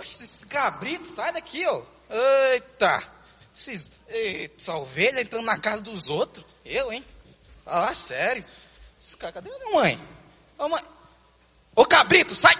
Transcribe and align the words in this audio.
Oxe, 0.00 0.24
esse 0.24 0.46
cabrito, 0.46 1.06
sai 1.06 1.32
daqui, 1.32 1.64
ó. 1.66 1.82
Eita. 2.10 3.02
Esses, 3.54 3.92
eita, 4.08 4.54
essa 4.58 4.74
ovelha 4.76 5.20
entrando 5.20 5.44
na 5.44 5.58
casa 5.58 5.82
dos 5.82 6.08
outros. 6.08 6.44
Eu, 6.64 6.92
hein? 6.92 7.04
Ah, 7.66 7.94
sério. 7.94 8.44
Esse 9.00 9.16
cara, 9.16 9.32
cadê 9.34 9.50
a 9.50 9.58
mamãe? 9.70 9.98
Ô, 10.58 10.68
mãe. 10.68 10.82
Ô, 11.76 11.84
cabrito, 11.84 12.34
sai! 12.34 12.54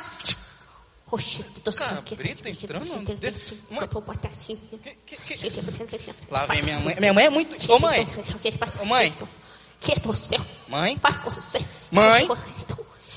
Oxi, 1.11 1.42
do 1.42 1.72
céu. 1.72 1.87
Cabrito 2.08 2.46
entrando 2.48 2.85
dentro- 3.17 3.57
Mãe. 3.69 3.81
que- 4.17 4.27
assim. 4.29 4.57
Que- 5.07 5.17
que- 5.17 5.37
Lá 6.31 6.47
vem 6.47 6.63
minha 6.63 6.79
mãe. 6.81 6.95
Minha 7.01 7.13
mãe 7.13 7.25
é 7.27 7.31
muito. 7.31 7.72
Ô, 7.72 7.79
mãe. 7.81 8.07
Ô, 8.81 8.85
mãe. 8.85 9.17
Mãe. 10.69 10.97
Mãe. 11.91 12.29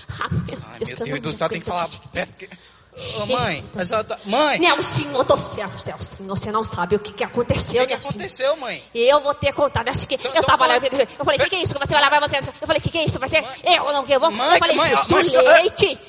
Ah, 0.10 0.30
Ai, 0.71 0.80
meu 0.80 0.98
Deus 1.05 1.20
do 1.21 1.32
céu, 1.34 1.50
tem 1.50 1.60
que 1.60 1.66
falar 1.66 1.88
perto. 2.12 2.58
Que- 2.96 3.18
Ô, 3.21 3.25
mãe, 3.25 3.64
a 3.75 3.86
senhora 3.86 4.04
tá... 4.04 4.20
Mãe, 4.26 4.59
Não, 4.59 4.82
senhor 4.84 5.23
do 5.23 5.38
céu, 5.38 5.70
senhor, 5.72 5.99
você 6.38 6.52
não 6.52 6.63
sabe 6.63 6.95
o 6.95 7.00
que, 7.00 7.12
que 7.12 7.23
o 7.23 7.27
aconteceu, 7.27 7.81
que, 7.81 7.88
que 7.88 7.98
senhor? 7.98 8.09
aconteceu, 8.09 8.58
mãe? 8.58 8.84
Eu 8.94 9.22
vou 9.22 9.34
ter 9.34 9.52
contado, 9.54 9.90
acho 9.90 10.05
que 10.08 10.16
Então- 10.16 10.31
eu 10.31 10.38
então 10.38 10.44
tava 10.48 10.67
lá, 10.67 10.80
fala- 10.80 10.91
eu 11.20 11.26
falei, 11.26 11.40
o 11.40 11.44
que, 11.44 11.50
que 11.50 11.55
é 11.55 11.62
isso 11.64 11.73
que 11.73 11.80
você 11.80 11.94
vai 11.94 12.02
lá, 12.02 12.09
vai 12.09 12.20
você, 12.20 12.38
eu 12.38 12.67
falei, 12.67 12.77
o 12.80 12.81
que, 12.81 12.90
que 12.90 12.98
é 13.00 13.05
isso, 13.05 13.20
você, 13.20 13.41
Mãe. 13.41 13.62
eu 13.64 13.91
não, 13.94 14.05
que 14.05 14.14
eu 14.14 14.20
vou, 14.20 14.31
Mãe, 14.31 14.53
eu 14.53 14.59
falei, 14.59 14.76
mãe, 14.76 14.90
Jesus, 14.90 15.09
mãe, 15.09 15.30
só- 15.30 15.41
leite, 15.41 16.00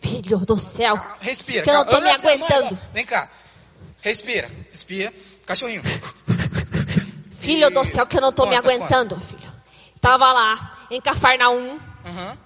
filho 0.00 0.38
do 0.38 0.58
céu, 0.58 1.00
Respira. 1.20 1.62
que 1.62 1.70
eu 1.70 1.74
não 1.74 1.84
tô 1.86 2.00
me 2.00 2.10
aguentando, 2.10 2.78
Vem 2.92 3.04
cá. 3.06 3.28
Respira, 4.02 4.50
respira. 4.70 5.12
Cachorrinho. 5.46 5.82
filho 7.40 7.70
do 7.70 7.84
céu, 7.84 8.06
que 8.06 8.16
eu 8.16 8.20
não 8.20 8.32
tô 8.32 8.46
me 8.46 8.56
aguentando, 8.56 9.18
filho, 9.20 9.52
tava 10.00 10.30
lá, 10.32 10.86
em 10.90 11.00
Cafarnaum, 11.00 11.78
Aham. 12.04 12.38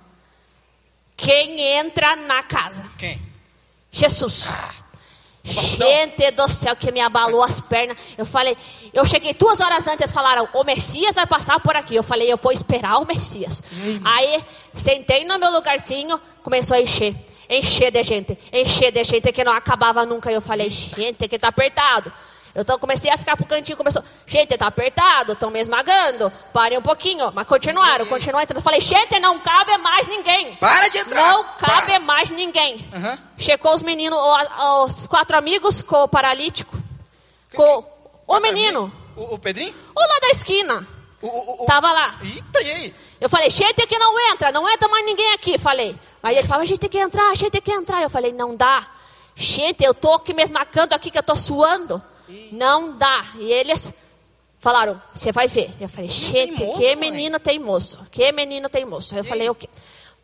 quem 1.16 1.60
entra 1.60 2.14
na 2.16 2.42
casa? 2.44 2.84
Quem? 2.96 3.20
Jesus. 3.90 4.46
Gente 5.44 6.30
do 6.32 6.48
céu, 6.48 6.76
que 6.76 6.92
me 6.92 7.00
abalou 7.00 7.42
as 7.42 7.60
pernas. 7.60 7.96
Eu 8.16 8.26
falei, 8.26 8.56
eu 8.92 9.04
cheguei 9.06 9.32
duas 9.32 9.58
horas 9.60 9.86
antes, 9.86 10.00
eles 10.00 10.12
falaram, 10.12 10.48
o 10.52 10.64
Messias 10.64 11.14
vai 11.14 11.26
passar 11.26 11.58
por 11.60 11.74
aqui. 11.74 11.94
Eu 11.94 12.02
falei, 12.02 12.30
eu 12.30 12.36
vou 12.36 12.52
esperar 12.52 12.98
o 12.98 13.06
Messias. 13.06 13.62
Aí, 14.04 14.44
sentei 14.74 15.24
no 15.24 15.38
meu 15.38 15.50
lugarzinho, 15.50 16.20
começou 16.42 16.76
a 16.76 16.80
encher. 16.80 17.14
Encher 17.48 17.90
de 17.90 18.02
gente, 18.02 18.38
encher 18.52 18.92
de 18.92 19.02
gente 19.04 19.32
que 19.32 19.42
não 19.42 19.52
acabava 19.52 20.04
nunca. 20.04 20.30
Eu 20.30 20.42
falei, 20.42 20.68
gente, 20.68 21.26
que 21.26 21.38
tá 21.38 21.48
apertado. 21.48 22.12
Então 22.54 22.78
comecei 22.78 23.10
a 23.10 23.16
ficar 23.16 23.36
pro 23.36 23.46
cantinho, 23.46 23.76
começou, 23.76 24.02
gente, 24.26 24.56
tá 24.56 24.66
apertado, 24.66 25.32
estão 25.32 25.50
me 25.50 25.60
esmagando. 25.60 26.32
Parem 26.52 26.78
um 26.78 26.82
pouquinho, 26.82 27.30
mas 27.34 27.46
continuaram, 27.46 28.06
continuaram 28.06 28.42
entrando. 28.42 28.58
Eu 28.58 28.62
falei, 28.62 28.80
gente, 28.80 29.18
não 29.20 29.38
cabe 29.40 29.76
mais 29.78 30.06
ninguém. 30.06 30.56
Para 30.56 30.88
de 30.88 30.98
entrar. 30.98 31.32
Não 31.32 31.44
cabe 31.44 31.86
Para. 31.86 32.00
mais 32.00 32.30
ninguém. 32.30 32.88
Aham. 32.92 33.18
Checou 33.36 33.74
os 33.74 33.82
meninos, 33.82 34.18
os 34.86 35.06
quatro 35.06 35.36
amigos 35.36 35.82
com 35.82 36.02
o 36.04 36.08
paralítico. 36.08 36.76
Com 37.54 37.62
o 37.62 37.82
Quatro 38.26 38.42
menino, 38.42 38.80
amigos? 38.80 38.98
O, 39.16 39.34
o 39.34 39.38
Pedrinho? 39.38 39.74
o 39.94 40.00
lá 40.00 40.18
da 40.20 40.28
esquina. 40.30 40.86
O, 41.20 41.26
o, 41.26 41.62
o... 41.64 41.66
Tava 41.66 41.90
lá. 41.92 42.16
Eita, 42.22 42.62
e 42.62 42.70
aí? 42.70 42.94
Eu 43.20 43.28
falei, 43.28 43.50
gente 43.50 43.86
que 43.86 43.98
não 43.98 44.18
entra, 44.32 44.52
não 44.52 44.68
entra 44.68 44.88
mais 44.88 45.04
ninguém 45.04 45.32
aqui. 45.32 45.58
Falei. 45.58 45.96
Mas 46.22 46.36
ele 46.36 46.46
falava, 46.46 46.64
a 46.64 46.66
gente 46.66 46.78
tem 46.78 46.90
que 46.90 46.98
entrar, 46.98 47.30
a 47.30 47.34
gente 47.34 47.50
tem 47.50 47.60
que 47.60 47.72
entrar. 47.72 48.02
Eu 48.02 48.10
falei, 48.10 48.32
não 48.32 48.54
dá. 48.54 48.86
Gente, 49.34 49.84
eu 49.84 49.94
tô 49.94 50.14
aqui 50.14 50.34
mesmo 50.34 50.54
marcando 50.54 50.92
aqui 50.92 51.10
que 51.10 51.18
eu 51.18 51.22
tô 51.22 51.34
suando. 51.34 52.02
Não 52.52 52.96
dá. 52.96 53.32
E 53.36 53.50
eles 53.52 53.92
falaram, 54.58 55.00
você 55.14 55.32
vai 55.32 55.48
ver. 55.48 55.72
Eu 55.80 55.88
falei, 55.88 56.10
gente, 56.10 56.64
que 56.78 56.96
menino 56.96 57.38
teimoso. 57.38 57.98
Que 58.10 58.30
menino 58.32 58.68
teimoso. 58.68 59.16
Eu 59.16 59.24
falei, 59.24 59.48
o 59.48 59.54
quê? 59.54 59.68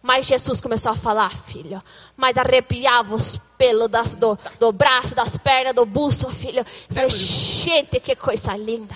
Mas 0.03 0.27
Jesus 0.27 0.61
começou 0.61 0.93
a 0.93 0.97
falar, 0.97 1.31
filho. 1.31 1.83
Mas 2.15 2.37
arrepiava 2.37 3.15
os 3.15 3.39
pelos 3.57 3.89
das, 3.89 4.15
do, 4.15 4.39
do 4.61 4.71
braço, 4.71 5.15
das 5.15 5.35
pernas, 5.39 5.75
do 5.75 5.87
buço, 5.87 6.29
filho. 6.29 6.61
Eu 6.91 6.95
falei, 6.95 7.11
gente, 7.11 7.99
que 8.01 8.15
coisa 8.15 8.55
linda. 8.55 8.95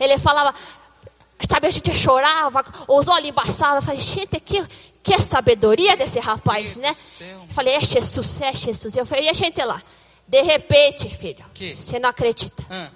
Ele 0.00 0.18
falava, 0.18 0.52
sabe, 1.48 1.68
a 1.68 1.70
gente 1.70 1.94
chorava, 1.94 2.64
os 2.88 3.06
olhos 3.06 3.28
embaçavam. 3.28 3.76
Eu 3.76 3.82
falei, 3.82 4.00
gente, 4.00 4.40
que, 4.40 4.66
que 5.00 5.18
sabedoria 5.20 5.96
desse 5.96 6.18
rapaz, 6.18 6.76
Meu 6.76 6.88
né? 6.88 6.92
Céu. 6.92 7.44
Eu 7.48 7.54
falei, 7.54 7.74
é 7.74 7.80
Jesus, 7.80 8.40
é 8.40 8.52
Jesus. 8.52 8.96
Eu 8.96 9.06
falei, 9.06 9.26
e 9.26 9.28
a 9.28 9.34
gente 9.34 9.62
lá? 9.62 9.80
De 10.28 10.42
repente, 10.42 11.08
filho, 11.16 11.44
Que? 11.54 11.74
você 11.74 11.98
não 11.98 12.10
acredita. 12.10 12.62
Ah, 12.70 12.90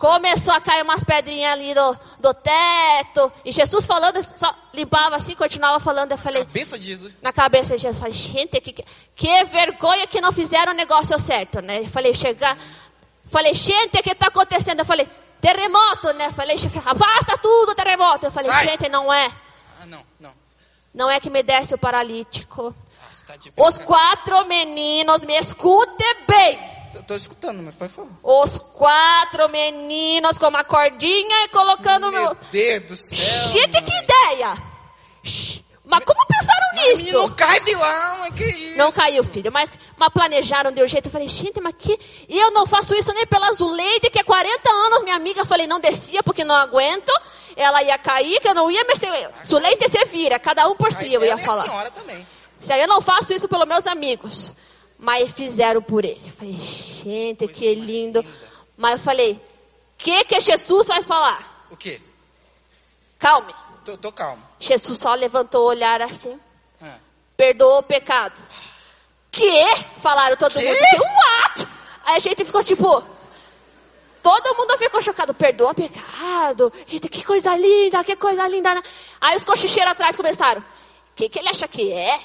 Começou 0.00 0.54
a 0.54 0.60
cair 0.62 0.82
umas 0.82 1.04
pedrinhas 1.04 1.52
ali 1.52 1.74
do, 1.74 1.98
do 2.20 2.32
teto. 2.32 3.30
E 3.44 3.52
Jesus 3.52 3.86
falando, 3.86 4.22
só 4.34 4.54
limpava 4.72 5.16
assim, 5.16 5.34
continuava 5.34 5.78
falando. 5.78 6.12
Eu 6.12 6.16
falei, 6.16 6.42
cabeça 6.42 6.78
de 6.78 6.86
Jesus. 6.86 7.14
na 7.20 7.34
cabeça 7.34 7.76
de 7.76 7.82
Jesus, 7.82 7.98
falei, 7.98 8.14
gente, 8.14 8.58
que, 8.62 8.82
que 9.14 9.44
vergonha 9.44 10.06
que 10.06 10.18
não 10.22 10.32
fizeram 10.32 10.72
o 10.72 10.74
negócio 10.76 11.18
certo, 11.18 11.60
né? 11.60 11.80
Eu 11.80 11.88
falei, 11.88 12.14
chegar, 12.14 12.56
falei, 13.26 13.54
gente, 13.54 13.98
o 13.98 14.02
que 14.02 14.12
está 14.12 14.28
acontecendo? 14.28 14.78
Eu 14.78 14.86
falei, 14.86 15.06
terremoto, 15.38 16.14
né? 16.14 16.28
Eu 16.28 16.32
falei, 16.32 16.56
afasta 16.56 17.36
tudo, 17.36 17.74
terremoto. 17.74 18.24
Eu 18.24 18.32
falei, 18.32 18.50
Sai. 18.50 18.68
gente, 18.68 18.88
não 18.88 19.12
é. 19.12 19.30
Ah, 19.82 19.86
não, 19.86 20.02
não. 20.18 20.32
Não 20.94 21.10
é 21.10 21.20
que 21.20 21.28
me 21.28 21.42
desce 21.42 21.74
o 21.74 21.78
paralítico. 21.78 22.74
Tá 23.26 23.34
Os 23.56 23.78
quatro 23.78 24.44
meninos, 24.46 25.22
me 25.22 25.36
escutem 25.38 26.16
bem. 26.26 26.58
Tô 27.06 27.16
escutando, 27.16 27.62
mas 27.62 27.74
pode 27.74 27.92
falar. 27.92 28.08
Os 28.22 28.58
quatro 28.58 29.48
meninos 29.48 30.38
com 30.38 30.46
uma 30.46 30.62
cordinha 30.62 31.44
e 31.44 31.48
colocando 31.48 32.10
Meu 32.10 32.22
meu. 32.22 32.36
Deus 32.52 32.84
do 32.84 32.96
céu. 32.96 33.18
Gente, 33.52 33.82
que 33.82 33.92
ideia! 33.96 34.62
Mas 35.84 36.04
como 36.04 36.24
pensaram 36.24 36.66
Mas, 36.72 36.82
nisso? 36.84 36.96
menino, 36.98 37.18
não 37.18 37.28
cai 37.30 37.60
de 37.60 37.74
lá, 37.74 38.16
mas 38.20 38.34
que 38.34 38.44
isso? 38.44 38.78
Não 38.78 38.92
caiu, 38.92 39.24
filho, 39.24 39.50
mas, 39.50 39.68
mas 39.96 40.08
planejaram 40.10 40.70
de 40.70 40.82
um 40.84 40.86
jeito. 40.86 41.06
Eu 41.06 41.10
falei, 41.12 41.26
gente, 41.26 41.60
mas 41.60 41.74
que. 41.76 41.98
Eu 42.28 42.52
não 42.52 42.64
faço 42.64 42.94
isso 42.94 43.12
nem 43.12 43.26
pela 43.26 43.52
Zuleide, 43.52 44.08
que 44.08 44.20
é 44.20 44.22
40 44.22 44.70
anos, 44.70 45.02
minha 45.02 45.16
amiga. 45.16 45.40
Eu 45.40 45.46
falei, 45.46 45.66
não 45.66 45.80
descia 45.80 46.22
porque 46.22 46.44
não 46.44 46.54
aguento. 46.54 47.10
Ela 47.56 47.82
ia 47.82 47.98
cair, 47.98 48.40
que 48.40 48.48
eu 48.48 48.54
não 48.54 48.70
ia 48.70 48.84
mexer. 48.84 49.30
Zuleide, 49.44 49.88
você 49.88 50.04
vira, 50.04 50.38
cada 50.38 50.68
um 50.68 50.76
por 50.76 50.92
si, 50.92 51.12
eu 51.12 51.22
ia 51.24 51.30
e 51.30 51.32
a 51.32 51.38
falar. 51.38 51.64
senhora 51.64 51.90
também. 51.90 52.24
Se 52.60 52.72
eu 52.78 52.86
não 52.86 53.00
faço 53.00 53.32
isso 53.32 53.48
pelos 53.48 53.66
meus 53.66 53.86
amigos. 53.86 54.52
Mas 54.98 55.30
fizeram 55.32 55.80
por 55.80 56.04
ele. 56.04 56.20
Eu 56.26 56.32
falei, 56.32 56.60
gente, 56.60 57.48
que 57.48 57.74
lindo. 57.74 58.22
Mas 58.76 58.92
eu 58.92 59.04
falei, 59.04 59.32
o 59.32 59.40
que 59.96 60.24
que 60.24 60.38
Jesus 60.40 60.88
vai 60.88 61.02
falar? 61.02 61.66
O 61.70 61.76
quê? 61.76 62.00
Calme. 63.18 63.54
Tô, 63.84 63.96
tô 63.96 64.12
calmo. 64.12 64.42
Jesus 64.58 64.98
só 64.98 65.14
levantou 65.14 65.62
o 65.62 65.68
olhar 65.68 66.02
assim, 66.02 66.38
Ah. 66.82 66.98
perdoou 67.34 67.78
o 67.78 67.82
pecado. 67.82 68.42
Que? 69.30 69.64
Falaram 70.02 70.36
todo 70.36 70.52
Quê? 70.52 70.66
mundo. 70.68 70.76
Que 70.76 70.96
what? 71.00 71.68
Aí 72.04 72.16
a 72.16 72.18
gente 72.18 72.44
ficou 72.44 72.62
tipo, 72.62 73.02
todo 74.22 74.54
mundo 74.54 74.76
ficou 74.76 75.00
chocado. 75.00 75.32
Perdoa 75.32 75.70
o 75.70 75.74
pecado. 75.74 76.70
Gente, 76.86 77.08
que 77.08 77.24
coisa 77.24 77.56
linda, 77.56 78.04
que 78.04 78.16
coisa 78.16 78.46
linda. 78.48 78.82
Aí 79.18 79.34
os 79.36 79.46
cochicheiros 79.46 79.92
atrás 79.92 80.14
começaram. 80.14 80.60
O 80.60 80.64
que, 81.16 81.28
que 81.30 81.38
ele 81.38 81.48
acha 81.48 81.66
que 81.66 81.90
é? 81.90 82.20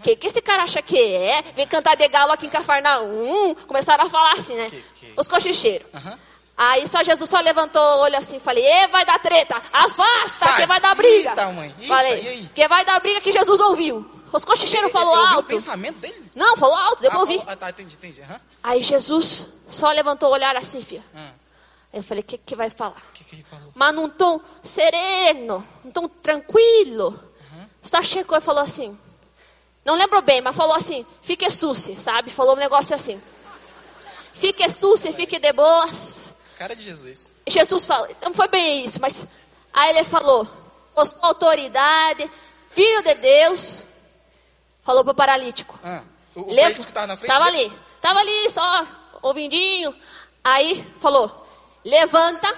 O 0.00 0.02
que, 0.02 0.16
que 0.16 0.26
esse 0.28 0.40
cara 0.40 0.62
acha 0.64 0.80
que 0.80 0.98
é? 0.98 1.42
Vem 1.54 1.66
cantar 1.66 1.94
de 1.96 2.08
galo 2.08 2.32
aqui 2.32 2.46
em 2.46 2.50
Cafarnaum. 2.50 3.54
Começaram 3.66 4.04
a 4.06 4.10
falar 4.10 4.32
assim, 4.32 4.54
né? 4.56 4.70
Que- 4.70 4.82
que- 4.98 5.12
Os 5.16 5.28
cochicheiros. 5.28 5.86
Aham. 5.94 6.18
Aí 6.56 6.86
só 6.88 7.02
Jesus 7.02 7.28
só 7.30 7.38
levantou 7.40 7.80
o 7.82 8.00
olho 8.02 8.16
assim 8.18 8.36
e 8.36 8.40
falei, 8.40 8.64
Ê, 8.64 8.86
vai 8.88 9.04
dar 9.04 9.18
treta, 9.18 9.56
afasta, 9.72 10.46
Sai. 10.46 10.60
que 10.60 10.66
vai 10.66 10.78
dar 10.80 10.94
briga. 10.94 11.30
Eita, 11.30 11.46
mãe. 11.52 11.74
Eita, 11.78 11.94
falei, 11.94 12.20
e 12.42 12.46
que 12.48 12.68
vai 12.68 12.84
dar 12.84 13.00
briga 13.00 13.20
que 13.20 13.32
Jesus 13.32 13.60
ouviu. 13.60 14.10
Os 14.32 14.44
cochicheiros 14.44 14.84
Ele- 14.90 14.92
falou 14.92 15.12
ele 15.12 15.20
ouviu 15.22 15.36
alto. 15.36 15.44
o 15.46 15.48
pensamento 15.48 15.98
dele? 15.98 16.30
Não, 16.34 16.56
falou 16.56 16.76
alto, 16.76 17.00
deu 17.02 17.10
ah, 17.12 17.18
ouvir. 17.18 17.42
Ah, 17.46 17.56
tá, 17.56 17.70
entendi, 17.70 17.94
entendi. 17.94 18.20
Aham. 18.22 18.40
Aí 18.62 18.82
Jesus 18.82 19.46
só 19.68 19.90
levantou 19.90 20.28
o 20.28 20.32
olhar 20.32 20.54
assim, 20.56 20.80
filha. 20.82 21.02
Ah, 21.14 21.30
Aí 21.92 21.98
eu 21.98 22.02
falei, 22.02 22.20
o 22.22 22.24
que, 22.26 22.38
que 22.38 22.54
vai 22.54 22.70
falar? 22.70 23.02
Que, 23.14 23.24
que 23.24 23.34
ele? 23.36 23.44
Mas 23.74 23.94
num 23.94 24.08
tom 24.08 24.40
sereno, 24.62 25.66
num 25.84 25.90
tom 25.90 26.08
tranquilo. 26.08 27.18
Só 27.82 28.02
chegou 28.02 28.36
e 28.36 28.40
falou 28.40 28.62
assim. 28.62 28.96
Não 29.90 29.96
lembro 29.96 30.22
bem, 30.22 30.40
mas 30.40 30.54
falou 30.54 30.76
assim, 30.76 31.04
fique 31.20 31.50
suce, 31.50 31.96
sabe? 32.00 32.30
Falou 32.30 32.54
um 32.54 32.58
negócio 32.58 32.94
assim. 32.94 33.20
Fique 34.32 34.70
suce, 34.70 35.12
fique 35.12 35.36
de 35.40 35.52
boas. 35.52 36.32
Cara 36.56 36.76
de 36.76 36.82
Jesus. 36.84 37.32
Jesus 37.48 37.84
falou, 37.84 38.08
não 38.22 38.32
foi 38.32 38.46
bem 38.46 38.84
isso, 38.84 39.00
mas 39.00 39.26
aí 39.72 39.90
ele 39.98 40.04
falou, 40.04 40.46
sua 40.94 41.18
autoridade, 41.22 42.30
filho 42.68 43.02
de 43.02 43.14
Deus, 43.16 43.82
falou 44.84 45.02
pro 45.02 45.12
paralítico. 45.12 45.76
Ah, 45.82 46.04
o, 46.36 46.42
o 46.42 46.52
Leva- 46.52 46.68
político 46.70 46.92
tava 46.92 47.06
na 47.08 47.16
frente 47.16 47.32
Tava 47.32 47.44
dele? 47.46 47.64
ali, 47.64 47.78
tava 48.00 48.20
ali 48.20 48.50
só, 48.50 48.86
ouvidinho. 49.22 49.92
Aí 50.44 50.86
falou, 51.00 51.48
levanta, 51.84 52.48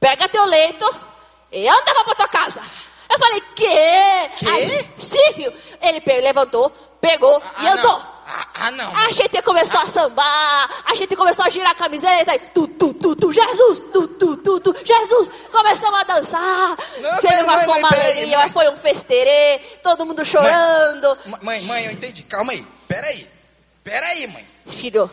pega 0.00 0.26
teu 0.30 0.46
leito 0.46 0.88
e 1.52 1.68
anda 1.68 2.04
pra 2.04 2.14
tua 2.14 2.28
casa. 2.28 2.62
Eu 3.08 3.18
falei, 3.18 3.40
quê? 3.54 4.30
Quê? 4.36 4.48
Aí, 4.48 4.86
sim, 4.98 5.32
filho. 5.34 5.52
Ele 5.80 6.20
levantou, 6.20 6.70
pegou 7.00 7.40
e 7.60 7.66
Ah, 7.66 7.72
andou. 7.72 7.92
não. 7.92 8.16
Ah, 8.28 8.46
ah, 8.54 8.70
não. 8.72 8.96
A 8.96 9.12
gente 9.12 9.40
começou 9.42 9.78
a 9.80 9.86
sambar, 9.86 10.82
a 10.84 10.94
gente 10.96 11.14
começou 11.14 11.44
a 11.44 11.48
girar 11.48 11.70
a 11.70 11.74
camiseta 11.76 12.34
e 12.34 12.38
tu, 12.52 12.66
tu, 12.66 12.92
tu, 12.94 13.14
tu, 13.14 13.32
Jesus, 13.32 13.78
tu, 13.92 14.08
tu, 14.08 14.36
tu, 14.38 14.58
tu, 14.60 14.76
Jesus. 14.84 15.30
Começamos 15.52 16.00
a 16.00 16.02
dançar. 16.02 16.76
Não, 16.98 17.20
Fez 17.20 17.32
pera, 17.34 17.44
uma, 17.44 17.52
mãe, 17.66 17.80
mãe, 17.82 18.26
mãe. 18.26 18.50
foi 18.50 18.68
um 18.68 18.76
festerê, 18.76 19.58
todo 19.80 20.04
mundo 20.04 20.24
chorando. 20.24 21.16
Ma- 21.26 21.38
Mãe, 21.40 21.62
mãe, 21.62 21.84
eu 21.86 21.92
entendi. 21.92 22.24
Calma 22.24 22.52
aí. 22.52 22.66
Pera 22.88 23.06
aí. 23.06 23.28
Peraí, 23.84 24.26
mãe. 24.26 24.44
Filho, 24.70 25.08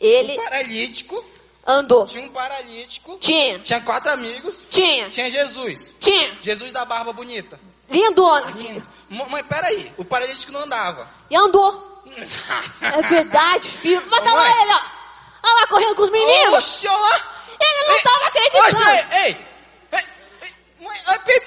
ele 0.00 0.38
Um 0.38 0.44
paralítico, 0.44 1.24
andou. 1.66 2.04
tinha 2.06 2.24
um 2.24 2.28
paralítico, 2.28 3.18
Tinha, 3.18 3.58
tinha 3.60 3.80
quatro 3.80 4.10
amigos, 4.12 4.66
tinha, 4.70 5.08
tinha 5.08 5.30
Jesus. 5.30 5.96
tinha. 6.00 6.36
Jesus 6.40 6.72
da 6.72 6.84
barba 6.84 7.12
bonita. 7.12 7.58
Lindona, 7.90 8.50
Lindo. 8.52 8.82
Mãe, 9.08 9.44
peraí, 9.44 9.92
o 9.98 10.04
paralítico 10.04 10.50
não 10.52 10.60
andava. 10.60 11.08
E 11.30 11.36
andou. 11.36 11.90
É 12.82 13.00
verdade, 13.02 13.68
filho. 13.68 14.02
Mas 14.08 14.22
tá 14.24 14.34
lá 14.34 14.62
ele, 14.62 14.72
ó. 14.72 14.80
Olha 15.44 15.54
lá 15.60 15.66
correndo 15.66 15.94
com 15.94 16.02
os 16.02 16.10
meninos. 16.10 16.54
Oxe, 16.54 16.86
olha 16.88 16.96
lá. 16.98 17.20
Ele 17.60 17.88
não 17.88 17.94
Ei, 17.96 18.02
tava 18.02 18.26
acreditando. 18.26 18.66
Oxe, 18.66 18.90
ei, 19.16 19.26
ei, 19.26 19.36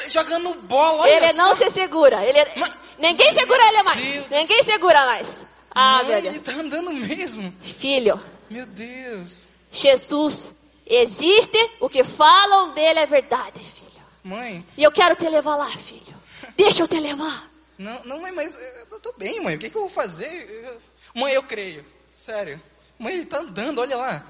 ei, 0.04 0.10
jogando 0.10 0.54
bola, 0.62 1.02
olha 1.04 1.12
Ele 1.12 1.34
não 1.34 1.50
só. 1.56 1.64
se 1.66 1.70
segura. 1.72 2.24
Ele 2.26 2.40
é- 2.40 2.52
Mas- 2.56 2.72
Ninguém 2.98 3.32
segura 3.34 3.62
ele 3.68 3.84
mais. 3.84 4.02
Deus. 4.02 4.30
Ninguém 4.30 4.64
segura 4.64 5.06
mais. 5.06 5.28
Ah, 5.72 5.98
Mãe, 5.98 6.06
meu 6.22 6.32
ele 6.32 6.40
tá 6.40 6.52
andando 6.54 6.92
mesmo. 6.94 7.54
Filho, 7.80 8.20
Meu 8.50 8.66
Deus. 8.66 9.48
Jesus 9.76 10.52
existe. 10.86 11.58
O 11.80 11.90
que 11.90 12.04
falam 12.04 12.74
dele 12.74 13.00
é 13.00 13.06
verdade, 13.06 13.60
filho. 13.60 13.86
Mãe, 14.24 14.66
E 14.78 14.84
eu 14.84 14.92
quero 14.92 15.16
te 15.16 15.28
levar 15.30 15.56
lá, 15.56 15.70
filho. 15.70 16.16
Deixa 16.58 16.82
eu 16.84 16.88
te 16.88 17.00
levar. 17.00 17.50
não, 17.78 18.04
não, 18.06 18.22
mãe, 18.22 18.32
mas 18.32 18.56
eh, 18.56 18.88
eu 18.92 19.00
tô 19.00 19.14
bem, 19.14 19.40
mãe. 19.42 19.56
O 19.56 19.60
que, 19.60 19.70
que 19.70 19.76
eu 19.78 19.82
vou 19.82 19.90
fazer? 19.90 20.80
Mãe, 21.14 21.34
eu 21.34 21.44
creio. 21.44 21.86
Sério. 22.14 22.62
Mãe, 22.98 23.14
ele 23.14 23.26
tá 23.26 23.40
andando, 23.40 23.80
olha 23.82 23.98
lá. 23.98 24.26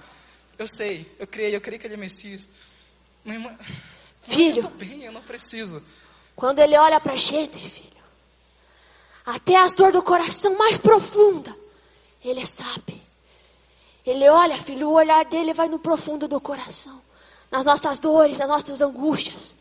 Eu 0.58 0.66
sei, 0.68 1.10
eu 1.20 1.28
creio, 1.28 1.56
eu 1.56 1.62
creio 1.62 1.80
que 1.80 1.86
ele 1.88 1.94
é 1.94 1.98
Messias. 1.98 2.50
Mãe, 3.24 3.38
mãe, 3.38 3.52
mãe, 4.28 4.36
Filho. 4.36 4.60
eu 4.60 4.64
tô 4.64 4.70
bem, 4.70 5.04
eu 5.04 5.12
não 5.12 5.22
preciso. 5.22 5.84
Quando 6.36 6.60
ele 6.60 6.78
olha 6.78 7.00
pra 7.00 7.16
gente, 7.16 7.60
filho, 7.60 7.86
até 9.26 9.56
as 9.58 9.74
dores 9.74 9.94
do 9.94 10.02
coração 10.04 10.58
mais 10.58 10.78
profunda, 10.78 11.56
ele 12.24 12.46
sabe. 12.46 13.02
Ele 14.06 14.30
olha, 14.30 14.58
filho, 14.62 14.90
o 14.90 14.94
olhar 14.94 15.26
dele 15.26 15.54
vai 15.54 15.68
no 15.68 15.80
profundo 15.80 16.28
do 16.28 16.40
coração, 16.40 17.02
nas 17.50 17.66
nossas 17.66 17.98
dores, 17.98 18.38
nas 18.38 18.48
nossas 18.48 18.80
angústias. 18.80 19.56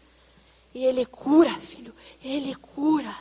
E 0.74 0.84
ele 0.84 1.06
cura, 1.06 1.50
filho, 1.60 1.94
ele 2.22 2.54
cura. 2.56 3.14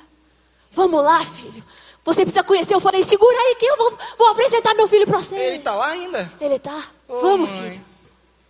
Vamos 0.72 1.04
lá, 1.04 1.24
filho. 1.26 1.64
Você 2.04 2.22
precisa 2.24 2.44
conhecer. 2.44 2.74
Eu 2.74 2.80
falei, 2.80 3.04
segura 3.04 3.38
aí 3.38 3.56
que 3.56 3.66
eu 3.66 3.78
vou, 3.78 3.98
vou 4.18 4.28
apresentar 4.30 4.74
meu 4.74 4.88
filho 4.88 5.06
pra 5.06 5.20
você. 5.20 5.36
Ele 5.36 5.60
tá 5.60 5.76
lá 5.76 5.88
ainda? 5.88 6.32
Ele 6.42 6.60
tá? 6.60 6.90
Ô, 7.08 7.22
Vamos, 7.22 7.50
mãe. 7.50 7.72
filho. 7.72 7.86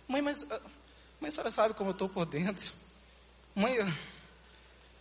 Mãe, 0.08 0.22
mas, 0.22 0.46
ah, 0.50 0.60
mãe, 1.20 1.28
a 1.28 1.30
senhora 1.30 1.50
sabe 1.50 1.74
como 1.74 1.90
eu 1.90 1.94
tô 1.94 2.08
por 2.08 2.24
dentro. 2.24 2.72
Mãe, 3.54 3.76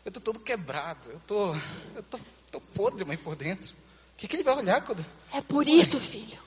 eu, 0.05 0.11
tô 0.11 0.19
todo 0.19 0.39
quebrado. 0.39 1.09
Eu 1.09 1.21
tô, 1.25 1.55
eu 1.95 2.03
tô, 2.03 2.19
tô 2.51 2.59
podre, 2.59 3.05
mãe, 3.05 3.17
por 3.17 3.35
dentro. 3.35 3.71
O 3.71 4.17
que, 4.17 4.27
que 4.27 4.35
ele 4.35 4.43
vai 4.43 4.55
olhar 4.55 4.81
quando... 4.81 5.03
É 5.33 5.41
por 5.41 5.67
isso, 5.67 5.97
filho. 5.99 6.42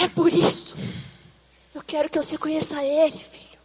É 0.00 0.08
por 0.08 0.32
isso. 0.32 0.76
Eu 1.74 1.82
quero 1.82 2.08
que 2.08 2.20
você 2.20 2.36
conheça 2.36 2.82
Ele, 2.82 3.18
filho. 3.18 3.58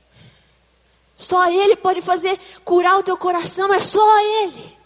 Só 1.17 1.49
Ele 1.49 1.75
pode 1.75 2.01
fazer 2.01 2.39
curar 2.63 2.97
o 2.99 3.03
teu 3.03 3.17
coração. 3.17 3.73
É 3.73 3.79
só 3.79 4.19
Ele. 4.43 4.77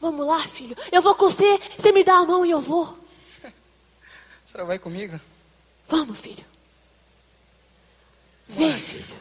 Vamos 0.00 0.26
lá, 0.26 0.40
filho. 0.40 0.76
Eu 0.92 1.02
vou 1.02 1.14
com 1.14 1.30
você. 1.30 1.58
Você 1.76 1.92
me 1.92 2.04
dá 2.04 2.14
a 2.18 2.24
mão 2.24 2.44
e 2.44 2.50
eu 2.50 2.60
vou. 2.60 2.96
Senhora 4.46 4.66
vai 4.66 4.78
comigo? 4.78 5.20
Vamos, 5.88 6.18
filho. 6.18 6.44
Vem, 8.48 8.72
filho. 8.78 9.18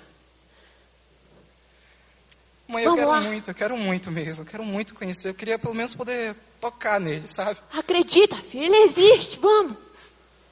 Mãe, 2.68 2.83
eu 2.83 2.92
Vamos 2.92 3.00
quero 3.00 3.12
lá. 3.12 3.21
muito, 3.21 3.50
eu 3.50 3.56
quero 3.56 3.77
muito 3.77 4.12
mesmo. 4.12 4.44
Eu 4.44 4.48
quero 4.48 4.63
muito 4.65 4.94
conhecer. 4.94 5.30
Eu 5.30 5.33
queria 5.33 5.57
pelo 5.57 5.74
menos 5.74 5.95
poder 5.95 6.36
tocar 6.59 7.00
nele, 7.00 7.27
sabe? 7.27 7.59
Acredita, 7.71 8.36
filho. 8.38 8.65
Ele 8.65 8.77
existe. 8.83 9.38
Vamos. 9.39 9.77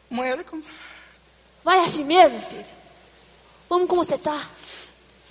Mãe, 0.09 0.31
olha 0.31 0.43
como... 0.43 0.63
Vai 1.65 1.79
assim 1.79 2.03
mesmo, 2.05 2.39
filho. 2.41 2.65
Vamos 3.67 3.89
como 3.89 4.03
você 4.03 4.19
tá. 4.19 4.47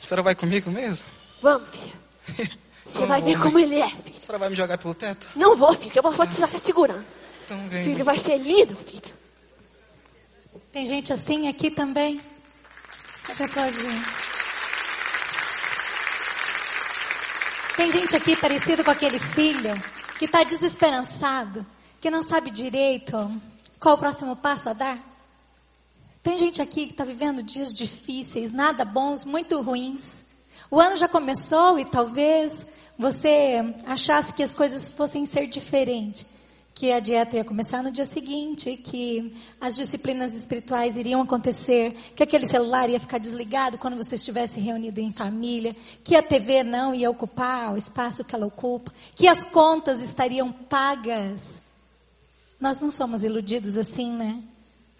A 0.03 0.05
senhora 0.05 0.25
vai 0.25 0.35
comigo 0.35 0.69
mesmo? 0.69 1.07
Vamos, 1.41 1.69
filho. 1.71 2.59
Você 2.85 3.07
vai 3.07 3.21
vou, 3.21 3.31
ver 3.31 3.37
mãe. 3.39 3.43
como 3.43 3.59
ele 3.59 3.81
é, 3.81 3.89
filho. 3.89 4.17
A 4.17 4.21
senhora 4.21 4.39
vai 4.39 4.51
me 4.51 4.55
jogar 4.55 4.77
pelo 4.77 4.95
teto? 4.95 5.27
Não 5.35 5.57
vou, 5.57 5.75
filho. 5.75 5.91
Eu 5.95 6.03
vou 6.13 6.27
te 6.27 6.35
segurando. 6.61 7.05
Então 7.45 7.67
vem. 7.69 7.83
Filho, 7.83 8.05
mãe. 8.05 8.05
vai 8.05 8.19
ser 8.19 8.37
lindo, 8.37 8.77
filho. 8.77 9.15
Tem 10.71 10.85
gente 10.85 11.11
assim 11.11 11.49
aqui 11.49 11.71
também? 11.71 12.21
Pode 13.27 13.43
aplaudir. 13.43 14.05
Tem 17.77 17.91
gente 17.91 18.15
aqui 18.15 18.37
parecido 18.37 18.85
com 18.85 18.91
aquele 18.91 19.19
filho 19.19 19.75
que 20.19 20.27
está 20.27 20.45
desesperançado, 20.45 21.65
que 22.01 22.11
não 22.11 22.23
sabe 22.23 22.51
direito 22.51 23.17
qual 23.81 23.95
o 23.95 23.99
próximo 23.99 24.37
passo 24.37 24.69
a 24.69 24.73
dar? 24.75 25.14
Tem 26.25 26.39
gente 26.39 26.63
aqui 26.63 26.87
que 26.87 26.93
está 26.93 27.05
vivendo 27.05 27.43
dias 27.43 27.73
difíceis, 27.73 28.51
nada 28.51 28.83
bons, 28.83 29.27
muito 29.27 29.61
ruins. 29.61 30.25
O 30.71 30.81
ano 30.81 30.97
já 30.97 31.07
começou 31.07 31.79
e 31.79 31.85
talvez 31.85 32.67
você 32.99 33.75
achasse 33.85 34.33
que 34.33 34.43
as 34.43 34.55
coisas 34.55 34.89
fossem 34.89 35.27
ser 35.27 35.47
diferentes. 35.47 36.25
Que 36.75 36.93
a 36.93 36.99
dieta 36.99 37.37
ia 37.37 37.45
começar 37.45 37.83
no 37.83 37.91
dia 37.91 38.07
seguinte, 38.07 38.75
que 38.75 39.37
as 39.61 39.77
disciplinas 39.77 40.35
espirituais 40.35 40.97
iriam 40.97 41.21
acontecer, 41.21 41.95
que 42.17 42.23
aquele 42.23 42.47
celular 42.47 42.89
ia 42.89 42.99
ficar 42.99 43.19
desligado 43.19 43.77
quando 43.77 43.99
você 43.99 44.15
estivesse 44.15 44.59
reunido 44.59 45.01
em 45.01 45.13
família, 45.13 45.77
que 46.03 46.17
a 46.17 46.23
TV 46.23 46.63
não 46.63 46.95
ia 46.95 47.11
ocupar 47.11 47.75
o 47.75 47.77
espaço 47.77 48.25
que 48.25 48.35
ela 48.35 48.47
ocupa, 48.47 48.91
que 49.15 49.29
as 49.29 49.45
contas 49.45 50.01
estariam 50.01 50.51
pagas. 50.51 51.63
Nós 52.59 52.81
não 52.81 52.91
somos 52.91 53.23
iludidos 53.23 53.77
assim, 53.77 54.11
né? 54.11 54.43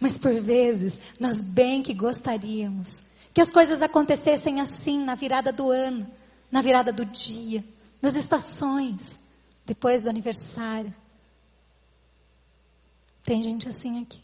Mas 0.01 0.19
por 0.19 0.35
vezes, 0.41 1.01
nós 1.19 1.41
bem 1.41 1.83
que 1.83 1.95
gostaríamos 1.95 3.03
que 3.35 3.41
as 3.41 3.51
coisas 3.51 3.83
acontecessem 3.83 4.61
assim 4.61 5.01
na 5.01 5.17
virada 5.17 5.53
do 5.53 5.69
ano, 5.69 6.09
na 6.53 6.63
virada 6.63 6.93
do 6.93 7.05
dia, 7.05 7.65
nas 8.01 8.15
estações, 8.15 9.19
depois 9.67 10.05
do 10.05 10.09
aniversário. 10.09 10.95
Tem 13.25 13.43
gente 13.43 13.69
assim 13.69 14.01
aqui. 14.01 14.23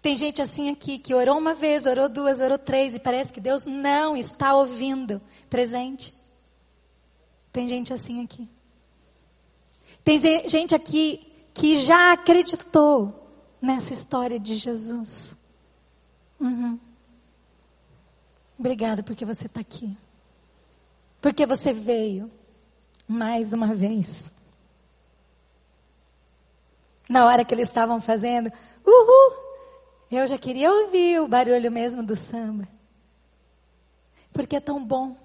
Tem 0.00 0.16
gente 0.16 0.40
assim 0.40 0.70
aqui 0.70 0.98
que 0.98 1.14
orou 1.14 1.36
uma 1.36 1.52
vez, 1.52 1.84
orou 1.84 2.08
duas, 2.08 2.40
orou 2.40 2.58
três 2.58 2.94
e 2.94 2.98
parece 2.98 3.32
que 3.32 3.40
Deus 3.40 3.66
não 3.66 4.16
está 4.16 4.54
ouvindo. 4.54 5.20
Presente. 5.50 6.14
Tem 7.52 7.68
gente 7.68 7.92
assim 7.92 8.22
aqui. 8.22 8.48
Tem 10.02 10.18
gente 10.48 10.74
aqui 10.74 11.26
que 11.52 11.76
já 11.76 12.12
acreditou 12.12 13.23
nessa 13.64 13.94
história 13.94 14.38
de 14.38 14.54
Jesus. 14.54 15.36
Uhum. 16.38 16.78
Obrigada 18.58 19.02
porque 19.02 19.24
você 19.24 19.46
está 19.46 19.60
aqui. 19.60 19.96
Porque 21.20 21.46
você 21.46 21.72
veio 21.72 22.30
mais 23.08 23.52
uma 23.52 23.74
vez. 23.74 24.32
Na 27.08 27.24
hora 27.24 27.44
que 27.44 27.54
eles 27.54 27.66
estavam 27.66 28.00
fazendo, 28.00 28.52
uhul, 28.86 29.36
eu 30.10 30.26
já 30.26 30.38
queria 30.38 30.70
ouvir 30.70 31.20
o 31.20 31.28
barulho 31.28 31.72
mesmo 31.72 32.02
do 32.02 32.14
samba. 32.14 32.68
Porque 34.32 34.56
é 34.56 34.60
tão 34.60 34.84
bom 34.84 35.16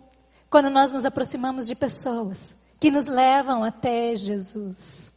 quando 0.50 0.70
nós 0.70 0.92
nos 0.92 1.04
aproximamos 1.04 1.68
de 1.68 1.76
pessoas 1.76 2.56
que 2.80 2.90
nos 2.90 3.06
levam 3.06 3.64
até 3.64 4.16
Jesus. 4.16 5.12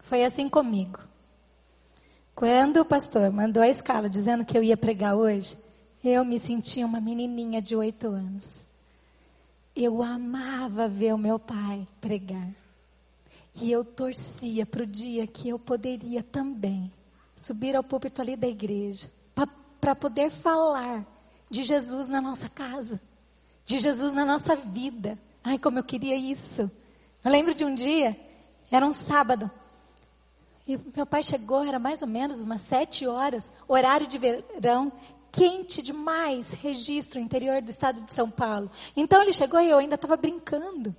Foi 0.00 0.24
assim 0.24 0.48
comigo. 0.48 1.11
Quando 2.34 2.78
o 2.78 2.84
pastor 2.84 3.30
mandou 3.30 3.62
a 3.62 3.68
escala 3.68 4.08
dizendo 4.08 4.44
que 4.44 4.56
eu 4.56 4.62
ia 4.62 4.76
pregar 4.76 5.14
hoje, 5.14 5.56
eu 6.02 6.24
me 6.24 6.38
senti 6.38 6.82
uma 6.82 7.00
menininha 7.00 7.60
de 7.60 7.76
oito 7.76 8.08
anos. 8.08 8.64
Eu 9.76 10.02
amava 10.02 10.88
ver 10.88 11.14
o 11.14 11.18
meu 11.18 11.38
pai 11.38 11.86
pregar. 12.00 12.48
E 13.54 13.70
eu 13.70 13.84
torcia 13.84 14.64
para 14.64 14.82
o 14.82 14.86
dia 14.86 15.26
que 15.26 15.50
eu 15.50 15.58
poderia 15.58 16.22
também 16.22 16.90
subir 17.36 17.76
ao 17.76 17.84
púlpito 17.84 18.20
ali 18.22 18.34
da 18.34 18.48
igreja 18.48 19.10
para 19.80 19.94
poder 19.94 20.30
falar 20.30 21.04
de 21.50 21.64
Jesus 21.64 22.06
na 22.06 22.20
nossa 22.20 22.48
casa, 22.48 23.00
de 23.66 23.80
Jesus 23.80 24.12
na 24.12 24.24
nossa 24.24 24.54
vida. 24.56 25.18
Ai, 25.42 25.58
como 25.58 25.78
eu 25.78 25.84
queria 25.84 26.16
isso. 26.16 26.70
Eu 27.24 27.30
lembro 27.30 27.52
de 27.52 27.64
um 27.64 27.74
dia, 27.74 28.16
era 28.70 28.86
um 28.86 28.92
sábado, 28.92 29.50
e 30.66 30.78
meu 30.94 31.04
pai 31.04 31.22
chegou, 31.22 31.64
era 31.64 31.78
mais 31.78 32.02
ou 32.02 32.08
menos 32.08 32.42
umas 32.42 32.60
sete 32.60 33.06
horas, 33.06 33.52
horário 33.66 34.06
de 34.06 34.18
verão, 34.18 34.92
quente 35.32 35.82
demais, 35.82 36.52
registro 36.52 37.18
interior 37.18 37.60
do 37.62 37.70
estado 37.70 38.00
de 38.02 38.12
São 38.12 38.30
Paulo. 38.30 38.70
Então 38.96 39.22
ele 39.22 39.32
chegou 39.32 39.60
e 39.60 39.70
eu 39.70 39.78
ainda 39.78 39.96
estava 39.96 40.16
brincando. 40.16 40.94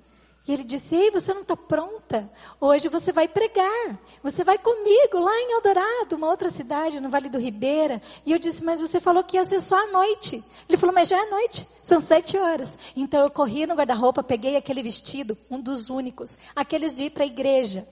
E 0.45 0.51
ele 0.51 0.65
disse: 0.65 0.93
Ei, 0.95 1.09
você 1.09 1.33
não 1.33 1.41
está 1.41 1.55
pronta? 1.55 2.29
Hoje 2.59 2.89
você 2.89 3.13
vai 3.13 3.29
pregar. 3.29 3.97
Você 4.21 4.43
vai 4.43 4.57
comigo 4.57 5.17
lá 5.17 5.31
em 5.39 5.53
Eldorado, 5.53 6.17
uma 6.17 6.27
outra 6.27 6.49
cidade, 6.49 6.99
no 6.99 7.09
Vale 7.09 7.29
do 7.29 7.39
Ribeira. 7.39 8.01
E 8.25 8.33
eu 8.33 8.39
disse: 8.39 8.61
Mas 8.61 8.81
você 8.81 8.99
falou 8.99 9.23
que 9.23 9.37
ia 9.37 9.45
ser 9.45 9.61
só 9.61 9.77
à 9.81 9.87
noite. 9.87 10.43
Ele 10.67 10.77
falou: 10.77 10.93
Mas 10.93 11.07
já 11.07 11.17
é 11.17 11.29
noite, 11.29 11.65
são 11.81 12.01
sete 12.01 12.37
horas. 12.37 12.77
Então 12.93 13.21
eu 13.21 13.31
corri 13.31 13.65
no 13.65 13.75
guarda-roupa, 13.75 14.21
peguei 14.21 14.57
aquele 14.57 14.83
vestido, 14.83 15.37
um 15.49 15.61
dos 15.61 15.89
únicos, 15.89 16.37
aqueles 16.53 16.93
de 16.97 17.05
ir 17.05 17.11
para 17.11 17.23
a 17.23 17.27
igreja. 17.27 17.87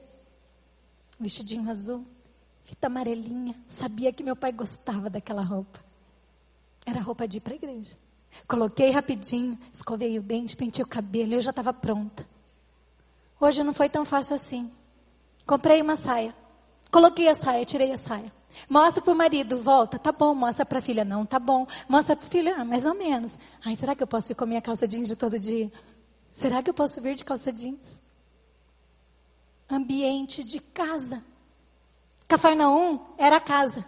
Vestidinho 1.22 1.70
azul. 1.70 2.04
fita 2.64 2.88
amarelinha. 2.88 3.56
Sabia 3.68 4.12
que 4.12 4.24
meu 4.24 4.36
pai 4.36 4.52
gostava 4.52 5.10
daquela 5.10 5.44
roupa. 5.44 5.80
Era 6.86 7.00
roupa 7.00 7.28
de 7.28 7.38
ir 7.38 7.42
para 7.42 7.54
a 7.54 7.56
igreja. 7.56 7.96
Coloquei 8.48 8.90
rapidinho, 8.90 9.58
escovei 9.72 10.18
o 10.18 10.22
dente, 10.22 10.58
pentei 10.58 10.84
o 10.84 10.88
cabelo 10.88 11.34
e 11.34 11.36
eu 11.36 11.42
já 11.42 11.52
estava 11.52 11.72
pronta. 11.72 12.28
Hoje 13.40 13.64
não 13.64 13.74
foi 13.74 13.88
tão 13.88 14.04
fácil 14.04 14.36
assim. 14.36 14.72
Comprei 15.46 15.82
uma 15.82 15.96
saia. 15.96 16.36
Coloquei 16.92 17.28
a 17.28 17.36
saia, 17.36 17.66
tirei 17.66 17.92
a 17.92 17.98
saia. 17.98 18.32
Mostra 18.68 19.02
para 19.02 19.14
o 19.14 19.16
marido, 19.16 19.62
volta, 19.62 20.00
tá 20.00 20.12
bom. 20.12 20.34
Mostra 20.34 20.66
para 20.66 20.80
a 20.80 20.82
filha, 20.82 21.06
não, 21.06 21.26
tá 21.26 21.40
bom. 21.40 21.68
Mostra 21.88 22.16
para 22.16 22.26
a 22.26 22.30
filha, 22.30 22.56
ah, 22.58 22.66
mais 22.66 22.86
ou 22.86 22.96
menos. 22.96 23.38
Ai, 23.64 23.76
será 23.76 23.96
que 23.96 24.02
eu 24.02 24.08
posso 24.08 24.32
ir 24.32 24.36
com 24.36 24.44
a 24.44 24.48
minha 24.48 24.62
calça 24.62 24.88
jeans 24.88 25.08
de 25.08 25.16
todo 25.16 25.38
dia? 25.40 25.72
Será 26.32 26.64
que 26.64 26.70
eu 26.70 26.74
posso 26.74 27.00
vir 27.00 27.16
de 27.16 27.24
calça 27.24 27.52
jeans? 27.52 28.01
Ambiente 29.72 30.44
de 30.44 30.60
casa. 30.60 31.24
Cafarnaum 32.28 33.00
era 33.18 33.38
a 33.38 33.42
casa. 33.42 33.86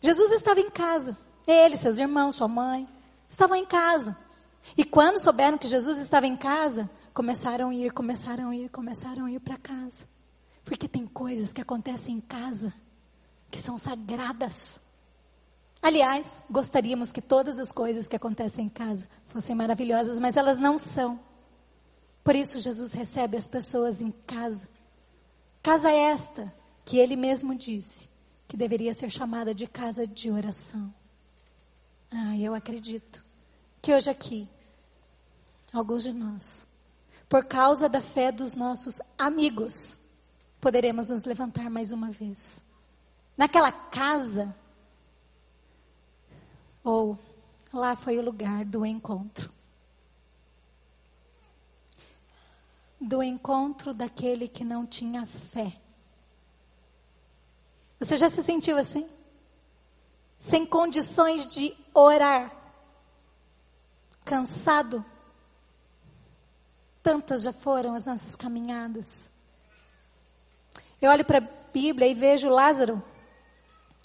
Jesus 0.00 0.32
estava 0.32 0.60
em 0.60 0.70
casa. 0.70 1.18
Ele, 1.46 1.76
seus 1.76 1.98
irmãos, 1.98 2.36
sua 2.36 2.48
mãe, 2.48 2.88
estavam 3.28 3.56
em 3.56 3.66
casa. 3.66 4.16
E 4.76 4.84
quando 4.84 5.18
souberam 5.18 5.58
que 5.58 5.66
Jesus 5.66 5.98
estava 5.98 6.26
em 6.26 6.36
casa, 6.36 6.88
começaram 7.12 7.70
a 7.70 7.74
ir, 7.74 7.92
começaram 7.92 8.50
a 8.50 8.56
ir, 8.56 8.68
começaram 8.70 9.24
a 9.24 9.30
ir 9.30 9.40
para 9.40 9.56
casa. 9.56 10.06
Porque 10.64 10.86
tem 10.86 11.06
coisas 11.06 11.52
que 11.52 11.60
acontecem 11.60 12.14
em 12.14 12.20
casa 12.20 12.72
que 13.50 13.60
são 13.60 13.76
sagradas. 13.76 14.80
Aliás, 15.82 16.30
gostaríamos 16.48 17.10
que 17.10 17.20
todas 17.20 17.58
as 17.58 17.72
coisas 17.72 18.06
que 18.06 18.14
acontecem 18.14 18.66
em 18.66 18.68
casa 18.68 19.08
fossem 19.28 19.56
maravilhosas, 19.56 20.20
mas 20.20 20.36
elas 20.36 20.56
não 20.56 20.78
são. 20.78 21.18
Por 22.22 22.34
isso, 22.34 22.60
Jesus 22.60 22.92
recebe 22.92 23.36
as 23.36 23.46
pessoas 23.46 24.02
em 24.02 24.10
casa. 24.10 24.68
Casa 25.62 25.90
esta 25.90 26.52
que 26.84 26.98
ele 26.98 27.16
mesmo 27.16 27.54
disse 27.54 28.08
que 28.48 28.56
deveria 28.56 28.92
ser 28.92 29.10
chamada 29.10 29.54
de 29.54 29.66
casa 29.66 30.06
de 30.06 30.30
oração. 30.30 30.92
Ah, 32.10 32.36
eu 32.36 32.54
acredito 32.54 33.24
que 33.80 33.94
hoje 33.94 34.10
aqui, 34.10 34.48
alguns 35.72 36.02
de 36.02 36.12
nós, 36.12 36.68
por 37.28 37.44
causa 37.44 37.88
da 37.88 38.00
fé 38.00 38.32
dos 38.32 38.54
nossos 38.54 39.00
amigos, 39.16 39.96
poderemos 40.60 41.08
nos 41.08 41.24
levantar 41.24 41.70
mais 41.70 41.92
uma 41.92 42.10
vez. 42.10 42.64
Naquela 43.36 43.70
casa, 43.70 44.54
ou 46.82 47.16
lá 47.72 47.94
foi 47.94 48.18
o 48.18 48.22
lugar 48.22 48.64
do 48.64 48.84
encontro. 48.84 49.52
Do 53.00 53.22
encontro 53.22 53.94
daquele 53.94 54.46
que 54.46 54.62
não 54.62 54.86
tinha 54.86 55.24
fé. 55.26 55.76
Você 57.98 58.16
já 58.16 58.28
se 58.28 58.42
sentiu 58.42 58.76
assim? 58.76 59.08
Sem 60.38 60.64
condições 60.64 61.46
de 61.46 61.74
orar? 61.94 62.50
Cansado? 64.24 65.04
Tantas 67.02 67.42
já 67.42 67.52
foram 67.52 67.94
as 67.94 68.06
nossas 68.06 68.36
caminhadas. 68.36 69.30
Eu 71.00 71.10
olho 71.10 71.24
para 71.24 71.38
a 71.38 71.48
Bíblia 71.72 72.08
e 72.08 72.14
vejo 72.14 72.48
Lázaro. 72.48 73.02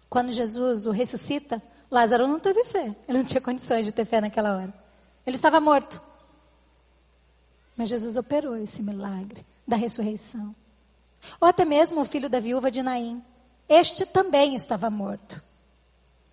Quando 0.10 0.32
Jesus 0.32 0.86
o 0.86 0.92
ressuscita, 0.92 1.62
Lázaro 1.92 2.28
não 2.28 2.40
teve 2.40 2.64
fé. 2.66 2.96
Ele 3.08 3.18
não 3.18 3.26
tinha 3.26 3.42
condições 3.42 3.86
de 3.86 3.92
ter 3.92 4.06
fé 4.06 4.22
naquela 4.22 4.56
hora. 4.56 4.74
Ele 5.26 5.36
estava 5.36 5.60
morto. 5.60 6.02
Mas 7.76 7.90
Jesus 7.90 8.16
operou 8.18 8.56
esse 8.56 8.82
milagre 8.82 9.46
da 9.68 9.76
ressurreição. 9.76 10.56
Ou 11.40 11.48
até 11.48 11.66
mesmo 11.66 12.02
o 12.02 12.06
filho 12.06 12.30
da 12.30 12.40
viúva 12.40 12.72
de 12.72 12.82
Naim. 12.82 13.24
Este 13.68 14.06
também 14.06 14.56
estava 14.56 14.90
morto. 14.90 15.44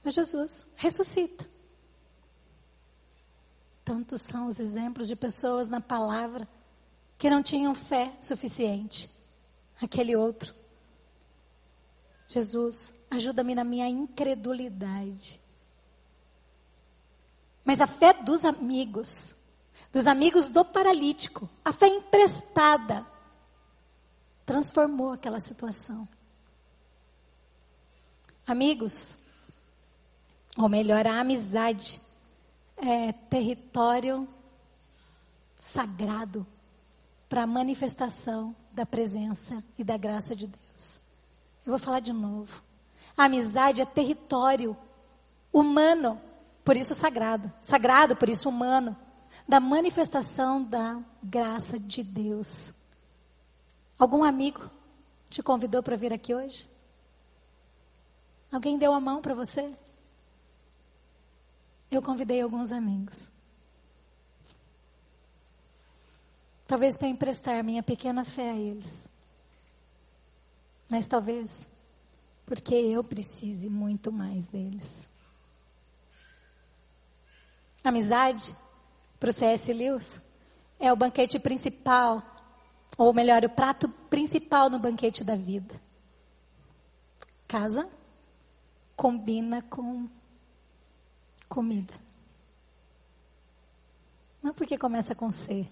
Mas 0.04 0.14
Jesus 0.14 0.66
ressuscita. 0.76 1.48
Tantos 3.84 4.22
são 4.22 4.46
os 4.46 4.60
exemplos 4.60 5.08
de 5.08 5.16
pessoas 5.16 5.68
na 5.68 5.80
palavra 5.80 6.46
que 7.18 7.30
não 7.30 7.42
tinham 7.42 7.74
fé 7.74 8.12
suficiente 8.20 9.10
aquele 9.80 10.14
outro. 10.14 10.54
Jesus, 12.26 12.94
ajuda-me 13.10 13.54
na 13.54 13.64
minha 13.64 13.88
incredulidade. 13.88 15.40
Mas 17.64 17.80
a 17.80 17.86
fé 17.86 18.12
dos 18.12 18.44
amigos, 18.44 19.34
dos 19.92 20.06
amigos 20.06 20.48
do 20.48 20.64
paralítico, 20.64 21.48
a 21.64 21.72
fé 21.72 21.88
emprestada, 21.88 23.06
transformou 24.44 25.12
aquela 25.12 25.40
situação. 25.40 26.08
Amigos, 28.46 29.18
ou 30.56 30.68
melhor, 30.68 31.06
a 31.06 31.20
amizade, 31.20 32.00
é 32.76 33.12
território 33.12 34.28
sagrado 35.56 36.44
para 37.28 37.44
a 37.44 37.46
manifestação 37.46 38.54
da 38.72 38.84
presença 38.84 39.62
e 39.78 39.84
da 39.84 39.96
graça 39.96 40.34
de 40.34 40.48
Deus. 40.48 41.00
Eu 41.64 41.70
vou 41.70 41.78
falar 41.78 42.00
de 42.00 42.12
novo. 42.12 42.62
A 43.16 43.24
amizade 43.24 43.80
é 43.80 43.86
território 43.86 44.76
humano, 45.52 46.20
por 46.64 46.76
isso 46.76 46.94
sagrado. 46.94 47.52
Sagrado, 47.62 48.16
por 48.16 48.28
isso 48.28 48.48
humano. 48.48 48.96
Da 49.46 49.60
manifestação 49.60 50.62
da 50.62 51.02
graça 51.22 51.78
de 51.78 52.02
Deus. 52.02 52.72
Algum 53.98 54.24
amigo 54.24 54.70
te 55.28 55.42
convidou 55.42 55.82
para 55.82 55.96
vir 55.96 56.12
aqui 56.12 56.34
hoje? 56.34 56.68
Alguém 58.50 58.78
deu 58.78 58.92
a 58.92 59.00
mão 59.00 59.20
para 59.20 59.34
você? 59.34 59.72
Eu 61.90 62.02
convidei 62.02 62.40
alguns 62.40 62.72
amigos. 62.72 63.30
Talvez 66.66 66.96
para 66.96 67.08
emprestar 67.08 67.62
minha 67.62 67.82
pequena 67.82 68.24
fé 68.24 68.50
a 68.50 68.56
eles. 68.56 69.06
Mas 70.88 71.06
talvez 71.06 71.68
porque 72.46 72.74
eu 72.74 73.02
precise 73.02 73.68
muito 73.68 74.12
mais 74.12 74.46
deles. 74.46 75.08
Amizade, 77.82 78.56
para 79.22 79.30
o 79.30 79.32
C.S. 79.32 79.72
Lewis, 79.72 80.20
é 80.80 80.92
o 80.92 80.96
banquete 80.96 81.38
principal, 81.38 82.20
ou 82.98 83.14
melhor, 83.14 83.44
o 83.44 83.48
prato 83.48 83.88
principal 84.10 84.68
no 84.68 84.80
banquete 84.80 85.22
da 85.22 85.36
vida. 85.36 85.80
Casa 87.46 87.88
combina 88.96 89.62
com 89.62 90.08
comida. 91.48 91.94
Não 94.42 94.52
porque 94.52 94.76
começa 94.76 95.14
com 95.14 95.30
C. 95.30 95.68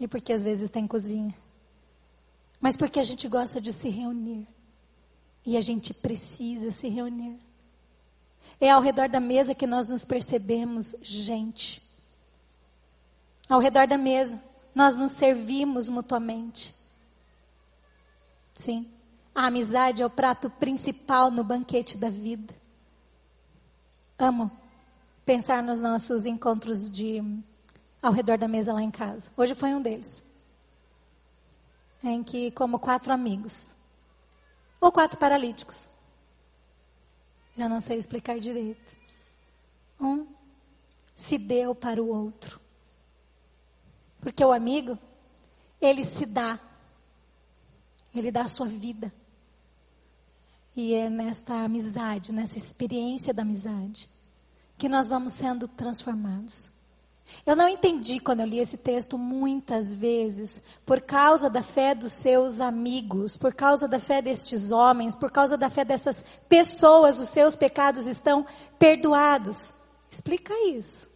E 0.00 0.08
porque 0.08 0.32
às 0.32 0.42
vezes 0.42 0.70
tem 0.70 0.88
cozinha. 0.88 1.36
Mas 2.60 2.76
porque 2.76 2.98
a 2.98 3.04
gente 3.04 3.28
gosta 3.28 3.60
de 3.60 3.72
se 3.72 3.88
reunir. 3.88 4.44
E 5.46 5.56
a 5.56 5.60
gente 5.60 5.94
precisa 5.94 6.72
se 6.72 6.88
reunir. 6.88 7.40
É 8.60 8.70
ao 8.70 8.82
redor 8.82 9.08
da 9.08 9.18
mesa 9.18 9.54
que 9.54 9.66
nós 9.66 9.88
nos 9.88 10.04
percebemos 10.04 10.94
gente. 11.00 11.82
Ao 13.48 13.58
redor 13.58 13.86
da 13.86 13.96
mesa, 13.96 14.42
nós 14.74 14.94
nos 14.94 15.12
servimos 15.12 15.88
mutuamente. 15.88 16.74
Sim, 18.54 18.86
a 19.34 19.46
amizade 19.46 20.02
é 20.02 20.06
o 20.06 20.10
prato 20.10 20.50
principal 20.50 21.30
no 21.30 21.42
banquete 21.42 21.96
da 21.96 22.10
vida. 22.10 22.54
Amo 24.18 24.50
pensar 25.24 25.62
nos 25.62 25.80
nossos 25.80 26.26
encontros 26.26 26.90
de 26.90 27.22
ao 28.02 28.12
redor 28.12 28.36
da 28.36 28.48
mesa 28.48 28.72
lá 28.72 28.82
em 28.82 28.90
casa. 28.90 29.30
Hoje 29.36 29.54
foi 29.54 29.74
um 29.74 29.80
deles. 29.80 30.22
Em 32.02 32.22
que, 32.22 32.50
como 32.50 32.78
quatro 32.78 33.12
amigos, 33.12 33.74
ou 34.80 34.90
quatro 34.90 35.18
paralíticos, 35.18 35.90
já 37.56 37.68
não 37.68 37.80
sei 37.80 37.98
explicar 37.98 38.38
direito. 38.38 38.94
Um 40.00 40.26
se 41.14 41.36
deu 41.36 41.74
para 41.74 42.02
o 42.02 42.08
outro. 42.08 42.60
Porque 44.20 44.44
o 44.44 44.52
amigo, 44.52 44.98
ele 45.80 46.04
se 46.04 46.24
dá. 46.26 46.58
Ele 48.14 48.30
dá 48.30 48.42
a 48.42 48.48
sua 48.48 48.66
vida. 48.66 49.12
E 50.74 50.94
é 50.94 51.10
nesta 51.10 51.64
amizade, 51.64 52.32
nessa 52.32 52.58
experiência 52.58 53.34
da 53.34 53.42
amizade, 53.42 54.08
que 54.78 54.88
nós 54.88 55.08
vamos 55.08 55.34
sendo 55.34 55.68
transformados. 55.68 56.70
Eu 57.46 57.54
não 57.56 57.68
entendi 57.68 58.18
quando 58.20 58.40
eu 58.40 58.46
li 58.46 58.58
esse 58.58 58.76
texto 58.76 59.16
muitas 59.16 59.94
vezes, 59.94 60.60
por 60.84 61.00
causa 61.00 61.48
da 61.48 61.62
fé 61.62 61.94
dos 61.94 62.12
seus 62.12 62.60
amigos, 62.60 63.36
por 63.36 63.54
causa 63.54 63.86
da 63.86 63.98
fé 63.98 64.20
destes 64.20 64.70
homens, 64.72 65.14
por 65.14 65.30
causa 65.30 65.56
da 65.56 65.70
fé 65.70 65.84
dessas 65.84 66.24
pessoas, 66.48 67.18
os 67.18 67.28
seus 67.28 67.54
pecados 67.56 68.06
estão 68.06 68.44
perdoados. 68.78 69.72
Explica 70.10 70.52
isso. 70.68 71.08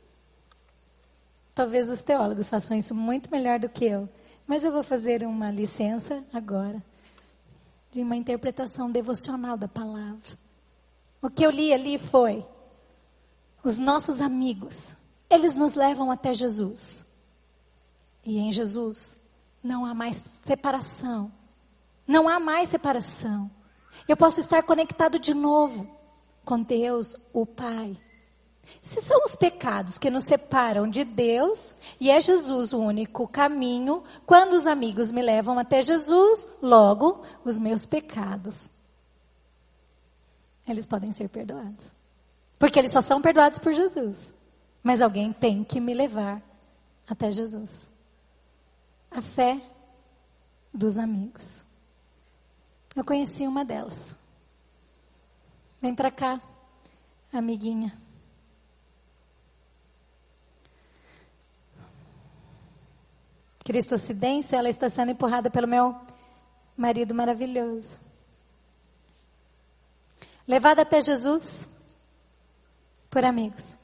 Talvez 1.54 1.90
os 1.90 2.02
teólogos 2.02 2.48
façam 2.48 2.76
isso 2.76 2.94
muito 2.94 3.30
melhor 3.30 3.58
do 3.58 3.68
que 3.68 3.84
eu, 3.84 4.08
mas 4.46 4.64
eu 4.64 4.72
vou 4.72 4.82
fazer 4.82 5.24
uma 5.24 5.50
licença 5.50 6.24
agora. 6.32 6.82
de 7.94 8.02
uma 8.02 8.16
interpretação 8.16 8.90
devocional 8.90 9.56
da 9.56 9.68
palavra. 9.68 10.36
O 11.22 11.30
que 11.30 11.46
eu 11.46 11.50
li 11.50 11.72
ali 11.72 11.96
foi: 11.96 12.44
os 13.62 13.78
nossos 13.78 14.20
amigos, 14.20 14.96
eles 15.34 15.54
nos 15.54 15.74
levam 15.74 16.10
até 16.10 16.32
Jesus. 16.32 17.04
E 18.24 18.38
em 18.38 18.50
Jesus 18.50 19.16
não 19.62 19.84
há 19.84 19.94
mais 19.94 20.22
separação. 20.44 21.30
Não 22.06 22.28
há 22.28 22.38
mais 22.38 22.68
separação. 22.68 23.50
Eu 24.08 24.16
posso 24.16 24.40
estar 24.40 24.62
conectado 24.62 25.18
de 25.18 25.34
novo 25.34 25.88
com 26.44 26.62
Deus, 26.62 27.16
o 27.32 27.46
Pai. 27.46 27.96
Se 28.80 29.00
são 29.00 29.22
os 29.24 29.36
pecados 29.36 29.98
que 29.98 30.10
nos 30.10 30.24
separam 30.24 30.88
de 30.88 31.04
Deus 31.04 31.74
e 32.00 32.10
é 32.10 32.18
Jesus 32.20 32.72
o 32.72 32.78
único 32.78 33.28
caminho, 33.28 34.02
quando 34.24 34.54
os 34.54 34.66
amigos 34.66 35.10
me 35.10 35.20
levam 35.20 35.58
até 35.58 35.82
Jesus, 35.82 36.48
logo 36.62 37.22
os 37.44 37.58
meus 37.58 37.84
pecados 37.84 38.68
eles 40.66 40.86
podem 40.86 41.12
ser 41.12 41.28
perdoados. 41.28 41.94
Porque 42.58 42.78
eles 42.78 42.92
só 42.92 43.00
são 43.00 43.20
perdoados 43.20 43.58
por 43.58 43.72
Jesus. 43.72 44.33
Mas 44.84 45.00
alguém 45.00 45.32
tem 45.32 45.64
que 45.64 45.80
me 45.80 45.94
levar 45.94 46.42
até 47.08 47.30
Jesus. 47.30 47.90
A 49.10 49.22
fé 49.22 49.58
dos 50.72 50.98
amigos. 50.98 51.64
Eu 52.94 53.02
conheci 53.02 53.46
uma 53.46 53.64
delas. 53.64 54.14
Vem 55.80 55.94
para 55.94 56.10
cá, 56.10 56.38
amiguinha. 57.32 57.96
Cristocidência, 63.64 64.58
ela 64.58 64.68
está 64.68 64.90
sendo 64.90 65.12
empurrada 65.12 65.50
pelo 65.50 65.66
meu 65.66 65.98
marido 66.76 67.14
maravilhoso. 67.14 67.98
Levada 70.46 70.82
até 70.82 71.00
Jesus 71.00 71.66
por 73.08 73.24
amigos. 73.24 73.78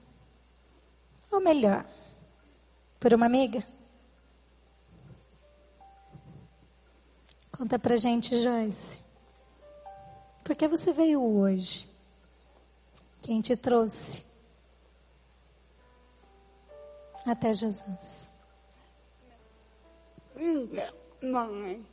Ou 1.31 1.41
melhor, 1.41 1.87
por 2.99 3.15
uma 3.15 3.27
amiga. 3.27 3.67
Conta 7.53 7.79
pra 7.79 7.97
gente, 7.97 8.41
Joyce. 8.41 9.01
Por 10.43 10.57
que 10.57 10.67
você 10.67 10.93
veio 10.93 11.23
hoje? 11.23 11.89
Quem 13.23 13.41
te 13.41 13.57
trouxe 13.57 14.25
até 17.25 17.53
Jesus? 17.55 18.29
Mãe 21.23 21.87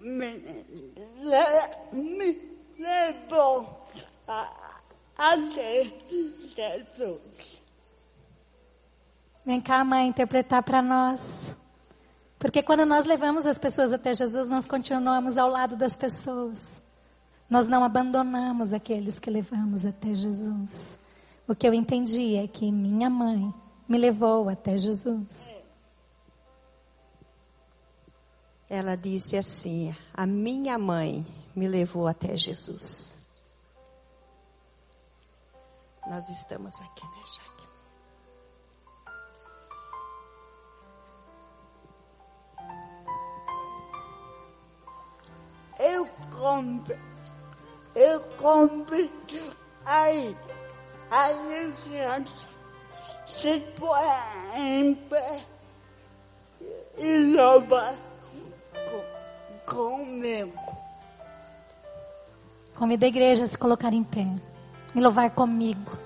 me, 0.00 0.30
me 1.92 2.58
levou 2.78 3.88
até 5.22 5.84
Jesus. 6.56 7.62
Vem 9.46 9.60
cá, 9.60 9.84
mãe, 9.84 10.08
interpretar 10.08 10.62
para 10.64 10.82
nós. 10.82 11.56
Porque 12.38 12.62
quando 12.62 12.84
nós 12.84 13.04
levamos 13.04 13.46
as 13.46 13.56
pessoas 13.56 13.92
até 13.92 14.12
Jesus, 14.12 14.50
nós 14.50 14.66
continuamos 14.66 15.38
ao 15.38 15.48
lado 15.48 15.76
das 15.76 15.96
pessoas. 15.96 16.82
Nós 17.48 17.68
não 17.68 17.84
abandonamos 17.84 18.74
aqueles 18.74 19.20
que 19.20 19.30
levamos 19.30 19.86
até 19.86 20.12
Jesus. 20.12 20.98
O 21.46 21.54
que 21.54 21.68
eu 21.68 21.74
entendi 21.74 22.34
é 22.36 22.48
que 22.48 22.72
minha 22.72 23.08
mãe 23.08 23.52
me 23.88 23.98
levou 23.98 24.48
até 24.48 24.76
Jesus. 24.76 25.54
Ela 28.68 28.96
disse 28.96 29.36
assim: 29.36 29.94
A 30.14 30.26
minha 30.26 30.78
mãe 30.78 31.24
me 31.54 31.68
levou 31.68 32.08
até 32.08 32.36
Jesus. 32.36 33.21
Nós 36.06 36.28
estamos 36.28 36.80
aqui, 36.80 37.04
né, 37.04 37.22
Jaque? 37.36 37.62
Eu 45.78 46.06
compro, 46.30 46.98
eu 47.94 48.20
compro, 48.36 49.10
aí, 49.84 50.36
aí 51.10 51.72
criança 51.84 52.46
se 53.26 53.60
põe 53.78 54.04
em 54.56 54.94
pé 54.94 55.40
e 56.98 57.34
louva 57.34 57.96
comigo. 59.66 60.52
Convida 62.74 63.06
a 63.06 63.08
igreja 63.08 63.44
a 63.44 63.46
se 63.46 63.56
colocar 63.56 63.92
em 63.92 64.04
pé 64.04 64.26
e 64.94 65.00
louvar 65.00 65.30
comigo. 65.30 65.98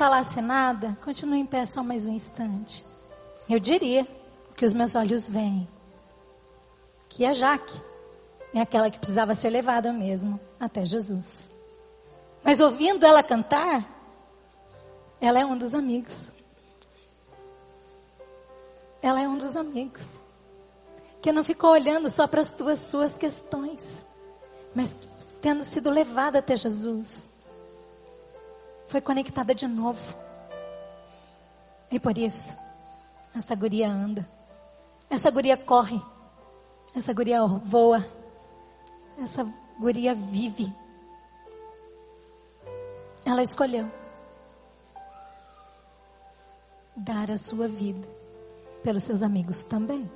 Falasse 0.00 0.40
nada, 0.40 0.96
continue 1.04 1.40
em 1.40 1.44
pé 1.44 1.66
só 1.66 1.82
mais 1.84 2.06
um 2.06 2.12
instante. 2.14 2.82
Eu 3.46 3.60
diria 3.60 4.08
que 4.56 4.64
os 4.64 4.72
meus 4.72 4.94
olhos 4.94 5.28
veem 5.28 5.68
que 7.06 7.26
a 7.26 7.34
Jaque 7.34 7.82
é 8.54 8.62
aquela 8.62 8.90
que 8.90 8.98
precisava 8.98 9.34
ser 9.34 9.50
levada 9.50 9.92
mesmo 9.92 10.40
até 10.58 10.86
Jesus. 10.86 11.50
Mas 12.42 12.60
ouvindo 12.60 13.04
ela 13.04 13.22
cantar, 13.22 13.86
ela 15.20 15.38
é 15.38 15.44
um 15.44 15.58
dos 15.58 15.74
amigos. 15.74 16.32
Ela 19.02 19.20
é 19.20 19.28
um 19.28 19.36
dos 19.36 19.54
amigos. 19.54 20.18
Que 21.20 21.30
não 21.30 21.44
ficou 21.44 21.72
olhando 21.72 22.08
só 22.08 22.26
para 22.26 22.40
as 22.40 22.50
tuas 22.52 22.78
suas 22.78 23.18
questões, 23.18 24.02
mas 24.74 24.96
tendo 25.42 25.62
sido 25.62 25.90
levada 25.90 26.38
até 26.38 26.56
Jesus, 26.56 27.28
foi 28.90 29.00
conectada 29.00 29.54
de 29.54 29.68
novo. 29.68 30.18
E 31.92 32.00
por 32.00 32.18
isso, 32.18 32.56
essa 33.34 33.54
guria 33.54 33.88
anda. 33.88 34.28
Essa 35.08 35.30
guria 35.30 35.56
corre. 35.56 36.02
Essa 36.94 37.12
guria 37.12 37.46
voa. 37.46 38.04
Essa 39.22 39.44
guria 39.78 40.12
vive. 40.12 40.74
Ela 43.24 43.44
escolheu 43.44 43.88
dar 46.96 47.30
a 47.30 47.38
sua 47.38 47.68
vida 47.68 48.08
pelos 48.82 49.04
seus 49.04 49.22
amigos 49.22 49.60
também. 49.60 50.10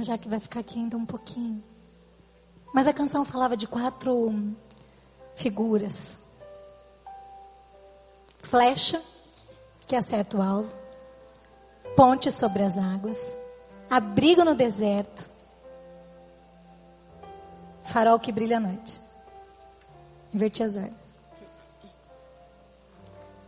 Já 0.00 0.18
que 0.18 0.28
vai 0.28 0.40
ficar 0.40 0.58
aqui 0.58 0.80
ainda 0.80 0.96
um 0.96 1.06
pouquinho. 1.06 1.62
Mas 2.72 2.88
a 2.88 2.92
canção 2.92 3.24
falava 3.24 3.56
de 3.56 3.66
quatro 3.66 4.32
figuras: 5.34 6.18
flecha, 8.40 9.02
que 9.86 9.94
acerta 9.94 10.38
o 10.38 10.42
alvo, 10.42 10.72
ponte 11.94 12.30
sobre 12.30 12.62
as 12.62 12.78
águas, 12.78 13.36
abrigo 13.90 14.44
no 14.44 14.54
deserto, 14.54 15.28
farol 17.84 18.18
que 18.18 18.32
brilha 18.32 18.56
à 18.56 18.60
noite. 18.60 19.00
Inverti 20.32 20.62
as 20.62 20.76
ordens. 20.76 21.02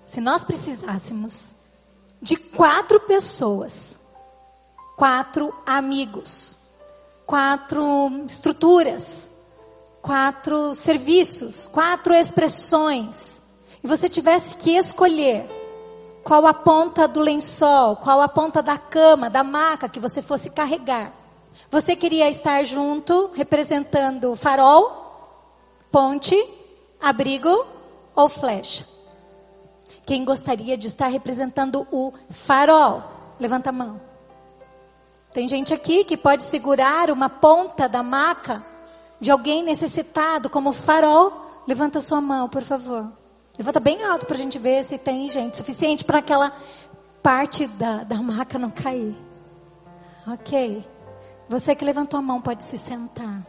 Se 0.04 0.20
nós 0.20 0.44
precisássemos 0.44 1.54
de 2.20 2.36
quatro 2.36 3.00
pessoas, 3.00 3.98
quatro 4.96 5.54
amigos, 5.64 6.56
quatro 7.26 8.24
estruturas, 8.26 9.30
quatro 10.02 10.74
serviços, 10.74 11.68
quatro 11.68 12.14
expressões, 12.14 13.42
e 13.82 13.86
você 13.86 14.08
tivesse 14.08 14.54
que 14.54 14.76
escolher 14.76 15.48
qual 16.22 16.46
a 16.46 16.54
ponta 16.54 17.06
do 17.06 17.20
lençol, 17.20 17.96
qual 17.96 18.20
a 18.20 18.28
ponta 18.28 18.62
da 18.62 18.78
cama, 18.78 19.28
da 19.28 19.44
maca 19.44 19.88
que 19.88 20.00
você 20.00 20.22
fosse 20.22 20.50
carregar, 20.50 21.12
você 21.70 21.94
queria 21.94 22.28
estar 22.28 22.64
junto, 22.64 23.30
representando 23.34 24.34
farol, 24.36 25.04
ponte, 25.90 26.36
abrigo 27.00 27.66
ou 28.14 28.28
flecha? 28.28 28.86
Quem 30.06 30.24
gostaria 30.24 30.76
de 30.76 30.86
estar 30.86 31.08
representando 31.08 31.86
o 31.90 32.12
farol? 32.30 33.02
Levanta 33.40 33.70
a 33.70 33.72
mão. 33.72 34.00
Tem 35.34 35.48
gente 35.48 35.74
aqui 35.74 36.04
que 36.04 36.16
pode 36.16 36.44
segurar 36.44 37.10
uma 37.10 37.28
ponta 37.28 37.88
da 37.88 38.04
maca 38.04 38.64
de 39.20 39.32
alguém 39.32 39.64
necessitado 39.64 40.48
como 40.48 40.72
farol. 40.72 41.62
Levanta 41.66 42.00
sua 42.00 42.20
mão, 42.20 42.48
por 42.48 42.62
favor. 42.62 43.10
Levanta 43.58 43.80
bem 43.80 44.04
alto 44.04 44.26
para 44.26 44.36
a 44.36 44.38
gente 44.38 44.60
ver 44.60 44.84
se 44.84 44.96
tem 44.96 45.28
gente 45.28 45.56
suficiente 45.56 46.04
para 46.04 46.18
aquela 46.18 46.52
parte 47.20 47.66
da, 47.66 48.04
da 48.04 48.14
maca 48.22 48.60
não 48.60 48.70
cair. 48.70 49.16
Ok. 50.24 50.86
Você 51.48 51.74
que 51.74 51.84
levantou 51.84 52.20
a 52.20 52.22
mão 52.22 52.40
pode 52.40 52.62
se 52.62 52.78
sentar. 52.78 53.44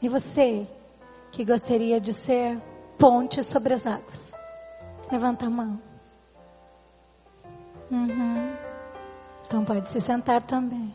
E 0.00 0.08
você 0.08 0.66
que 1.30 1.44
gostaria 1.44 2.00
de 2.00 2.14
ser 2.14 2.58
ponte 2.96 3.42
sobre 3.42 3.74
as 3.74 3.86
águas? 3.86 4.32
Levanta 5.12 5.44
a 5.44 5.50
mão. 5.50 5.78
Uhum. 7.90 8.56
Então 9.44 9.62
pode 9.62 9.90
se 9.90 10.00
sentar 10.00 10.40
também. 10.40 10.94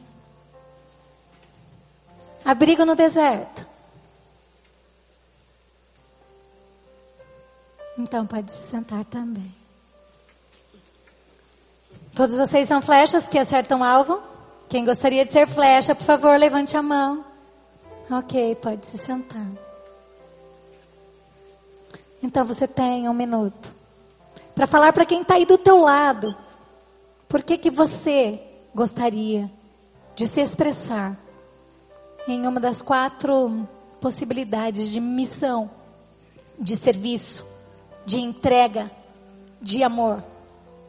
Abrigo 2.43 2.83
no 2.83 2.95
deserto. 2.95 3.67
Então 7.95 8.25
pode 8.25 8.49
se 8.49 8.67
sentar 8.69 9.05
também. 9.05 9.53
Todos 12.15 12.35
vocês 12.35 12.67
são 12.67 12.81
flechas 12.81 13.27
que 13.27 13.37
acertam 13.37 13.83
alvo? 13.83 14.19
Quem 14.67 14.83
gostaria 14.83 15.25
de 15.25 15.31
ser 15.31 15.45
flecha, 15.47 15.93
por 15.93 16.05
favor, 16.05 16.39
levante 16.39 16.75
a 16.75 16.81
mão. 16.81 17.23
Ok, 18.09 18.55
pode 18.55 18.87
se 18.87 18.97
sentar. 18.97 19.45
Então 22.23 22.43
você 22.43 22.67
tem 22.67 23.07
um 23.07 23.13
minuto 23.13 23.76
para 24.57 24.65
falar 24.65 24.91
para 24.91 25.05
quem 25.05 25.21
está 25.21 25.35
aí 25.35 25.45
do 25.45 25.55
teu 25.55 25.77
lado. 25.77 26.35
Por 27.29 27.43
que 27.43 27.59
que 27.59 27.69
você 27.69 28.41
gostaria 28.73 29.51
de 30.15 30.25
se 30.25 30.41
expressar 30.41 31.15
em 32.27 32.47
uma 32.47 32.59
das 32.59 32.81
quatro 32.81 33.69
possibilidades 34.01 34.89
de 34.89 34.99
missão, 34.99 35.69
de 36.59 36.75
serviço, 36.75 37.45
de 38.03 38.19
entrega, 38.19 38.89
de 39.61 39.83
amor? 39.83 40.23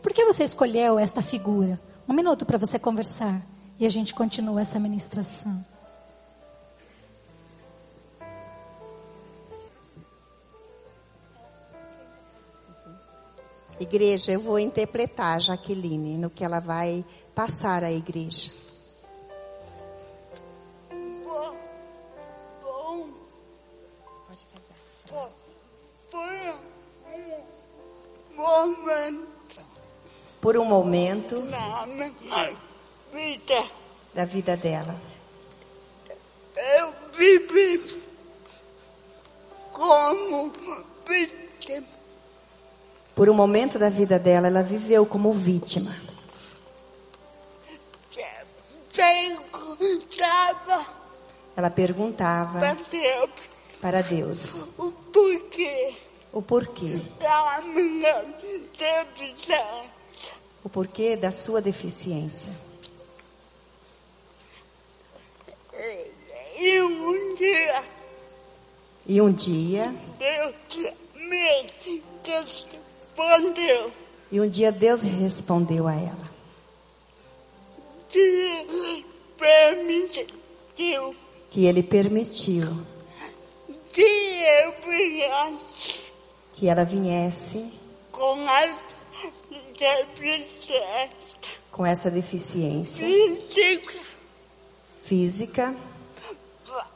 Por 0.01 0.15
que 0.15 0.25
você 0.25 0.45
escolheu 0.45 0.99
esta 0.99 1.21
figura? 1.21 1.79
Um 2.09 2.15
minuto 2.15 2.47
para 2.47 2.57
você 2.57 2.79
conversar 2.79 3.43
e 3.79 3.85
a 3.85 3.91
gente 3.91 4.15
continua 4.15 4.63
essa 4.63 4.81
ministração. 4.81 5.63
Igreja, 13.81 14.33
eu 14.33 14.41
vou 14.41 14.59
interpretar 14.59 15.37
a 15.37 15.39
Jaqueline 15.39 16.19
no 16.19 16.29
que 16.31 16.45
ela 16.45 16.59
vai 16.61 17.05
passar 17.35 17.85
à 17.85 17.93
igreja. 17.93 18.51
Bom, 21.25 21.57
bom, 22.63 23.09
Pode 24.27 24.45
fazer. 24.53 24.75
bom, 25.11 25.31
foi 26.11 26.55
um 28.33 28.37
momento 28.37 29.29
Por 30.41 30.57
um 30.57 30.65
momento 30.65 31.41
na 31.43 31.87
minha 31.87 32.57
vida. 33.13 33.71
da 34.15 34.25
vida 34.25 34.57
dela, 34.57 35.01
Eu 36.57 36.93
vivi 37.13 38.03
como 39.73 40.53
vítima. 41.07 41.98
Por 43.19 43.29
um 43.29 43.35
momento 43.35 43.81
da 43.81 43.91
vida 43.91 44.17
dela, 44.17 44.47
ela 44.47 44.63
viveu 44.63 45.05
como 45.05 45.33
vítima. 45.33 45.93
Ela 51.57 51.69
perguntava 51.69 52.61
para 52.61 52.75
Deus 52.75 53.31
para 53.81 54.03
Deus 54.03 54.63
o 54.79 54.93
porquê 54.93 55.97
o 56.33 56.41
porquê, 56.41 57.03
da 57.19 57.61
minha 57.63 58.23
deficiência. 58.79 59.65
o 60.63 60.69
porquê 60.69 61.17
da 61.17 61.33
sua 61.33 61.61
deficiência. 61.61 62.53
E 66.57 66.83
um 66.83 67.35
dia 67.35 67.85
E 69.07 69.21
um 69.21 69.33
dia, 69.33 69.93
Deus 70.19 70.95
me 71.17 71.67
respondeu 73.23 73.93
e 74.31 74.41
um 74.41 74.49
dia 74.49 74.71
Deus 74.71 75.03
respondeu 75.03 75.89
a 75.89 75.95
ela. 75.95 76.29
Que 78.09 79.05
permitiu 79.37 80.27
que 81.51 81.65
ele 81.67 81.83
permitiu 81.83 82.87
que 83.93 84.01
eu 84.03 84.75
viesse 84.87 86.01
que 86.55 86.69
ela 86.69 86.85
viesse 86.85 87.73
com 88.13 88.47
a 88.49 88.79
deficiência. 89.79 91.11
com 91.71 91.87
essa 91.87 92.11
deficiência 92.11 93.07
física. 93.07 93.99
física 95.03 95.75
pa- 96.67 96.87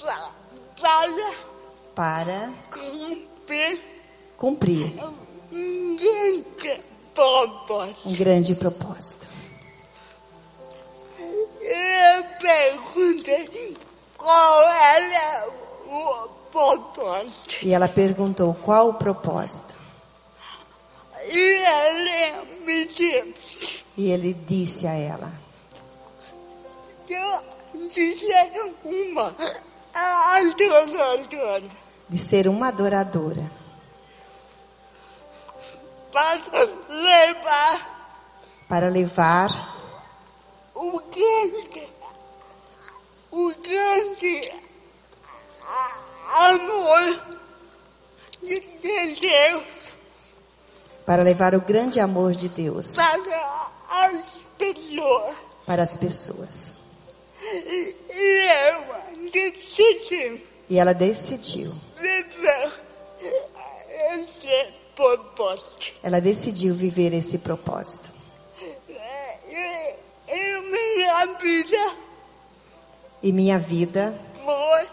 pa- 0.00 0.34
para 0.80 1.34
para 1.94 2.52
cumprir 2.72 3.80
cumprir 4.36 4.92
um 5.52 5.96
grande 5.96 6.82
propósito. 7.14 8.08
um 8.08 8.14
grande 8.14 8.54
propósito. 8.54 9.28
Eu 11.60 12.24
perguntei 12.40 13.76
qual 14.16 14.62
era 14.68 15.48
o 15.86 16.28
propósito. 16.50 17.54
E 17.62 17.72
ela 17.72 17.88
perguntou 17.88 18.54
qual 18.54 18.88
o 18.88 18.94
propósito. 18.94 19.74
E 21.24 21.38
ele 21.38 22.64
me 22.64 22.84
disse 22.86 23.84
E 23.96 24.10
ele 24.10 24.34
disse 24.34 24.86
a 24.86 24.94
ela: 24.94 25.32
eu 27.08 27.42
dizer 27.88 28.74
uma 28.84 29.34
adoradora 29.94 31.62
de 32.08 32.18
ser 32.18 32.48
uma 32.48 32.68
adoradora, 32.68 33.50
para 36.12 36.68
levar 36.88 37.92
para 38.68 38.88
levar 38.88 39.76
o 40.74 41.00
grande, 41.00 41.88
o 43.30 43.54
grande 43.62 44.52
amor 46.34 47.22
de 48.42 48.60
Deus 49.20 49.64
para 51.06 51.22
levar 51.22 51.54
o 51.54 51.60
grande 51.60 51.98
amor 51.98 52.32
de 52.32 52.48
Deus 52.50 52.94
para 52.94 54.06
as 54.06 54.22
pessoas. 54.58 55.36
para 55.66 55.82
as 55.82 55.96
pessoas. 55.96 56.74
E 57.42 57.96
eu 58.14 59.30
decidi 59.32 60.46
E 60.68 60.78
ela 60.78 60.94
decidiu. 60.94 61.74
Propósito. 65.02 65.92
Ela 66.02 66.20
decidiu 66.20 66.74
viver 66.74 67.12
esse 67.12 67.38
propósito. 67.38 68.10
E, 69.48 70.60
minha 70.70 71.26
vida 71.38 71.96
E 73.22 73.32
minha 73.32 73.58
vida 73.58 74.18
foi 74.44 74.88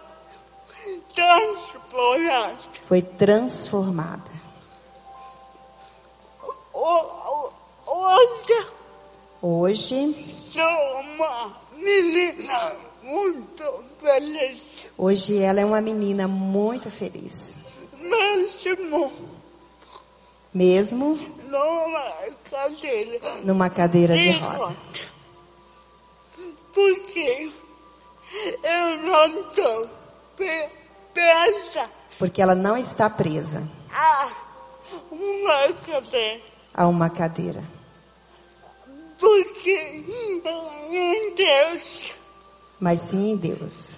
transformada. 1.15 2.57
foi 2.87 3.01
transformada. 3.01 4.39
Hoje 7.91 8.67
Hoje, 9.41 10.35
sou 10.51 11.01
uma 11.01 11.57
menina 11.73 12.75
muito 13.01 13.83
feliz. 14.01 14.85
hoje 14.97 15.37
ela 15.41 15.61
é 15.61 15.65
uma 15.65 15.79
menina 15.81 16.27
muito 16.27 16.89
feliz. 16.91 17.51
Mesmo 18.01 19.11
Mesmo 20.53 21.15
numa 21.47 22.11
cadeira 22.49 23.19
numa 23.43 23.69
cadeira 23.69 24.15
de 24.15 24.31
de 24.31 24.37
roda. 24.39 24.57
roda. 24.57 24.77
Porque 26.73 27.51
eu 28.63 28.97
não 28.97 29.25
estou 29.49 29.89
presa 31.13 31.89
Porque 32.17 32.41
ela 32.41 32.55
não 32.55 32.77
está 32.77 33.09
presa 33.09 33.67
a 33.93 34.29
uma 35.11 35.73
cadeira. 35.85 36.41
a 36.73 36.87
uma 36.87 37.09
cadeira. 37.09 37.63
Porque 39.19 40.05
em 40.89 41.35
Deus 41.35 42.11
Mas 42.79 43.01
sim 43.01 43.31
em 43.31 43.37
Deus. 43.37 43.97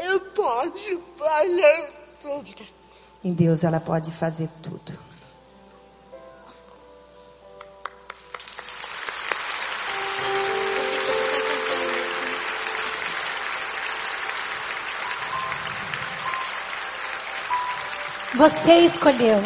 eu 0.00 0.18
posso 0.20 1.00
fazer 1.18 1.92
tudo. 2.22 2.66
Em 3.24 3.32
Deus 3.32 3.62
ela 3.62 3.78
pode 3.78 4.10
fazer 4.10 4.48
tudo. 4.62 4.98
Você 18.34 18.78
escolheu. 18.86 19.38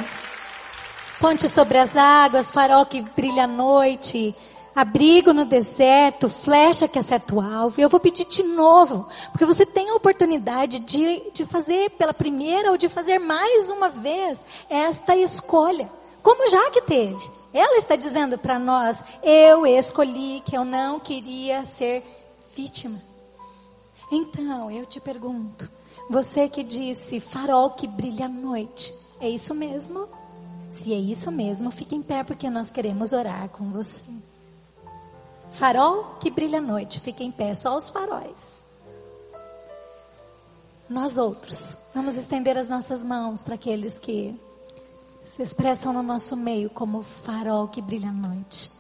Ponte 1.18 1.49
sobre 1.49 1.77
as 1.77 1.96
águas, 1.96 2.53
farol 2.53 2.87
que 2.87 3.03
brilha 3.03 3.42
à 3.42 3.46
noite, 3.46 4.33
abrigo 4.75 5.33
no 5.33 5.44
deserto, 5.44 6.29
flecha 6.29 6.87
que 6.87 6.99
acerta 6.99 7.35
o 7.35 7.40
alvo. 7.40 7.81
Eu 7.81 7.88
vou 7.88 7.99
pedir 7.99 8.27
de 8.27 8.44
novo, 8.44 9.09
porque 9.33 9.44
você 9.44 9.66
tem 9.66 9.90
a 9.90 9.94
oportunidade 9.96 10.79
de, 10.79 11.33
de 11.33 11.44
fazer 11.44 11.90
pela 11.90 12.14
primeira 12.14 12.70
ou 12.70 12.77
de 12.77 12.88
fazer 12.88 13.18
mais 13.18 13.68
uma 13.70 13.88
vez 13.88 14.46
esta 14.70 15.16
escolha. 15.16 15.90
Como 16.22 16.49
já 16.49 16.70
que 16.70 16.83
teve. 16.83 17.31
Ela 17.53 17.79
está 17.79 17.96
dizendo 17.96 18.38
para 18.38 18.57
nós, 18.57 19.03
eu 19.20 19.66
escolhi 19.66 20.42
que 20.44 20.57
eu 20.57 20.64
não 20.64 21.01
queria 21.01 21.64
ser 21.64 22.05
vítima. 22.55 23.03
Então, 24.12 24.70
eu 24.70 24.87
te 24.87 25.01
pergunto, 25.01 25.68
você 26.09 26.49
que 26.49 26.63
disse 26.63 27.21
farol 27.21 27.71
que 27.71 27.87
brilha 27.87 28.27
à 28.27 28.29
noite, 28.29 28.95
é 29.21 29.29
isso 29.29 29.55
mesmo? 29.55 30.09
Se 30.69 30.93
é 30.93 30.97
isso 30.97 31.31
mesmo, 31.31 31.71
fique 31.71 31.95
em 31.95 32.03
pé 32.03 32.23
porque 32.23 32.51
nós 32.51 32.71
queremos 32.71 33.13
orar 33.13 33.49
com 33.49 33.71
você. 33.71 34.05
Farol 35.51 36.17
que 36.21 36.31
brilha 36.31 36.59
à 36.59 36.63
noite, 36.63 37.01
fique 37.01 37.25
em 37.25 37.31
pé, 37.31 37.55
só 37.55 37.77
os 37.77 37.89
faróis. 37.89 38.57
Nós 40.89 41.19
outros, 41.19 41.77
vamos 41.95 42.17
estender 42.17 42.57
as 42.57 42.69
nossas 42.69 43.05
mãos 43.05 43.43
para 43.43 43.55
aqueles 43.55 43.99
que 43.99 44.39
se 45.25 45.43
expressam 45.43 45.93
no 45.93 46.03
nosso 46.03 46.37
meio 46.37 46.71
como 46.71 47.03
farol 47.03 47.67
que 47.67 47.83
brilha 47.83 48.11
à 48.11 48.13
noite. 48.13 48.71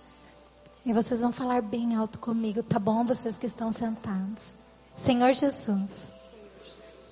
E 0.84 0.92
vocês 0.92 1.20
vão 1.20 1.32
falar 1.32 1.62
bem 1.62 1.96
alto 1.96 2.20
comigo, 2.20 2.62
tá 2.62 2.78
bom? 2.78 3.04
Vocês 3.04 3.34
que 3.34 3.46
estão 3.46 3.72
sentados. 3.72 4.54
Senhor 4.94 5.32
Jesus, 5.32 6.14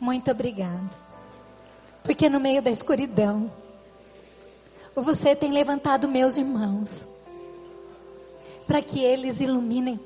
muito 0.01 0.31
obrigado. 0.31 0.97
Porque 2.03 2.29
no 2.29 2.39
meio 2.39 2.61
da 2.61 2.71
escuridão, 2.71 3.51
você 4.95 5.35
tem 5.35 5.51
levantado 5.51 6.07
meus 6.07 6.37
irmãos 6.37 7.07
para 8.67 8.83
que 8.83 9.01
eles 9.01 9.41
iluminem 9.41 9.99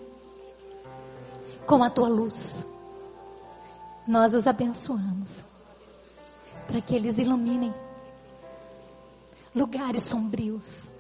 com 1.66 1.82
a 1.82 1.90
tua 1.90 2.08
luz. 2.08 2.66
Nós 4.06 4.32
os 4.32 4.46
abençoamos 4.46 5.44
para 6.66 6.80
que 6.80 6.94
eles 6.94 7.18
iluminem 7.18 7.74
lugares 9.54 10.04
sombrios, 10.04 10.90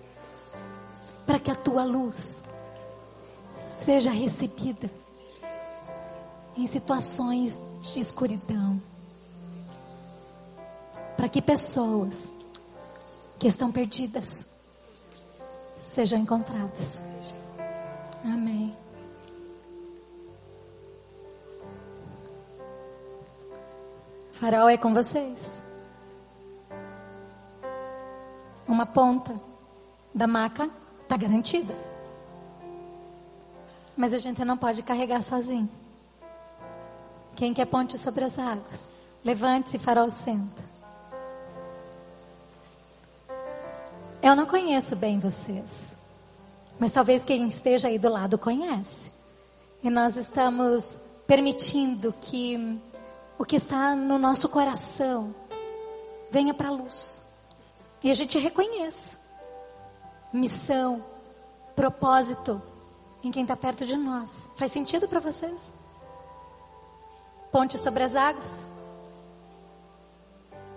para 1.24 1.38
que 1.38 1.50
a 1.50 1.54
tua 1.54 1.84
luz 1.84 2.42
seja 3.60 4.10
recebida 4.10 4.90
em 6.56 6.66
situações 6.66 7.58
de 7.80 8.00
escuridão, 8.00 8.80
para 11.16 11.28
que 11.28 11.40
pessoas 11.40 12.30
que 13.38 13.46
estão 13.46 13.70
perdidas 13.70 14.46
sejam 15.78 16.18
encontradas. 16.18 17.00
Amém. 18.24 18.76
Farol 24.32 24.68
é 24.68 24.76
com 24.76 24.94
vocês. 24.94 25.52
Uma 28.66 28.86
ponta 28.86 29.40
da 30.14 30.26
maca 30.26 30.70
está 31.02 31.16
garantida. 31.16 31.74
Mas 33.96 34.14
a 34.14 34.18
gente 34.18 34.44
não 34.44 34.56
pode 34.56 34.82
carregar 34.82 35.22
sozinho. 35.22 35.68
Quem 37.38 37.54
quer 37.54 37.66
ponte 37.66 37.96
sobre 37.96 38.24
as 38.24 38.36
águas? 38.36 38.88
Levante-se, 39.24 39.78
farol, 39.78 40.10
senta. 40.10 40.60
Eu 44.20 44.34
não 44.34 44.44
conheço 44.44 44.96
bem 44.96 45.20
vocês. 45.20 45.96
Mas 46.80 46.90
talvez 46.90 47.24
quem 47.24 47.46
esteja 47.46 47.86
aí 47.86 47.96
do 47.96 48.08
lado 48.08 48.36
conhece. 48.36 49.12
E 49.84 49.88
nós 49.88 50.16
estamos 50.16 50.96
permitindo 51.28 52.12
que 52.20 52.76
o 53.38 53.44
que 53.44 53.54
está 53.54 53.94
no 53.94 54.18
nosso 54.18 54.48
coração 54.48 55.32
venha 56.32 56.52
para 56.52 56.70
a 56.70 56.72
luz. 56.72 57.22
E 58.02 58.10
a 58.10 58.14
gente 58.14 58.36
reconheça 58.36 59.16
missão, 60.32 61.04
propósito 61.76 62.60
em 63.22 63.30
quem 63.30 63.42
está 63.42 63.56
perto 63.56 63.86
de 63.86 63.96
nós. 63.96 64.48
Faz 64.56 64.72
sentido 64.72 65.06
para 65.06 65.20
vocês? 65.20 65.72
Ponte 67.58 67.76
sobre 67.76 68.04
as 68.04 68.14
águas. 68.14 68.64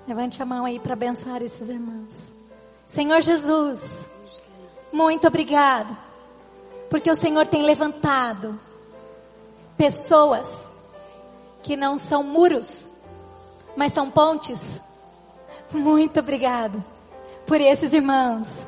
Levante 0.07 0.41
a 0.41 0.45
mão 0.47 0.65
aí 0.65 0.79
para 0.79 0.93
abençoar 0.93 1.39
esses 1.43 1.69
irmãos. 1.69 2.33
Senhor 2.87 3.21
Jesus, 3.21 4.09
muito 4.91 5.27
obrigado, 5.27 5.95
porque 6.89 7.11
o 7.11 7.15
Senhor 7.15 7.45
tem 7.45 7.61
levantado 7.61 8.59
pessoas 9.77 10.71
que 11.61 11.77
não 11.77 11.99
são 11.99 12.23
muros, 12.23 12.89
mas 13.77 13.93
são 13.93 14.09
pontes. 14.09 14.81
Muito 15.71 16.19
obrigado 16.19 16.83
por 17.45 17.61
esses 17.61 17.93
irmãos 17.93 18.65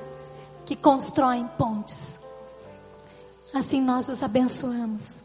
que 0.67 0.75
constroem 0.75 1.47
pontes. 1.57 2.19
Assim 3.51 3.81
nós 3.81 4.07
os 4.07 4.21
abençoamos 4.21 5.17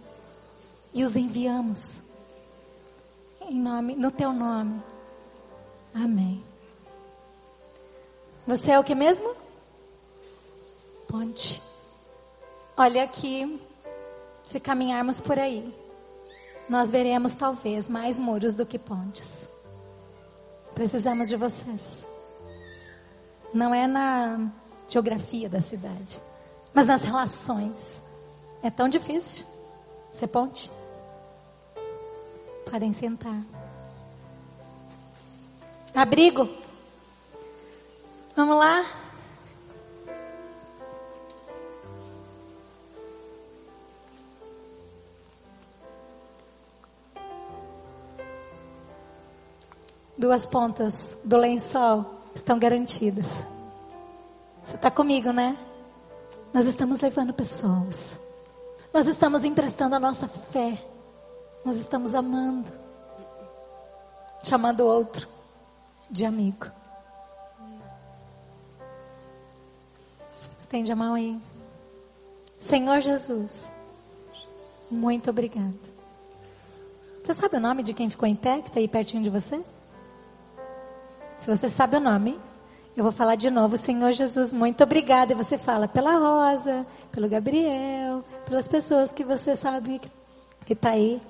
e 0.95 1.05
os 1.05 1.17
enviamos. 1.17 2.08
Em 3.49 3.59
nome, 3.59 3.97
no 3.97 4.11
teu 4.11 4.31
nome. 4.31 4.83
Amém. 5.95 6.45
Você 8.47 8.73
é 8.73 8.79
o 8.79 8.85
que 8.85 8.95
mesmo? 8.95 9.35
Ponte. 11.09 11.63
Olha 12.77 13.03
aqui, 13.05 13.59
se 14.43 14.61
caminharmos 14.61 15.23
por 15.23 15.39
aí, 15.39 15.75
nós 16.69 16.91
veremos 16.91 17.33
talvez 17.33 17.89
mais 17.89 18.19
muros 18.19 18.55
do 18.55 18.67
que 18.67 18.79
pontes. 18.79 19.49
Precisamos 20.75 21.27
de 21.27 21.37
vocês. 21.37 22.07
Não 23.55 23.75
é 23.75 23.87
na 23.87 24.53
geografia 24.87 25.49
da 25.49 25.63
cidade, 25.63 26.21
mas 26.75 26.87
nas 26.87 27.01
relações. 27.01 28.03
É 28.63 28.71
tão 28.71 28.91
difícil 28.91 29.47
ser 30.11 30.27
ponte. 30.27 30.71
Podem 32.71 32.93
sentar. 32.93 33.43
Abrigo. 35.95 36.49
Vamos 38.37 38.57
lá? 38.57 38.85
Duas 50.17 50.45
pontas 50.45 51.17
do 51.25 51.37
lençol 51.37 52.05
estão 52.35 52.59
garantidas. 52.59 53.27
Você 54.63 54.77
está 54.77 54.91
comigo, 54.91 55.33
né? 55.33 55.57
Nós 56.53 56.67
estamos 56.67 57.01
levando 57.01 57.33
pessoas. 57.33 58.21
Nós 58.93 59.07
estamos 59.07 59.45
emprestando 59.45 59.95
a 59.95 60.01
nossa 60.01 60.29
fé. 60.29 60.98
Nós 61.65 61.77
estamos 61.77 62.15
amando. 62.15 62.71
Chamando 64.43 64.81
o 64.81 64.87
outro 64.87 65.29
de 66.11 66.25
amigo. 66.25 66.67
Estende 70.59 70.93
a 70.93 70.97
mão 70.97 71.15
aí. 71.15 71.41
Senhor 72.61 73.01
Jesus, 73.01 73.73
muito 74.91 75.31
obrigado. 75.31 75.79
Você 77.23 77.35
sabe 77.35 77.57
o 77.57 77.61
nome 77.61 77.83
de 77.83 77.93
quem 77.93 78.09
ficou 78.09 78.29
em 78.29 78.37
pé, 78.37 78.61
que 78.63 78.69
está 78.69 78.81
aí 78.81 78.89
pertinho 78.89 79.23
de 79.23 79.31
você? 79.31 79.63
Se 81.39 81.49
você 81.49 81.69
sabe 81.69 81.97
o 81.97 82.01
nome, 82.01 82.39
eu 82.97 83.03
vou 83.03 83.13
falar 83.13 83.37
de 83.37 83.49
novo, 83.49 83.77
Senhor 83.77 84.11
Jesus, 84.13 84.53
muito 84.53 84.83
obrigada. 84.83 85.33
E 85.33 85.37
você 85.37 85.57
fala 85.57 85.87
pela 85.87 86.19
Rosa, 86.19 86.87
pelo 87.13 87.29
Gabriel, 87.29 88.25
pelas 88.45 88.67
pessoas 88.67 89.13
que 89.13 89.25
você 89.25 89.55
sabe 89.55 90.01
que 90.67 90.73
está 90.73 90.91
aí 90.91 91.21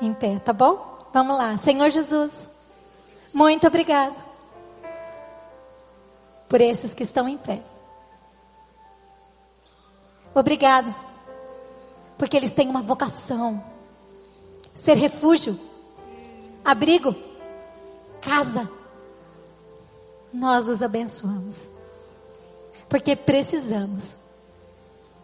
em 0.00 0.12
pé, 0.12 0.38
tá 0.38 0.52
bom? 0.52 1.08
Vamos 1.12 1.36
lá, 1.36 1.56
Senhor 1.56 1.88
Jesus, 1.90 2.48
muito 3.32 3.66
obrigada 3.66 4.14
por 6.48 6.60
esses 6.60 6.94
que 6.94 7.02
estão 7.02 7.28
em 7.28 7.38
pé. 7.38 7.62
Obrigada, 10.34 10.94
porque 12.18 12.36
eles 12.36 12.50
têm 12.50 12.68
uma 12.68 12.82
vocação, 12.82 13.62
ser 14.74 14.96
refúgio, 14.96 15.58
abrigo, 16.64 17.14
casa 18.20 18.68
nós 20.34 20.68
os 20.68 20.82
abençoamos. 20.82 21.70
Porque 22.88 23.14
precisamos 23.14 24.16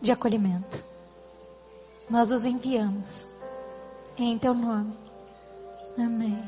de 0.01 0.13
acolhimento. 0.13 0.85
Nós 2.09 2.31
os 2.31 2.45
enviamos 2.45 3.27
em 4.25 4.39
teu 4.39 4.55
nome. 4.55 4.93
Amém. 5.99 6.43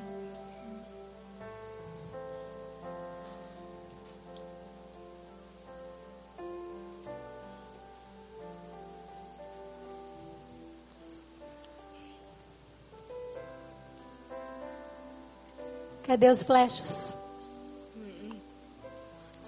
Cadê 16.04 16.28
os 16.28 16.42
flechas? 16.42 17.14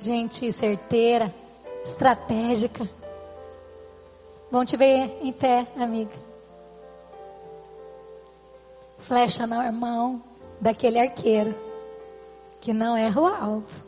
gente 0.05 0.53
certeira, 0.53 1.35
estratégica. 1.83 2.87
Vão 4.51 4.65
te 4.65 4.77
ver 4.77 5.19
em 5.23 5.33
pé, 5.33 5.67
amiga. 5.77 6.34
Flecha 9.07 9.47
na 9.47 9.71
mão 9.71 10.23
daquele 10.59 10.99
arqueiro 10.99 11.55
que 12.59 12.73
não 12.73 12.97
erra 12.97 13.21
o 13.21 13.27
alvo. 13.27 13.85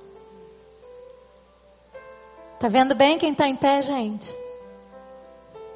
Tá 2.60 2.68
vendo 2.68 2.94
bem 2.94 3.18
quem 3.18 3.32
está 3.32 3.48
em 3.48 3.56
pé, 3.56 3.80
gente? 3.80 4.36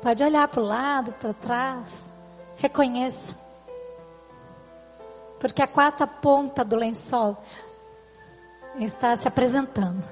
Pode 0.03 0.23
olhar 0.23 0.47
para 0.47 0.61
o 0.61 0.65
lado, 0.65 1.13
para 1.15 1.33
trás. 1.33 2.11
Reconheça. 2.59 3.35
Porque 5.39 5.63
a 5.63 5.67
quarta 5.67 6.07
ponta 6.07 6.63
do 6.63 6.77
lençol 6.77 7.43
está 8.79 9.17
se 9.17 9.27
apresentando. 9.27 10.05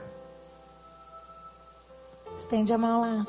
Estende 2.39 2.73
a 2.73 2.79
mão 2.79 3.03
lá. 3.03 3.27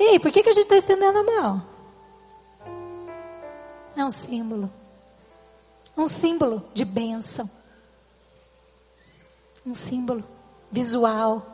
Ei, 0.00 0.18
por 0.18 0.32
que, 0.32 0.42
que 0.42 0.48
a 0.48 0.52
gente 0.52 0.64
está 0.64 0.76
estendendo 0.76 1.20
a 1.20 1.22
mão? 1.22 1.62
É 3.96 4.04
um 4.04 4.10
símbolo. 4.10 4.68
Um 5.98 6.06
símbolo 6.06 6.62
de 6.72 6.84
bênção. 6.84 7.50
Um 9.66 9.74
símbolo 9.74 10.22
visual 10.70 11.44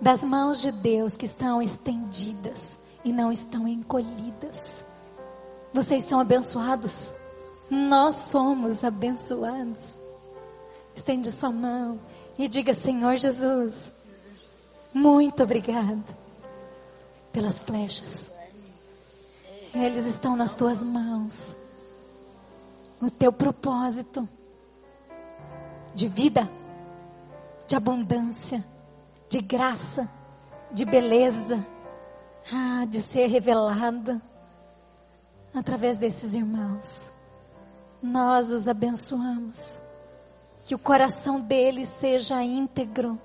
das 0.00 0.24
mãos 0.24 0.60
de 0.60 0.72
Deus 0.72 1.16
que 1.16 1.26
estão 1.26 1.62
estendidas 1.62 2.76
e 3.04 3.12
não 3.12 3.30
estão 3.30 3.68
encolhidas. 3.68 4.84
Vocês 5.72 6.02
são 6.02 6.18
abençoados. 6.18 7.14
Nós 7.70 8.16
somos 8.16 8.82
abençoados. 8.82 10.00
Estende 10.96 11.30
sua 11.30 11.50
mão 11.50 12.00
e 12.36 12.48
diga: 12.48 12.74
Senhor 12.74 13.14
Jesus, 13.14 13.92
muito 14.92 15.40
obrigado 15.40 16.16
pelas 17.32 17.60
flechas. 17.60 18.28
Eles 19.72 20.04
estão 20.04 20.34
nas 20.34 20.56
tuas 20.56 20.82
mãos. 20.82 21.61
No 23.02 23.10
teu 23.10 23.32
propósito 23.32 24.28
de 25.92 26.06
vida, 26.06 26.48
de 27.66 27.74
abundância, 27.74 28.64
de 29.28 29.40
graça, 29.40 30.08
de 30.70 30.84
beleza, 30.84 31.66
ah, 32.52 32.84
de 32.86 33.00
ser 33.00 33.26
revelada 33.26 34.22
através 35.52 35.98
desses 35.98 36.36
irmãos. 36.36 37.12
Nós 38.00 38.52
os 38.52 38.68
abençoamos. 38.68 39.80
Que 40.64 40.76
o 40.76 40.78
coração 40.78 41.40
deles 41.40 41.88
seja 41.88 42.40
íntegro 42.44 43.20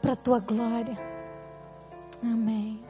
para 0.00 0.14
a 0.14 0.16
tua 0.16 0.40
glória. 0.40 0.98
Amém. 2.22 2.82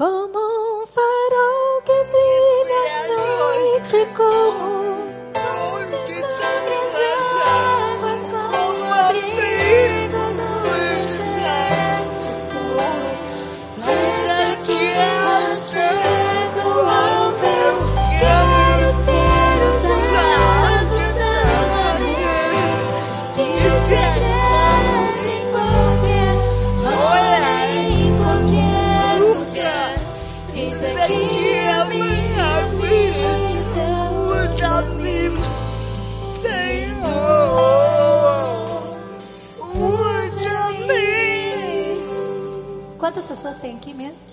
Como 0.00 0.24
um 0.24 0.86
farol 0.86 1.82
que 1.84 1.92
brilha 2.04 2.82
à 2.96 3.08
noite, 3.36 3.98
como 4.16 5.76
que 5.84 6.39
pessoas 43.30 43.56
tem 43.58 43.76
aqui 43.76 43.94
mesmo? 43.94 44.28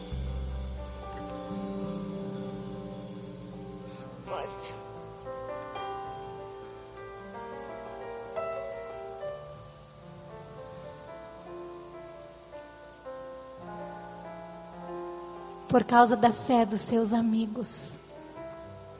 por 15.69 15.83
causa 15.83 16.15
da 16.15 16.31
fé 16.31 16.65
dos 16.65 16.79
seus 16.79 17.13
amigos. 17.13 17.99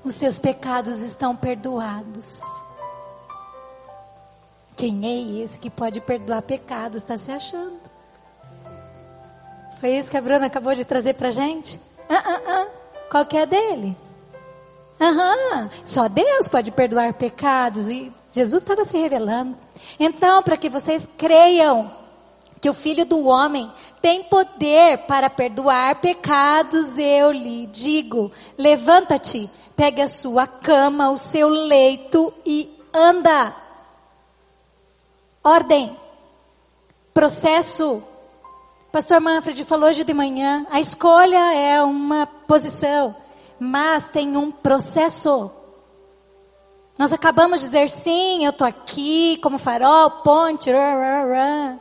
Os 0.03 0.13
seus 0.13 0.37
pecados 0.37 0.99
estão 0.99 1.35
perdoados. 1.35 2.39
Quem 4.75 5.07
é 5.07 5.43
esse 5.43 5.57
que 5.57 5.71
pode 5.71 5.99
perdoar 6.01 6.41
pecados? 6.43 7.01
Está 7.01 7.17
se 7.17 7.31
achando. 7.31 7.86
Foi 9.79 9.91
isso 9.91 10.09
que 10.09 10.17
a 10.17 10.21
Bruna 10.21 10.47
acabou 10.47 10.73
de 10.73 10.83
trazer 10.83 11.13
para 11.13 11.31
gente? 11.31 11.79
Ah, 12.09 12.23
ah, 12.25 12.41
ah. 12.47 12.67
Qual 13.09 13.25
que 13.25 13.37
é 13.37 13.45
dele? 13.45 13.95
Aham, 14.99 15.69
só 15.83 16.07
Deus 16.07 16.47
pode 16.47 16.71
perdoar 16.71 17.13
pecados 17.13 17.87
e 17.87 18.11
Jesus 18.33 18.63
estava 18.63 18.83
se 18.83 18.97
revelando. 18.97 19.55
Então, 19.99 20.41
para 20.41 20.57
que 20.57 20.69
vocês 20.69 21.07
creiam 21.17 21.91
que 22.59 22.69
o 22.69 22.73
Filho 22.73 23.05
do 23.05 23.27
Homem 23.27 23.71
tem 24.01 24.23
poder 24.23 24.99
para 24.99 25.29
perdoar 25.29 26.01
pecados, 26.01 26.87
eu 26.97 27.31
lhe 27.31 27.67
digo: 27.67 28.31
levanta-te, 28.57 29.49
pegue 29.75 30.01
a 30.01 30.07
sua 30.07 30.47
cama, 30.47 31.11
o 31.11 31.17
seu 31.17 31.47
leito 31.47 32.33
e 32.43 32.67
anda. 32.91 33.55
Ordem, 35.43 35.95
processo. 37.13 38.03
Pastor 38.97 39.21
Manfred 39.21 39.63
falou 39.63 39.89
hoje 39.89 40.03
de 40.03 40.11
manhã: 40.11 40.65
a 40.71 40.79
escolha 40.79 41.53
é 41.53 41.83
uma 41.83 42.25
posição 42.25 43.15
mas 43.59 44.05
tem 44.05 44.35
um 44.35 44.49
processo. 44.49 45.51
Nós 46.97 47.13
acabamos 47.13 47.61
de 47.61 47.67
dizer 47.67 47.91
sim, 47.91 48.43
eu 48.43 48.49
estou 48.49 48.65
aqui 48.65 49.37
como 49.37 49.59
farol, 49.59 50.09
ponte, 50.23 50.71
rá, 50.71 50.95
rá, 50.95 51.25
rá. 51.25 51.79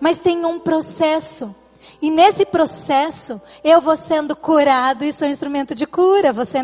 mas 0.00 0.16
tem 0.16 0.42
um 0.46 0.58
processo. 0.58 1.54
E 2.00 2.10
nesse 2.10 2.46
processo, 2.46 3.38
eu 3.62 3.78
vou 3.78 3.94
sendo 3.94 4.34
curado 4.34 5.04
e 5.04 5.12
sou 5.12 5.28
instrumento 5.28 5.74
de 5.74 5.86
cura. 5.86 6.32
Você 6.32 6.56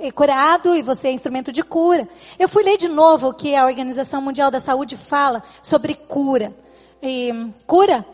é 0.00 0.10
curado 0.10 0.76
e 0.76 0.82
você 0.82 1.08
é 1.08 1.12
instrumento 1.12 1.50
de 1.50 1.62
cura. 1.62 2.06
Eu 2.38 2.46
fui 2.46 2.62
ler 2.62 2.76
de 2.76 2.88
novo 2.88 3.28
o 3.28 3.34
que 3.34 3.56
a 3.56 3.64
Organização 3.64 4.20
Mundial 4.20 4.50
da 4.50 4.60
Saúde 4.60 4.98
fala 4.98 5.42
sobre 5.62 5.94
cura. 5.94 6.54
E 7.02 7.50
cura 7.66 8.04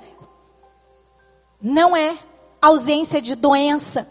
não 1.61 1.97
é 1.97 2.19
ausência 2.61 3.21
de 3.21 3.35
doença. 3.35 4.09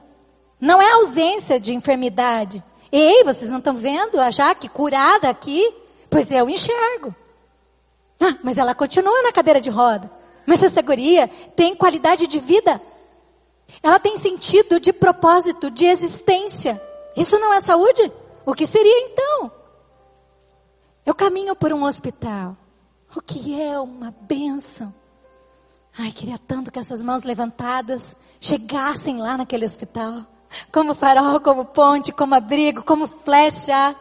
Não 0.59 0.81
é 0.81 0.91
ausência 0.93 1.59
de 1.59 1.73
enfermidade. 1.73 2.63
Ei, 2.91 3.23
vocês 3.23 3.49
não 3.49 3.59
estão 3.59 3.75
vendo 3.75 4.19
a 4.19 4.31
Jaque 4.31 4.67
curada 4.67 5.29
aqui? 5.29 5.73
Pois 6.09 6.31
eu 6.31 6.49
enxergo. 6.49 7.15
Ah, 8.19 8.37
mas 8.43 8.57
ela 8.57 8.75
continua 8.75 9.21
na 9.21 9.31
cadeira 9.31 9.61
de 9.61 9.69
roda. 9.69 10.11
Mas 10.45 10.61
essa 10.63 10.81
guria 10.81 11.27
tem 11.55 11.75
qualidade 11.75 12.27
de 12.27 12.39
vida. 12.39 12.81
Ela 13.81 13.99
tem 13.99 14.17
sentido 14.17 14.79
de 14.79 14.91
propósito, 14.91 15.69
de 15.69 15.85
existência. 15.85 16.81
Isso 17.15 17.37
não 17.39 17.53
é 17.53 17.59
saúde? 17.59 18.11
O 18.45 18.53
que 18.53 18.65
seria 18.65 19.07
então? 19.07 19.51
Eu 21.05 21.13
caminho 21.13 21.55
por 21.55 21.71
um 21.71 21.83
hospital. 21.83 22.57
O 23.15 23.21
que 23.21 23.61
é 23.61 23.79
uma 23.79 24.13
benção. 24.21 24.93
Ai, 26.01 26.13
queria 26.13 26.37
tanto 26.37 26.71
que 26.71 26.79
essas 26.79 27.03
mãos 27.03 27.23
levantadas 27.23 28.15
chegassem 28.39 29.17
lá 29.17 29.35
naquele 29.35 29.65
hospital 29.65 30.25
como 30.71 30.95
farol, 30.95 31.41
como 31.41 31.65
ponte, 31.65 32.13
como 32.13 32.33
abrigo, 32.33 32.83
como 32.83 33.05
flecha 33.05 33.93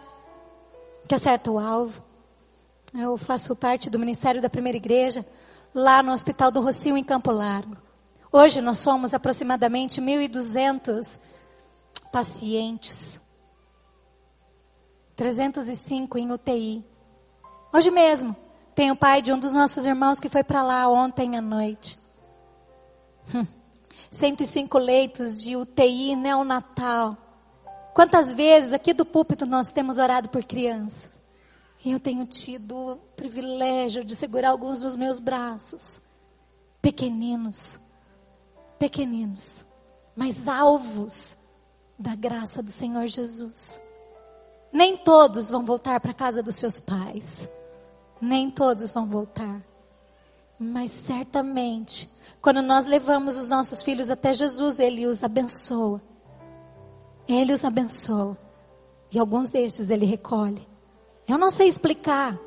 que 1.08 1.14
acerta 1.16 1.50
o 1.50 1.58
alvo. 1.58 2.00
Eu 2.94 3.16
faço 3.16 3.56
parte 3.56 3.90
do 3.90 3.98
Ministério 3.98 4.40
da 4.40 4.48
Primeira 4.48 4.78
Igreja, 4.78 5.26
lá 5.74 6.00
no 6.00 6.12
Hospital 6.12 6.52
do 6.52 6.60
Rocio, 6.60 6.96
em 6.96 7.02
Campo 7.02 7.32
Largo. 7.32 7.76
Hoje 8.30 8.60
nós 8.60 8.78
somos 8.78 9.12
aproximadamente 9.12 10.00
1.200 10.00 11.18
pacientes. 12.12 13.20
305 15.16 16.16
em 16.16 16.30
UTI. 16.30 16.84
Hoje 17.72 17.90
mesmo, 17.90 18.36
tem 18.78 18.92
o 18.92 18.96
pai 18.96 19.20
de 19.20 19.32
um 19.32 19.38
dos 19.40 19.52
nossos 19.52 19.84
irmãos 19.86 20.20
que 20.20 20.28
foi 20.28 20.44
para 20.44 20.62
lá 20.62 20.88
ontem 20.88 21.36
à 21.36 21.42
noite. 21.42 21.98
Hum. 23.34 23.44
105 24.08 24.78
leitos 24.78 25.42
de 25.42 25.56
UTI 25.56 26.14
neonatal. 26.14 27.18
Quantas 27.92 28.32
vezes 28.32 28.72
aqui 28.72 28.94
do 28.94 29.04
púlpito 29.04 29.44
nós 29.46 29.72
temos 29.72 29.98
orado 29.98 30.28
por 30.28 30.44
crianças? 30.44 31.20
E 31.84 31.90
eu 31.90 31.98
tenho 31.98 32.24
tido 32.24 32.92
o 32.92 32.96
privilégio 33.16 34.04
de 34.04 34.14
segurar 34.14 34.50
alguns 34.50 34.80
dos 34.82 34.94
meus 34.94 35.18
braços. 35.18 36.00
Pequeninos, 36.80 37.80
pequeninos, 38.78 39.66
mas 40.14 40.46
alvos 40.46 41.36
da 41.98 42.14
graça 42.14 42.62
do 42.62 42.70
Senhor 42.70 43.08
Jesus. 43.08 43.80
Nem 44.72 44.96
todos 44.96 45.50
vão 45.50 45.64
voltar 45.64 45.98
para 45.98 46.12
a 46.12 46.14
casa 46.14 46.44
dos 46.44 46.54
seus 46.54 46.78
pais. 46.78 47.48
Nem 48.20 48.50
todos 48.50 48.92
vão 48.92 49.06
voltar. 49.06 49.62
Mas 50.58 50.90
certamente 50.90 52.10
quando 52.40 52.62
nós 52.62 52.86
levamos 52.86 53.36
os 53.36 53.48
nossos 53.48 53.82
filhos 53.82 54.10
até 54.10 54.32
Jesus, 54.32 54.78
Ele 54.78 55.06
os 55.06 55.22
abençoa. 55.22 56.00
Ele 57.26 57.52
os 57.52 57.64
abençoa. 57.64 58.38
E 59.12 59.18
alguns 59.18 59.50
destes 59.50 59.90
Ele 59.90 60.06
recolhe. 60.06 60.66
Eu 61.26 61.36
não 61.36 61.50
sei 61.50 61.68
explicar. 61.68 62.38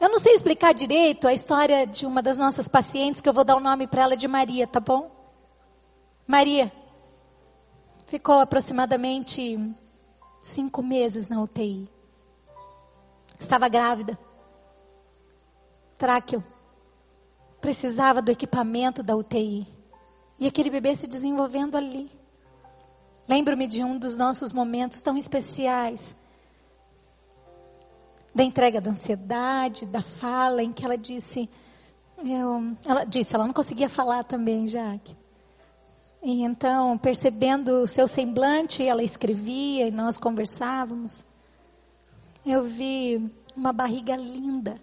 Eu 0.00 0.08
não 0.08 0.18
sei 0.18 0.32
explicar 0.32 0.72
direito 0.72 1.26
a 1.26 1.34
história 1.34 1.86
de 1.86 2.06
uma 2.06 2.22
das 2.22 2.38
nossas 2.38 2.68
pacientes, 2.68 3.20
que 3.20 3.28
eu 3.28 3.34
vou 3.34 3.44
dar 3.44 3.56
o 3.56 3.60
nome 3.60 3.86
para 3.86 4.02
ela 4.02 4.16
de 4.16 4.26
Maria, 4.26 4.66
tá 4.66 4.80
bom? 4.80 5.10
Maria 6.26 6.72
ficou 8.06 8.40
aproximadamente 8.40 9.58
cinco 10.40 10.82
meses 10.82 11.28
na 11.28 11.42
UTI. 11.42 11.90
Estava 13.38 13.68
grávida. 13.68 14.18
Tráqueo 16.00 16.42
precisava 17.60 18.22
do 18.22 18.30
equipamento 18.30 19.02
da 19.02 19.14
UTI. 19.14 19.66
E 20.38 20.46
aquele 20.46 20.70
bebê 20.70 20.94
se 20.94 21.06
desenvolvendo 21.06 21.76
ali. 21.76 22.10
Lembro-me 23.28 23.66
de 23.66 23.84
um 23.84 23.98
dos 23.98 24.16
nossos 24.16 24.50
momentos 24.50 25.02
tão 25.02 25.14
especiais. 25.18 26.16
Da 28.34 28.42
entrega 28.42 28.80
da 28.80 28.92
ansiedade, 28.92 29.84
da 29.84 30.00
fala, 30.00 30.62
em 30.62 30.72
que 30.72 30.86
ela 30.86 30.96
disse. 30.96 31.50
Eu, 32.24 32.74
ela 32.86 33.04
disse, 33.04 33.34
ela 33.34 33.44
não 33.44 33.52
conseguia 33.52 33.90
falar 33.90 34.24
também, 34.24 34.68
Jaque. 34.68 35.14
E 36.22 36.42
então, 36.42 36.96
percebendo 36.96 37.82
o 37.82 37.86
seu 37.86 38.08
semblante, 38.08 38.82
ela 38.82 39.02
escrevia 39.02 39.88
e 39.88 39.90
nós 39.90 40.16
conversávamos. 40.16 41.26
Eu 42.44 42.64
vi 42.64 43.30
uma 43.54 43.70
barriga 43.70 44.16
linda. 44.16 44.80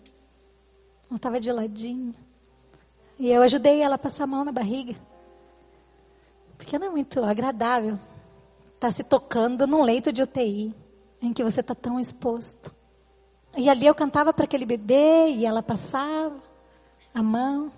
Ela 1.09 1.17
estava 1.17 1.39
de 1.39 1.51
ladinho. 1.51 2.13
E 3.19 3.31
eu 3.31 3.41
ajudei 3.41 3.81
ela 3.81 3.95
a 3.95 3.99
passar 3.99 4.25
a 4.25 4.27
mão 4.27 4.45
na 4.45 4.51
barriga. 4.51 4.95
Porque 6.57 6.77
não 6.77 6.87
é 6.87 6.89
muito 6.89 7.23
agradável 7.23 7.93
estar 7.93 8.87
tá 8.87 8.91
se 8.91 9.03
tocando 9.03 9.65
num 9.65 9.83
leito 9.83 10.11
de 10.11 10.21
UTI, 10.21 10.73
em 11.21 11.33
que 11.33 11.43
você 11.43 11.61
está 11.61 11.73
tão 11.73 11.99
exposto. 11.99 12.73
E 13.55 13.69
ali 13.69 13.87
eu 13.87 13.95
cantava 13.95 14.31
para 14.31 14.45
aquele 14.45 14.65
bebê 14.65 15.29
e 15.29 15.45
ela 15.45 15.63
passava 15.63 16.35
a 17.13 17.23
mão. 17.23 17.71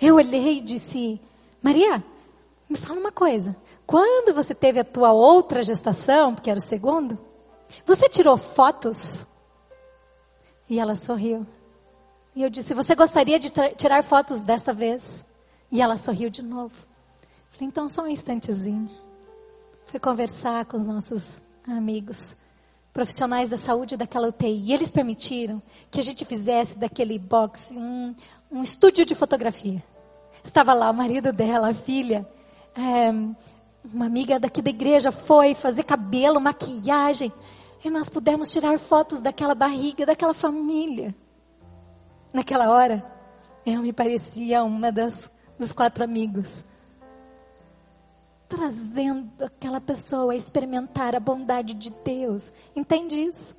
Eu 0.00 0.16
olhei 0.16 0.58
e 0.58 0.60
disse: 0.60 1.20
Maria, 1.62 2.02
me 2.68 2.76
fala 2.76 2.98
uma 2.98 3.12
coisa. 3.12 3.56
Quando 3.86 4.34
você 4.34 4.54
teve 4.54 4.80
a 4.80 4.84
tua 4.84 5.12
outra 5.12 5.62
gestação, 5.62 6.34
que 6.34 6.50
era 6.50 6.58
o 6.58 6.62
segundo, 6.62 7.18
você 7.84 8.08
tirou 8.08 8.36
fotos? 8.36 9.26
E 10.68 10.78
ela 10.78 10.96
sorriu. 10.96 11.46
E 12.34 12.42
eu 12.42 12.50
disse: 12.50 12.74
Você 12.74 12.94
gostaria 12.94 13.38
de 13.38 13.50
tirar 13.76 14.04
fotos 14.04 14.40
desta 14.40 14.72
vez? 14.72 15.24
E 15.70 15.80
ela 15.80 15.96
sorriu 15.96 16.30
de 16.30 16.42
novo. 16.42 16.74
Falei: 17.50 17.68
Então, 17.68 17.88
só 17.88 18.02
um 18.02 18.08
instantezinho. 18.08 18.90
Fui 19.86 19.98
conversar 19.98 20.64
com 20.66 20.76
os 20.76 20.86
nossos 20.86 21.42
amigos, 21.66 22.36
profissionais 22.92 23.48
da 23.48 23.58
saúde 23.58 23.96
daquela 23.96 24.28
UTI. 24.28 24.66
E 24.66 24.72
eles 24.72 24.90
permitiram 24.90 25.60
que 25.90 25.98
a 25.98 26.02
gente 26.02 26.24
fizesse 26.24 26.78
daquele 26.78 27.18
box 27.18 27.72
um, 27.72 28.14
um 28.50 28.62
estúdio 28.62 29.04
de 29.04 29.14
fotografia. 29.14 29.82
Estava 30.44 30.72
lá 30.72 30.90
o 30.90 30.94
marido 30.94 31.32
dela, 31.32 31.70
a 31.70 31.74
filha. 31.74 32.26
É, 32.74 33.10
uma 33.92 34.06
amiga 34.06 34.38
daqui 34.38 34.62
da 34.62 34.70
igreja 34.70 35.10
foi 35.10 35.54
fazer 35.54 35.82
cabelo, 35.82 36.40
maquiagem. 36.40 37.32
E 37.84 37.90
nós 37.90 38.08
pudemos 38.08 38.52
tirar 38.52 38.78
fotos 38.78 39.20
daquela 39.20 39.54
barriga, 39.54 40.06
daquela 40.06 40.34
família. 40.34 41.14
Naquela 42.32 42.70
hora, 42.70 43.04
eu 43.66 43.82
me 43.82 43.92
parecia 43.92 44.62
uma 44.62 44.92
das 44.92 45.30
dos 45.58 45.72
quatro 45.74 46.02
amigos, 46.02 46.64
trazendo 48.48 49.44
aquela 49.44 49.78
pessoa 49.78 50.32
a 50.32 50.36
experimentar 50.36 51.14
a 51.14 51.20
bondade 51.20 51.74
de 51.74 51.90
Deus. 51.90 52.50
Entende 52.74 53.20
isso? 53.20 53.54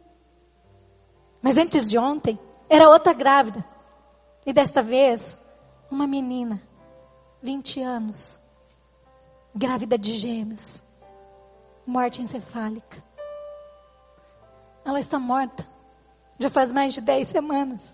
Mas 1.43 1.57
antes 1.57 1.87
de 1.87 1.97
ontem, 1.97 2.39
era 2.67 2.89
outra 2.89 3.13
grávida. 3.13 3.63
E 4.45 4.51
desta 4.51 4.81
vez, 4.81 5.39
uma 5.91 6.07
menina, 6.07 6.61
20 7.41 7.81
anos. 7.81 8.39
grávida 9.53 9.97
de 9.97 10.13
gêmeos, 10.17 10.81
morte 11.85 12.21
encefálica. 12.21 13.03
Ela 14.83 14.99
está 14.99 15.19
morta. 15.19 15.67
Já 16.39 16.49
faz 16.49 16.71
mais 16.71 16.93
de 16.93 17.01
10 17.01 17.27
semanas. 17.27 17.93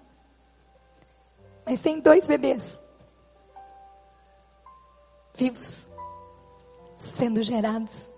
Mas 1.68 1.82
tem 1.82 2.00
dois 2.00 2.26
bebês 2.26 2.82
vivos 5.36 5.90
sendo 6.98 7.42
gerados. 7.44 8.10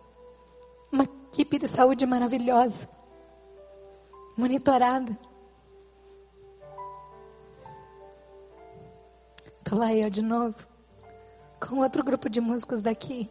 Uma 0.92 1.04
equipe 1.04 1.58
de 1.58 1.68
saúde 1.68 2.06
maravilhosa, 2.06 2.88
monitorada. 4.38 5.18
Tô 9.64 9.76
lá 9.76 9.94
eu 9.96 10.12
de 10.12 10.22
novo, 10.22 10.56
com 11.60 11.80
outro 11.80 12.04
grupo 12.04 12.30
de 12.30 12.40
músicos 12.40 12.84
daqui, 12.84 13.30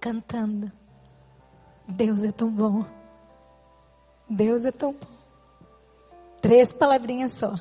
cantando. 0.00 0.72
Deus 1.86 2.24
é 2.24 2.32
tão 2.32 2.50
bom. 2.50 2.84
Deus 4.28 4.64
é 4.64 4.72
tão 4.72 4.92
bom. 4.92 5.14
Três 6.40 6.72
palavrinhas 6.72 7.32
só. 7.32 7.54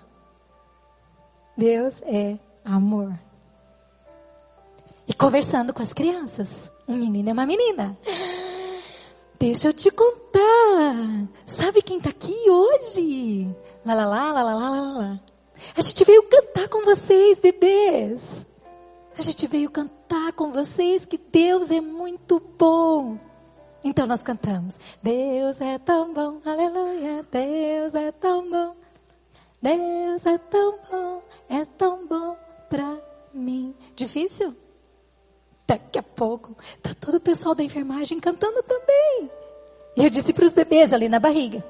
Deus 1.58 2.01
é 2.04 2.38
amor. 2.66 3.14
E 5.08 5.14
conversando 5.14 5.74
com 5.74 5.82
as 5.82 5.93
crianças. 5.93 6.72
Um 6.88 6.95
menino 6.95 7.30
e 7.30 7.32
uma 7.32 7.45
menina. 7.45 7.97
Deixa 9.39 9.68
eu 9.68 9.74
te 9.74 9.91
contar. 9.91 11.28
Sabe 11.45 11.82
quem 11.82 11.97
está 11.97 12.10
aqui 12.10 12.49
hoje? 12.49 13.54
Lá, 13.86 13.93
lá, 13.93 14.06
lá, 14.06 14.32
lá, 14.32 14.43
lá, 14.43 14.54
lá, 14.56 14.70
lá, 14.70 14.97
lá. 14.97 15.20
A 15.76 15.82
gente 15.82 16.04
veio 16.04 16.24
cantar 16.24 16.68
com 16.70 16.84
vocês, 16.86 17.39
bebês. 17.39 18.45
A 19.18 19.22
gente 19.22 19.45
veio 19.47 19.70
cantar 19.70 20.34
com 20.34 20.51
vocês 20.51 21.06
que 21.06 21.18
Deus 21.18 21.70
é 21.70 21.80
muito 21.80 22.41
bom. 22.58 23.20
Então 23.84 24.08
nós 24.08 24.24
cantamos. 24.24 24.78
Deus 25.01 25.60
é 25.62 25.78
tão 25.78 26.14
bom, 26.14 26.39
aleluia. 26.45 27.26
Deus 27.30 27.93
é 27.95 28.12
tão 28.12 28.49
bom. 28.49 28.83
Deus 29.64 30.26
é 30.26 30.38
tão 30.38 30.78
bom, 30.91 31.24
é 31.49 31.66
tão 31.78 32.05
bom 32.05 32.38
pra 32.70 32.99
mim. 33.34 33.74
Difícil? 33.95 34.53
Daqui 35.66 35.97
a 35.97 36.03
pouco, 36.03 36.55
tá 36.82 36.91
todo 36.99 37.16
o 37.16 37.22
pessoal 37.22 37.55
da 37.55 37.64
enfermagem 37.64 38.20
cantando 38.20 38.61
também. 38.61 39.32
E 39.95 40.03
eu 40.03 40.09
disse 40.09 40.34
para 40.34 40.43
os 40.43 40.51
bebês 40.51 40.93
ali 40.93 41.07
na 41.07 41.18
barriga: 41.18 41.64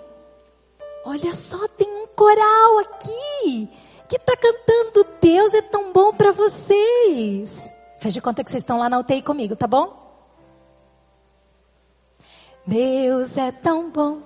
Olha 1.05 1.35
só, 1.35 1.67
tem 1.67 1.87
um 1.87 2.07
coral 2.07 2.79
aqui 2.79 3.69
que 4.09 4.15
está 4.15 4.35
cantando 4.35 5.07
Deus 5.21 5.53
é 5.53 5.61
tão 5.61 5.93
bom 5.93 6.13
para 6.13 6.31
vocês. 6.31 7.61
Faz 7.99 8.13
de 8.13 8.19
conta 8.19 8.43
que 8.43 8.51
vocês 8.51 8.61
estão 8.61 8.77
lá 8.77 8.89
na 8.89 8.99
UTI 8.99 9.21
comigo, 9.21 9.55
tá 9.55 9.67
bom? 9.67 10.01
Deus 12.65 13.37
é 13.37 13.51
tão 13.51 13.89
bom, 13.89 14.21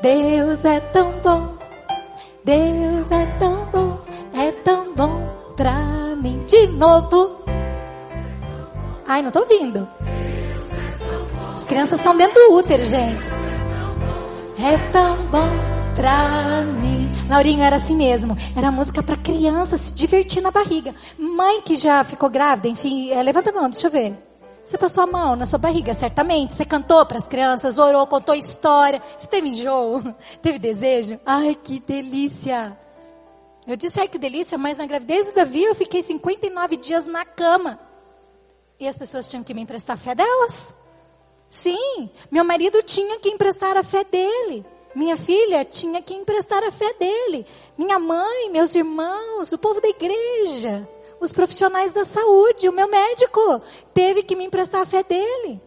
Deus 0.00 0.64
é 0.64 0.80
tão 0.80 1.20
bom, 1.20 1.58
Deus 2.44 3.08
é 3.12 3.24
tão 3.38 3.66
bom, 3.66 3.98
é 4.34 4.50
tão 4.50 4.92
bom 4.94 5.52
pra 5.56 6.16
mim. 6.16 6.44
De 6.46 6.66
novo. 6.66 7.36
Ai, 9.06 9.22
não 9.22 9.30
tô 9.30 9.40
ouvindo. 9.40 9.88
As 11.54 11.64
crianças 11.64 12.00
estão 12.00 12.16
dentro 12.16 12.34
do 12.34 12.54
útero, 12.54 12.84
gente. 12.84 13.28
É 14.58 14.76
tão 14.90 15.18
bom 15.26 15.46
pra 15.94 16.62
mim. 16.62 17.08
Laurinho 17.28 17.62
era 17.62 17.76
assim 17.76 17.94
mesmo. 17.94 18.36
Era 18.56 18.72
música 18.72 19.04
para 19.04 19.16
criança 19.16 19.76
se 19.76 19.92
divertir 19.92 20.42
na 20.42 20.50
barriga. 20.50 20.92
Mãe 21.16 21.62
que 21.62 21.76
já 21.76 22.02
ficou 22.02 22.28
grávida, 22.28 22.66
enfim, 22.66 23.12
é, 23.12 23.22
levanta 23.22 23.50
a 23.50 23.52
mão, 23.52 23.70
deixa 23.70 23.86
eu 23.86 23.90
ver. 23.92 24.31
Você 24.64 24.78
passou 24.78 25.04
a 25.04 25.06
mão 25.06 25.34
na 25.34 25.44
sua 25.44 25.58
barriga, 25.58 25.92
certamente. 25.92 26.52
Você 26.52 26.64
cantou 26.64 27.04
para 27.04 27.18
as 27.18 27.26
crianças, 27.26 27.78
orou, 27.78 28.06
contou 28.06 28.34
história. 28.34 29.02
Você 29.18 29.26
teve 29.26 29.48
enjoo? 29.48 30.02
Teve 30.40 30.58
desejo? 30.58 31.18
Ai, 31.26 31.54
que 31.54 31.80
delícia! 31.80 32.78
Eu 33.66 33.76
disse, 33.76 34.00
ai, 34.00 34.08
que 34.08 34.18
delícia, 34.18 34.58
mas 34.58 34.76
na 34.76 34.86
gravidez 34.86 35.26
do 35.26 35.34
Davi 35.34 35.62
eu 35.62 35.74
fiquei 35.74 36.02
59 36.02 36.76
dias 36.76 37.06
na 37.06 37.24
cama. 37.24 37.78
E 38.78 38.88
as 38.88 38.98
pessoas 38.98 39.28
tinham 39.28 39.44
que 39.44 39.54
me 39.54 39.62
emprestar 39.62 39.94
a 39.94 39.98
fé 39.98 40.14
delas. 40.14 40.74
Sim, 41.48 42.10
meu 42.30 42.44
marido 42.44 42.82
tinha 42.82 43.20
que 43.20 43.28
emprestar 43.28 43.76
a 43.76 43.84
fé 43.84 44.02
dele. 44.04 44.64
Minha 44.94 45.16
filha 45.16 45.64
tinha 45.64 46.02
que 46.02 46.14
emprestar 46.14 46.62
a 46.64 46.70
fé 46.70 46.92
dele. 46.94 47.46
Minha 47.78 47.98
mãe, 47.98 48.50
meus 48.50 48.74
irmãos, 48.74 49.52
o 49.52 49.58
povo 49.58 49.80
da 49.80 49.88
igreja, 49.88 50.88
os 51.22 51.30
profissionais 51.30 51.92
da 51.92 52.04
saúde, 52.04 52.68
o 52.68 52.72
meu 52.72 52.88
médico 52.88 53.62
teve 53.94 54.24
que 54.24 54.34
me 54.34 54.44
emprestar 54.44 54.82
a 54.82 54.86
fé 54.86 55.04
dele. 55.04 55.62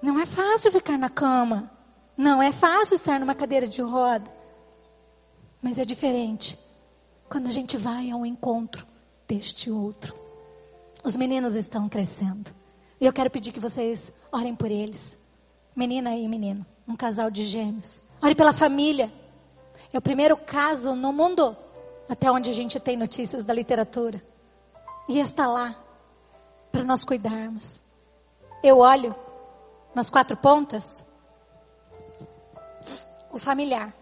Não 0.00 0.20
é 0.20 0.24
fácil 0.24 0.70
ficar 0.70 0.96
na 0.96 1.10
cama. 1.10 1.68
Não 2.16 2.40
é 2.40 2.52
fácil 2.52 2.94
estar 2.94 3.18
numa 3.18 3.34
cadeira 3.34 3.66
de 3.66 3.82
roda. 3.82 4.30
Mas 5.60 5.76
é 5.76 5.84
diferente 5.84 6.56
quando 7.28 7.48
a 7.48 7.50
gente 7.50 7.76
vai 7.76 8.12
ao 8.12 8.24
encontro 8.24 8.86
deste 9.26 9.72
outro. 9.72 10.14
Os 11.02 11.16
meninos 11.16 11.56
estão 11.56 11.88
crescendo. 11.88 12.54
E 13.00 13.04
eu 13.04 13.12
quero 13.12 13.28
pedir 13.30 13.50
que 13.50 13.58
vocês 13.58 14.12
orem 14.30 14.54
por 14.54 14.70
eles. 14.70 15.18
Menina 15.74 16.14
e 16.14 16.28
menino, 16.28 16.64
um 16.86 16.94
casal 16.94 17.28
de 17.28 17.44
gêmeos. 17.44 18.00
Ore 18.22 18.36
pela 18.36 18.52
família. 18.52 19.12
É 19.92 19.98
o 19.98 20.02
primeiro 20.02 20.36
caso 20.36 20.94
no 20.94 21.12
mundo, 21.12 21.56
até 22.08 22.30
onde 22.30 22.50
a 22.50 22.52
gente 22.52 22.78
tem 22.78 22.96
notícias 22.96 23.44
da 23.44 23.52
literatura. 23.52 24.22
E 25.08 25.18
está 25.18 25.46
lá 25.46 25.74
para 26.70 26.84
nós 26.84 27.04
cuidarmos. 27.04 27.80
Eu 28.62 28.78
olho 28.78 29.14
nas 29.94 30.08
quatro 30.08 30.36
pontas 30.36 31.04
o 33.30 33.38
familiar. 33.38 33.92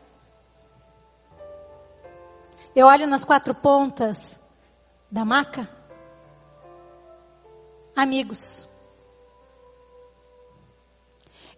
Eu 2.75 2.87
olho 2.87 3.07
nas 3.07 3.25
quatro 3.25 3.55
pontas 3.55 4.41
da 5.11 5.25
maca 5.25 5.69
amigos. 7.97 8.69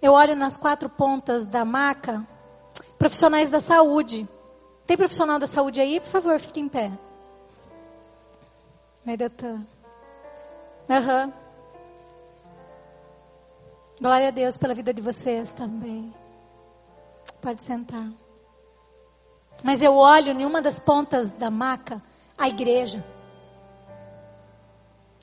Eu 0.01 0.13
olho 0.13 0.35
nas 0.35 0.57
quatro 0.57 0.89
pontas 0.89 1.45
da 1.45 1.65
maca 1.65 2.27
profissionais 2.99 3.49
da 3.51 3.61
saúde. 3.61 4.29
Tem 4.87 4.97
profissional 4.97 5.39
da 5.39 5.47
saúde 5.47 5.81
aí? 5.81 6.01
Por 6.01 6.09
favor, 6.09 6.41
fique 6.41 6.61
em 6.61 6.69
pé. 6.69 6.91
Doutor. 9.05 9.61
Aham. 10.89 11.27
Uhum. 11.27 11.33
Glória 14.01 14.29
a 14.29 14.31
Deus 14.31 14.57
pela 14.57 14.75
vida 14.75 14.95
de 14.95 15.03
vocês 15.03 15.51
também. 15.51 16.13
Pode 17.41 17.63
sentar. 17.63 18.09
Mas 19.63 19.83
eu 19.83 19.95
olho 19.95 20.31
em 20.31 20.45
uma 20.45 20.63
das 20.63 20.81
pontas 20.81 21.31
da 21.31 21.51
maca 21.51 22.03
a 22.39 22.49
igreja. 22.49 23.05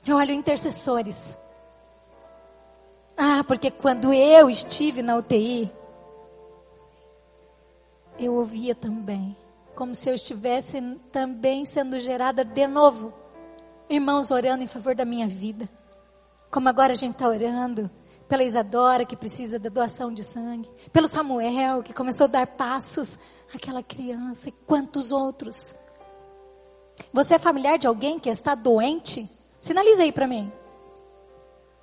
Eu 0.06 0.16
olho 0.16 0.32
intercessores. 0.32 1.38
Ah, 3.16 3.44
porque 3.44 3.70
quando 3.70 4.12
eu 4.14 4.48
estive 4.48 5.02
na 5.02 5.16
UTI, 5.16 5.70
eu 8.18 8.34
ouvia 8.34 8.74
também, 8.74 9.36
como 9.74 9.94
se 9.94 10.08
eu 10.08 10.14
estivesse 10.14 10.80
também 11.12 11.64
sendo 11.64 11.98
gerada 11.98 12.44
de 12.44 12.66
novo. 12.66 13.19
Irmãos 13.90 14.30
orando 14.30 14.62
em 14.62 14.68
favor 14.68 14.94
da 14.94 15.04
minha 15.04 15.26
vida. 15.26 15.68
Como 16.48 16.68
agora 16.68 16.92
a 16.92 16.96
gente 16.96 17.14
está 17.14 17.28
orando 17.28 17.90
pela 18.28 18.44
Isadora, 18.44 19.04
que 19.04 19.16
precisa 19.16 19.58
da 19.58 19.68
doação 19.68 20.14
de 20.14 20.22
sangue, 20.22 20.70
pelo 20.92 21.08
Samuel, 21.08 21.82
que 21.82 21.92
começou 21.92 22.26
a 22.26 22.28
dar 22.28 22.46
passos, 22.46 23.18
aquela 23.52 23.82
criança 23.82 24.48
e 24.48 24.52
quantos 24.52 25.10
outros. 25.10 25.74
Você 27.12 27.34
é 27.34 27.38
familiar 27.40 27.78
de 27.78 27.88
alguém 27.88 28.20
que 28.20 28.30
está 28.30 28.54
doente? 28.54 29.28
Sinalize 29.58 30.00
aí 30.00 30.12
para 30.12 30.28
mim. 30.28 30.52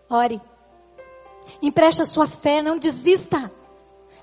Ore. 0.10 0.42
Empreste 1.62 2.04
a 2.04 2.06
sua 2.06 2.26
fé, 2.26 2.62
não 2.62 2.78
desista. 2.78 3.52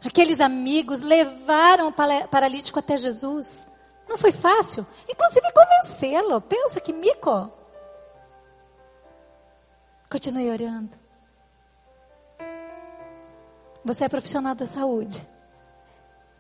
Aqueles 0.03 0.41
amigos 0.41 1.03
levaram 1.03 1.89
o 1.89 2.29
paralítico 2.29 2.79
até 2.79 2.97
Jesus. 2.97 3.67
Não 4.09 4.17
foi 4.17 4.33
fácil, 4.33 4.87
inclusive 5.07 5.53
convencê-lo. 5.53 6.41
Pensa 6.41 6.81
que 6.81 6.91
mico. 6.91 7.53
Continue 10.15 10.49
orando. 10.49 10.97
Você 13.85 14.05
é 14.05 14.09
profissional 14.09 14.55
da 14.55 14.65
saúde. 14.65 15.21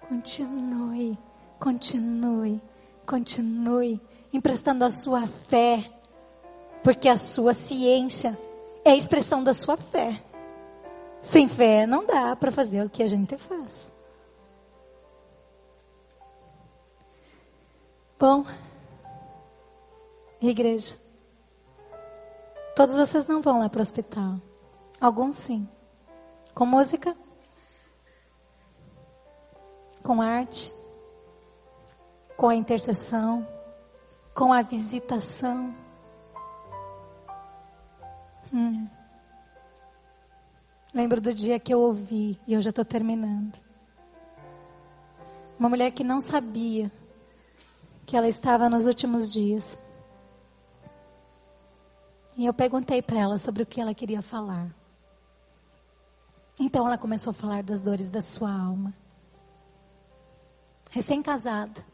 Continue, 0.08 1.18
continue, 1.58 2.62
continue 3.04 4.00
emprestando 4.32 4.84
a 4.84 4.92
sua 4.92 5.26
fé 5.26 5.90
porque 6.84 7.08
a 7.08 7.16
sua 7.16 7.52
ciência 7.52 8.38
é 8.84 8.92
a 8.92 8.96
expressão 8.96 9.42
da 9.42 9.52
sua 9.52 9.76
fé. 9.76 10.22
Sem 11.20 11.48
fé 11.48 11.84
não 11.84 12.06
dá 12.06 12.36
para 12.36 12.52
fazer 12.52 12.80
o 12.80 12.88
que 12.88 13.02
a 13.02 13.08
gente 13.08 13.36
faz. 13.36 13.92
Bom, 18.20 18.46
igreja, 20.40 20.96
Todos 22.74 22.96
vocês 22.96 23.26
não 23.26 23.40
vão 23.40 23.60
lá 23.60 23.68
para 23.68 23.78
o 23.78 23.82
hospital. 23.82 24.36
Alguns 25.00 25.36
sim. 25.36 25.68
Com 26.52 26.66
música? 26.66 27.16
Com 30.02 30.20
arte? 30.20 30.72
Com 32.36 32.48
a 32.48 32.54
intercessão? 32.54 33.46
Com 34.34 34.52
a 34.52 34.62
visitação? 34.62 35.72
Hum. 38.52 38.88
Lembro 40.92 41.20
do 41.20 41.32
dia 41.32 41.60
que 41.60 41.72
eu 41.72 41.80
ouvi, 41.80 42.38
e 42.46 42.54
eu 42.54 42.60
já 42.60 42.70
estou 42.70 42.84
terminando. 42.84 43.58
Uma 45.58 45.68
mulher 45.68 45.92
que 45.92 46.02
não 46.02 46.20
sabia 46.20 46.90
que 48.04 48.16
ela 48.16 48.28
estava 48.28 48.68
nos 48.68 48.86
últimos 48.86 49.32
dias. 49.32 49.78
E 52.36 52.46
eu 52.46 52.54
perguntei 52.54 53.00
para 53.00 53.18
ela 53.18 53.38
sobre 53.38 53.62
o 53.62 53.66
que 53.66 53.80
ela 53.80 53.94
queria 53.94 54.22
falar. 54.22 54.74
Então 56.58 56.86
ela 56.86 56.98
começou 56.98 57.30
a 57.30 57.34
falar 57.34 57.62
das 57.62 57.80
dores 57.80 58.10
da 58.10 58.20
sua 58.20 58.52
alma. 58.52 58.92
Recém-casada, 60.90 61.84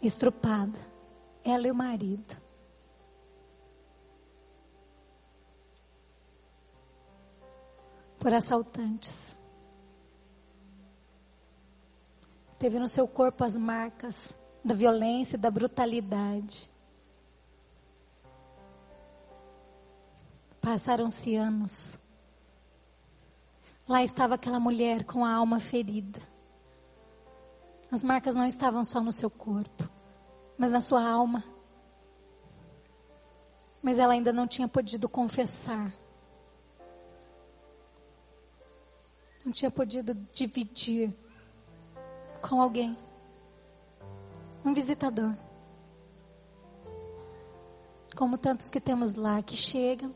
estrupada, 0.00 0.78
ela 1.44 1.66
e 1.66 1.70
o 1.70 1.74
marido. 1.74 2.40
por 8.20 8.34
assaltantes. 8.34 9.36
Teve 12.58 12.78
no 12.78 12.86
seu 12.86 13.08
corpo 13.08 13.42
as 13.42 13.56
marcas 13.56 14.36
da 14.62 14.74
violência 14.74 15.36
e 15.36 15.40
da 15.40 15.50
brutalidade. 15.50 16.69
Passaram-se 20.60 21.34
anos. 21.36 21.98
Lá 23.88 24.02
estava 24.02 24.34
aquela 24.34 24.60
mulher 24.60 25.04
com 25.04 25.24
a 25.24 25.32
alma 25.32 25.58
ferida. 25.58 26.20
As 27.90 28.04
marcas 28.04 28.36
não 28.36 28.46
estavam 28.46 28.84
só 28.84 29.00
no 29.00 29.10
seu 29.10 29.28
corpo, 29.28 29.88
mas 30.56 30.70
na 30.70 30.80
sua 30.80 31.02
alma. 31.02 31.42
Mas 33.82 33.98
ela 33.98 34.12
ainda 34.12 34.32
não 34.32 34.46
tinha 34.46 34.68
podido 34.68 35.08
confessar 35.08 35.92
não 39.44 39.52
tinha 39.52 39.70
podido 39.70 40.14
dividir 40.32 41.12
com 42.40 42.60
alguém. 42.60 42.96
Um 44.64 44.74
visitador. 44.74 45.34
Como 48.14 48.36
tantos 48.36 48.68
que 48.68 48.80
temos 48.80 49.14
lá, 49.14 49.42
que 49.42 49.56
chegam 49.56 50.14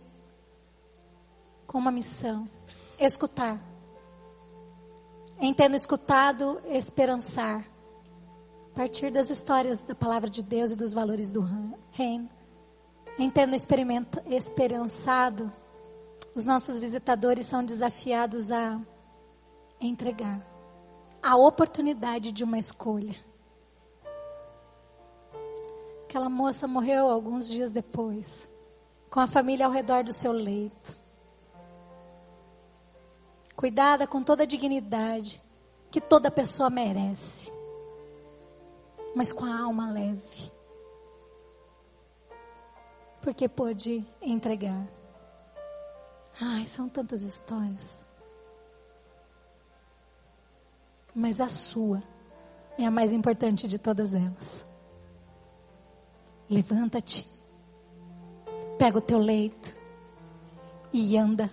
com 1.75 1.81
uma 1.81 1.91
missão: 1.91 2.49
escutar. 3.01 3.61
Em 5.41 5.53
tendo 5.53 5.75
escutado, 5.75 6.63
esperançar. 6.67 7.67
A 8.67 8.77
partir 8.77 9.11
das 9.11 9.29
histórias 9.29 9.81
da 9.81 9.95
palavra 9.95 10.31
de 10.31 10.41
Deus 10.41 10.71
e 10.71 10.77
dos 10.77 10.93
valores 10.93 11.33
do 11.33 11.45
reino. 11.91 12.31
Em 13.19 13.29
tendo 13.29 13.57
esperançado, 13.57 15.53
os 16.35 16.45
nossos 16.45 16.79
visitadores 16.79 17.47
são 17.47 17.65
desafiados 17.65 18.53
a 18.53 18.81
entregar 19.81 20.47
a 21.21 21.37
oportunidade 21.37 22.31
de 22.31 22.45
uma 22.45 22.59
escolha. 22.59 23.17
Aquela 26.05 26.29
moça 26.29 26.69
morreu 26.69 27.09
alguns 27.09 27.49
dias 27.49 27.73
depois, 27.73 28.49
com 29.11 29.19
a 29.19 29.27
família 29.27 29.67
ao 29.67 29.73
redor 29.73 30.05
do 30.05 30.13
seu 30.13 30.31
leito. 30.31 31.04
Cuidada 33.57 34.07
com 34.07 34.23
toda 34.23 34.43
a 34.43 34.47
dignidade 34.47 35.43
que 35.91 36.01
toda 36.01 36.31
pessoa 36.31 36.69
merece, 36.69 37.53
mas 39.15 39.33
com 39.33 39.45
a 39.45 39.61
alma 39.63 39.91
leve. 39.91 40.53
Porque 43.23 43.49
pôde 43.49 44.05
entregar. 44.21 44.87
Ai, 46.41 46.67
são 46.67 46.89
tantas 46.89 47.23
histórias. 47.23 48.05
mas 51.15 51.41
a 51.41 51.49
sua 51.49 52.03
é 52.77 52.85
a 52.85 52.91
mais 52.91 53.13
importante 53.13 53.69
de 53.69 53.79
todas 53.79 54.13
elas. 54.13 54.67
Levanta-te, 56.51 57.27
pega 58.77 58.99
o 58.99 59.01
teu 59.01 59.19
leito 59.19 59.75
e 60.93 61.17
anda. 61.17 61.51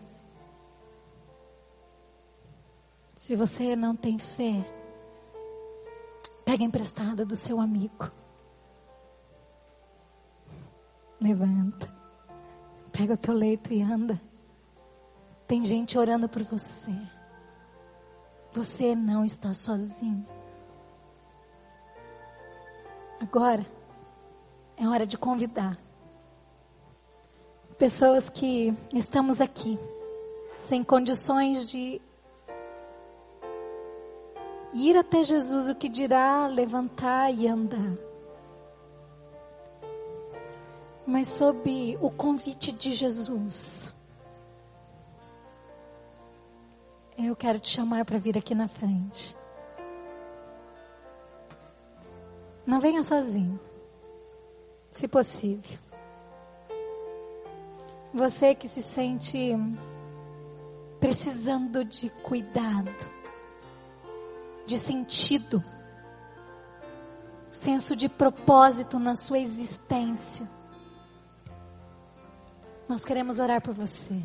Se 3.22 3.36
você 3.36 3.76
não 3.76 3.96
tem 3.96 4.18
fé, 4.18 4.68
pega 6.44 6.64
emprestado 6.64 7.24
do 7.24 7.36
seu 7.36 7.62
amigo. 7.62 8.12
Levanta, 11.20 11.88
pega 12.92 13.14
o 13.14 13.18
teu 13.18 13.36
leito 13.36 13.72
e 13.72 13.80
anda. 13.80 14.20
Tem 15.48 15.64
gente 15.64 16.00
orando 16.00 16.28
por 16.28 16.42
você. 16.42 16.98
Você 18.54 18.96
não 18.96 19.24
está 19.24 19.54
sozinho. 19.54 20.26
Agora 23.20 23.64
é 24.76 24.88
hora 24.88 25.06
de 25.06 25.16
convidar 25.16 25.78
pessoas 27.78 28.32
que 28.32 28.76
estamos 28.92 29.40
aqui 29.40 29.78
sem 30.58 30.84
condições 30.84 31.70
de 31.70 32.02
ir 34.74 34.98
até 34.98 35.24
Jesus, 35.24 35.70
o 35.70 35.76
que 35.76 35.90
dirá 35.90 36.48
levantar 36.48 37.32
e 37.32 37.48
andar. 37.48 37.98
Mas 41.06 41.28
sob 41.28 41.98
o 42.02 42.10
convite 42.10 42.72
de 42.72 42.94
Jesus, 42.94 43.94
Eu 47.24 47.36
quero 47.36 47.60
te 47.60 47.70
chamar 47.70 48.04
para 48.04 48.18
vir 48.18 48.36
aqui 48.36 48.56
na 48.56 48.68
frente. 48.68 49.36
Não 52.66 52.80
venha 52.80 53.04
sozinho, 53.04 53.60
se 54.90 55.08
possível. 55.08 55.78
Você 58.12 58.56
que 58.56 58.68
se 58.68 58.82
sente 58.82 59.54
precisando 61.00 61.86
de 61.86 62.10
cuidado, 62.10 63.12
de 64.66 64.78
sentido, 64.78 65.64
senso 67.50 67.96
de 67.96 68.08
propósito 68.08 69.00
na 69.00 69.16
sua 69.16 69.40
existência. 69.40 70.48
Nós 72.88 73.06
queremos 73.06 73.40
orar 73.40 73.62
por 73.62 73.74
você. 73.74 74.22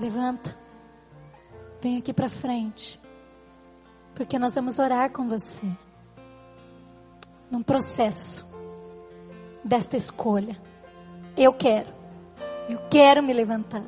Levanta. 0.00 0.56
Vem 1.80 1.98
aqui 1.98 2.12
para 2.12 2.28
frente. 2.28 2.98
Porque 4.14 4.38
nós 4.38 4.54
vamos 4.54 4.78
orar 4.78 5.10
com 5.10 5.28
você. 5.28 5.66
Num 7.50 7.62
processo 7.62 8.48
desta 9.64 9.96
escolha. 9.96 10.58
Eu 11.36 11.52
quero. 11.52 11.92
Eu 12.68 12.78
quero 12.88 13.22
me 13.22 13.32
levantar. 13.32 13.84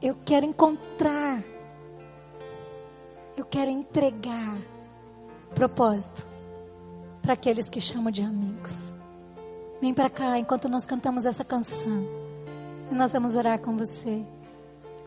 Eu 0.00 0.16
quero 0.24 0.46
encontrar. 0.46 1.42
Eu 3.36 3.44
quero 3.44 3.70
entregar 3.70 4.58
propósito 5.54 6.26
para 7.22 7.34
aqueles 7.34 7.68
que 7.68 7.80
chamam 7.80 8.10
de 8.10 8.22
amigos. 8.22 8.92
Vem 9.80 9.94
para 9.94 10.10
cá 10.10 10.38
enquanto 10.38 10.68
nós 10.68 10.84
cantamos 10.84 11.24
essa 11.24 11.44
canção. 11.44 12.06
E 12.90 12.94
nós 12.94 13.12
vamos 13.12 13.36
orar 13.36 13.58
com 13.60 13.76
você. 13.76 14.24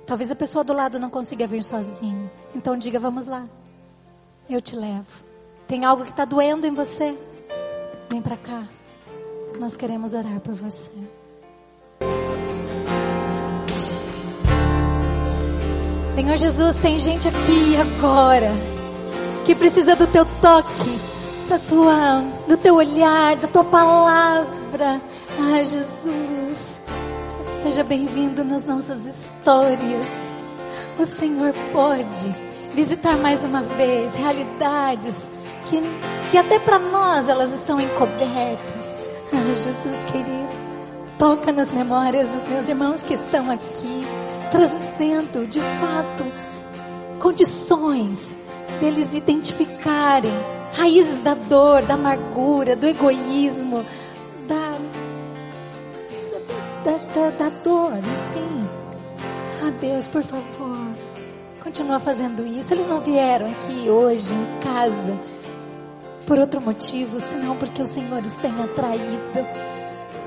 Talvez 0.06 0.32
a 0.32 0.36
pessoa 0.36 0.64
do 0.64 0.74
lado 0.74 1.00
não 1.00 1.10
consiga 1.10 1.46
vir 1.46 1.64
sozinho. 1.64 2.30
Então 2.56 2.78
diga: 2.78 3.00
vamos 3.00 3.26
lá. 3.26 3.48
Eu 4.50 4.62
te 4.62 4.76
levo. 4.76 5.24
Tem 5.68 5.86
algo 5.86 6.04
que 6.04 6.12
está 6.12 6.26
doendo 6.26 6.66
em 6.66 6.74
você? 6.74 7.18
Vem 8.10 8.22
para 8.22 8.38
cá. 8.38 8.68
Nós 9.60 9.78
queremos 9.78 10.14
orar 10.14 10.40
por 10.40 10.54
você. 10.54 10.92
Senhor 16.14 16.38
Jesus, 16.38 16.76
tem 16.76 17.00
gente 17.00 17.28
aqui 17.28 17.76
agora 17.76 18.52
que 19.46 19.56
precisa 19.56 19.96
do 19.96 20.06
teu 20.06 20.24
toque, 20.40 21.00
da 21.50 21.58
tua, 21.58 22.24
do 22.48 22.56
teu 22.56 22.76
olhar, 22.76 23.36
da 23.36 23.48
tua 23.48 23.64
palavra. 23.64 25.02
Ah, 25.40 25.64
Jesus. 25.64 26.80
Seja 27.64 27.84
bem-vindo 27.84 28.44
nas 28.44 28.64
nossas 28.64 29.08
histórias. 29.08 30.06
O 31.00 31.06
Senhor 31.06 31.52
pode 31.72 32.36
visitar 32.76 33.18
mais 33.18 33.44
uma 33.44 33.64
vez 33.64 34.14
realidades 34.14 35.28
que, 35.68 35.82
que 36.30 36.38
até 36.38 36.60
para 36.60 36.78
nós 36.78 37.28
elas 37.28 37.52
estão 37.54 37.82
encobertas. 37.82 38.94
Ah, 39.34 39.56
Jesus 39.56 39.98
querido, 40.12 40.64
Toca 41.18 41.52
nas 41.52 41.72
memórias 41.72 42.28
dos 42.28 42.48
meus 42.48 42.68
irmãos 42.68 43.04
que 43.04 43.14
estão 43.14 43.50
aqui, 43.50 44.04
trazendo 44.54 45.48
de 45.48 45.60
fato 45.60 46.24
condições 47.20 48.36
deles 48.80 49.16
identificarem 49.16 50.32
raízes 50.74 51.18
da 51.24 51.34
dor, 51.34 51.82
da 51.82 51.96
amargura, 51.96 52.76
do 52.76 52.88
egoísmo, 52.88 53.84
da, 54.48 54.78
da, 56.84 56.98
da, 56.98 57.30
da 57.32 57.50
dor, 57.64 57.98
enfim. 57.98 58.70
Ah, 59.64 59.72
Deus, 59.82 60.08
por 60.08 60.22
favor, 60.22 60.78
continua 61.64 62.00
fazendo 62.00 62.46
isso. 62.46 62.74
Eles 62.74 62.88
não 62.88 63.02
vieram 63.02 63.48
aqui 63.48 63.90
hoje 63.90 64.34
em 64.34 64.60
casa 64.60 65.20
por 66.28 66.38
outro 66.38 66.62
motivo, 66.62 67.20
senão 67.20 67.56
porque 67.56 67.82
o 67.82 67.88
Senhor 67.88 68.24
os 68.24 68.36
tem 68.36 68.52
atraído. 68.62 69.48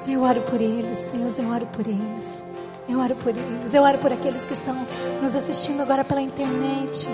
Eu 0.08 0.22
oro 0.22 0.40
por 0.42 0.60
eles, 0.60 0.98
Deus, 1.12 1.38
eu 1.38 1.48
oro 1.48 1.66
por 1.66 1.86
eles. 1.86 2.45
Eu 2.88 3.00
oro 3.00 3.16
por 3.16 3.30
eles, 3.30 3.74
eu 3.74 3.82
oro 3.82 3.98
por 3.98 4.12
aqueles 4.12 4.42
que 4.42 4.52
estão 4.52 4.76
nos 5.20 5.34
assistindo 5.34 5.80
agora 5.80 6.04
pela 6.04 6.20
internet. 6.20 7.08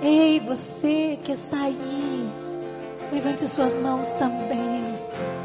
Ei, 0.00 0.40
você 0.40 1.18
que 1.22 1.32
está 1.32 1.64
aí, 1.64 2.30
levante 3.12 3.46
suas 3.46 3.78
mãos 3.78 4.08
também. 4.08 4.94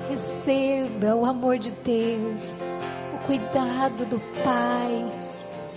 Receba 0.09 1.15
o 1.15 1.25
amor 1.25 1.57
de 1.57 1.71
Deus, 1.71 2.43
o 3.15 3.25
cuidado 3.25 4.05
do 4.05 4.19
Pai, 4.41 5.05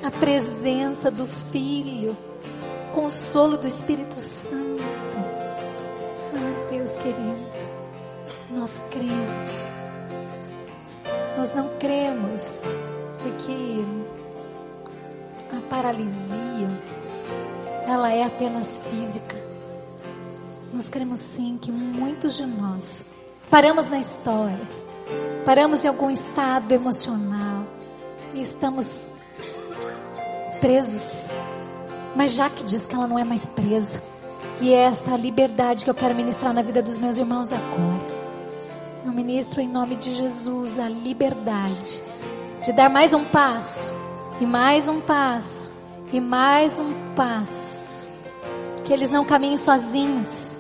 a 0.05 0.11
presença 0.11 1.11
do 1.11 1.27
Filho, 1.27 2.17
o 2.91 2.95
consolo 2.95 3.57
do 3.57 3.67
Espírito 3.67 4.21
Santo. 4.21 5.19
Ah, 6.33 6.69
Deus 6.71 6.93
querido, 6.93 7.47
nós 8.51 8.81
cremos. 8.91 9.77
Nós 11.37 11.55
não 11.55 11.69
cremos 11.79 12.51
de 13.27 13.33
que 13.45 13.85
a 15.57 15.61
paralisia 15.69 16.69
ela 17.87 18.13
é 18.13 18.25
apenas 18.25 18.81
física. 18.91 19.37
Nós 20.73 20.89
cremos 20.89 21.21
sim 21.21 21.59
que 21.61 21.73
muitos 21.73 22.37
de 22.37 22.47
nós 22.47 23.05
paramos 23.51 23.89
na 23.89 23.99
história, 23.99 24.61
paramos 25.45 25.85
em 25.85 25.89
algum 25.89 26.11
estado 26.11 26.71
emocional 26.73 27.65
e 28.35 28.43
estamos 28.43 29.09
presos. 30.61 31.29
Mas 32.15 32.33
Jaque 32.33 32.65
diz 32.65 32.87
que 32.87 32.95
ela 32.95 33.07
não 33.07 33.19
é 33.19 33.25
mais 33.25 33.45
presa. 33.45 34.03
E 34.61 34.73
é 34.73 34.85
esta 34.85 35.17
liberdade 35.17 35.85
que 35.85 35.91
eu 35.91 35.95
quero 35.95 36.15
ministrar 36.15 36.53
na 36.55 36.63
vida 36.63 36.83
dos 36.83 36.97
meus 36.97 37.19
irmãos 37.19 37.53
agora. 37.53 38.07
Eu 39.05 39.13
ministro 39.13 39.61
em 39.61 39.69
nome 39.69 39.97
de 39.97 40.15
Jesus 40.15 40.79
a 40.79 40.89
liberdade 40.89 42.03
de 42.67 42.73
dar 42.73 42.91
mais 42.91 43.15
um 43.15 43.25
passo, 43.25 43.95
e 44.41 44.45
mais 44.45 44.89
um 44.89 45.01
passo, 45.01 45.71
e 46.13 46.21
mais 46.21 46.77
um 46.81 47.15
passo. 47.15 48.05
Que 48.85 48.93
eles 48.93 49.09
não 49.09 49.25
caminhem 49.25 49.57
sozinhos. 49.57 50.59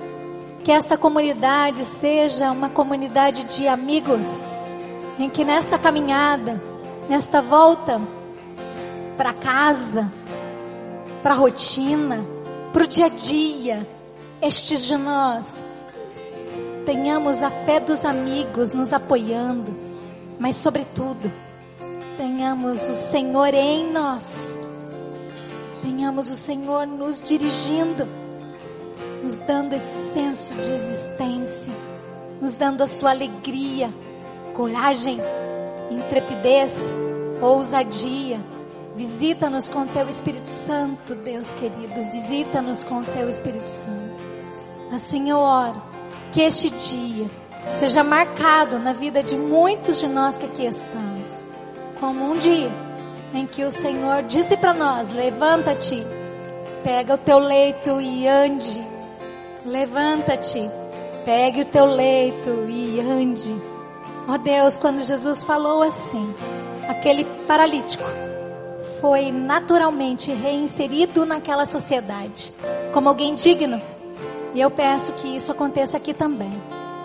Que 0.62 0.70
esta 0.70 0.96
comunidade 0.96 1.84
seja 1.84 2.52
uma 2.52 2.68
comunidade 2.68 3.42
de 3.42 3.66
amigos, 3.66 4.46
em 5.18 5.28
que 5.28 5.44
nesta 5.44 5.80
caminhada, 5.80 6.62
nesta 7.08 7.42
volta 7.42 8.00
para 9.16 9.32
casa, 9.32 10.08
para 11.24 11.34
a 11.34 11.36
rotina, 11.36 12.24
para 12.72 12.84
o 12.84 12.86
dia 12.86 13.06
a 13.06 13.08
dia, 13.08 13.84
estes 14.40 14.84
de 14.84 14.96
nós 14.96 15.60
tenhamos 16.84 17.42
a 17.42 17.50
fé 17.50 17.80
dos 17.80 18.04
amigos 18.04 18.72
nos 18.72 18.92
apoiando, 18.92 19.74
mas 20.38 20.54
sobretudo, 20.54 21.45
tenhamos 22.16 22.88
o 22.88 22.94
Senhor 22.94 23.52
em 23.52 23.92
nós, 23.92 24.58
tenhamos 25.82 26.30
o 26.30 26.36
Senhor 26.36 26.86
nos 26.86 27.22
dirigindo, 27.22 28.06
nos 29.22 29.36
dando 29.38 29.74
esse 29.74 30.12
senso 30.12 30.54
de 30.54 30.72
existência, 30.72 31.72
nos 32.40 32.54
dando 32.54 32.82
a 32.82 32.86
sua 32.86 33.10
alegria, 33.10 33.92
coragem, 34.54 35.18
intrepidez, 35.90 36.80
ousadia. 37.40 38.40
Visita-nos 38.94 39.68
com 39.68 39.86
teu 39.86 40.08
Espírito 40.08 40.48
Santo, 40.48 41.14
Deus 41.16 41.52
querido, 41.52 42.10
visita-nos 42.10 42.82
com 42.82 43.02
teu 43.02 43.28
Espírito 43.28 43.68
Santo. 43.68 44.24
Assim 44.90 45.28
eu 45.28 45.36
oro 45.36 45.82
que 46.32 46.40
este 46.40 46.70
dia 46.70 47.26
seja 47.74 48.02
marcado 48.02 48.78
na 48.78 48.94
vida 48.94 49.22
de 49.22 49.36
muitos 49.36 50.00
de 50.00 50.08
nós 50.08 50.38
que 50.38 50.46
aqui 50.46 50.64
estamos, 50.64 51.44
como 52.00 52.32
um 52.32 52.38
dia 52.38 52.70
em 53.34 53.46
que 53.46 53.64
o 53.64 53.70
Senhor 53.70 54.22
disse 54.22 54.56
para 54.56 54.72
nós: 54.72 55.10
levanta-te, 55.10 56.06
pega 56.82 57.14
o 57.14 57.18
teu 57.18 57.38
leito 57.38 58.00
e 58.00 58.26
ande. 58.26 58.86
Levanta-te, 59.64 60.70
pegue 61.24 61.62
o 61.62 61.64
teu 61.64 61.84
leito 61.84 62.66
e 62.68 63.00
ande. 63.00 63.54
Ó 64.28 64.34
oh 64.34 64.38
Deus, 64.38 64.76
quando 64.76 65.02
Jesus 65.02 65.42
falou 65.44 65.82
assim, 65.82 66.34
aquele 66.88 67.24
paralítico 67.46 68.04
foi 69.00 69.30
naturalmente 69.30 70.32
reinserido 70.32 71.24
naquela 71.24 71.66
sociedade 71.66 72.52
como 72.92 73.08
alguém 73.08 73.34
digno. 73.34 73.80
E 74.54 74.60
eu 74.60 74.70
peço 74.70 75.12
que 75.12 75.36
isso 75.36 75.52
aconteça 75.52 75.96
aqui 75.96 76.14
também. 76.14 76.50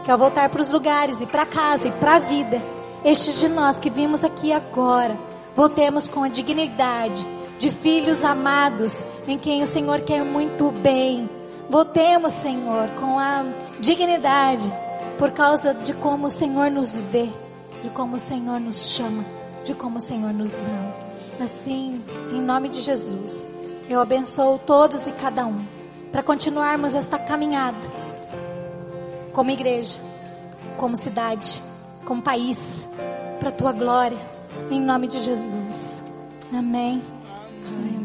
Que 0.05 0.09
ao 0.09 0.17
voltar 0.17 0.49
para 0.49 0.61
os 0.61 0.69
lugares 0.69 1.19
e 1.21 1.25
para 1.25 1.45
casa 1.45 1.87
e 1.87 1.91
para 1.91 2.15
a 2.15 2.19
vida, 2.19 2.61
estes 3.03 3.39
de 3.39 3.47
nós 3.47 3.79
que 3.79 3.89
vimos 3.89 4.23
aqui 4.23 4.53
agora, 4.53 5.17
voltemos 5.55 6.07
com 6.07 6.23
a 6.23 6.27
dignidade 6.27 7.25
de 7.57 7.71
filhos 7.71 8.23
amados 8.23 9.03
em 9.27 9.37
quem 9.37 9.63
o 9.63 9.67
Senhor 9.67 10.01
quer 10.01 10.23
muito 10.23 10.71
bem. 10.71 11.29
Voltemos, 11.69 12.33
Senhor, 12.33 12.89
com 12.99 13.17
a 13.17 13.45
dignidade 13.79 14.71
por 15.17 15.31
causa 15.31 15.73
de 15.73 15.93
como 15.93 16.27
o 16.27 16.31
Senhor 16.31 16.69
nos 16.69 16.99
vê, 16.99 17.29
de 17.83 17.89
como 17.89 18.17
o 18.17 18.19
Senhor 18.19 18.59
nos 18.59 18.89
chama, 18.89 19.23
de 19.63 19.73
como 19.73 19.97
o 19.97 20.01
Senhor 20.01 20.33
nos 20.33 20.53
ama. 20.53 20.93
Assim, 21.39 22.03
em 22.31 22.41
nome 22.41 22.69
de 22.69 22.81
Jesus, 22.81 23.47
eu 23.89 23.99
abençoo 23.99 24.59
todos 24.59 25.07
e 25.07 25.11
cada 25.11 25.45
um 25.45 25.59
para 26.11 26.21
continuarmos 26.21 26.93
esta 26.93 27.17
caminhada 27.17 27.77
como 29.31 29.49
igreja, 29.49 29.99
como 30.77 30.95
cidade, 30.95 31.61
como 32.11 32.21
país, 32.21 32.89
para 33.39 33.47
a 33.47 33.51
tua 33.53 33.71
glória, 33.71 34.17
em 34.69 34.81
nome 34.81 35.07
de 35.07 35.17
Jesus. 35.23 36.03
Amém. 36.51 37.01
Amém. 37.69 38.00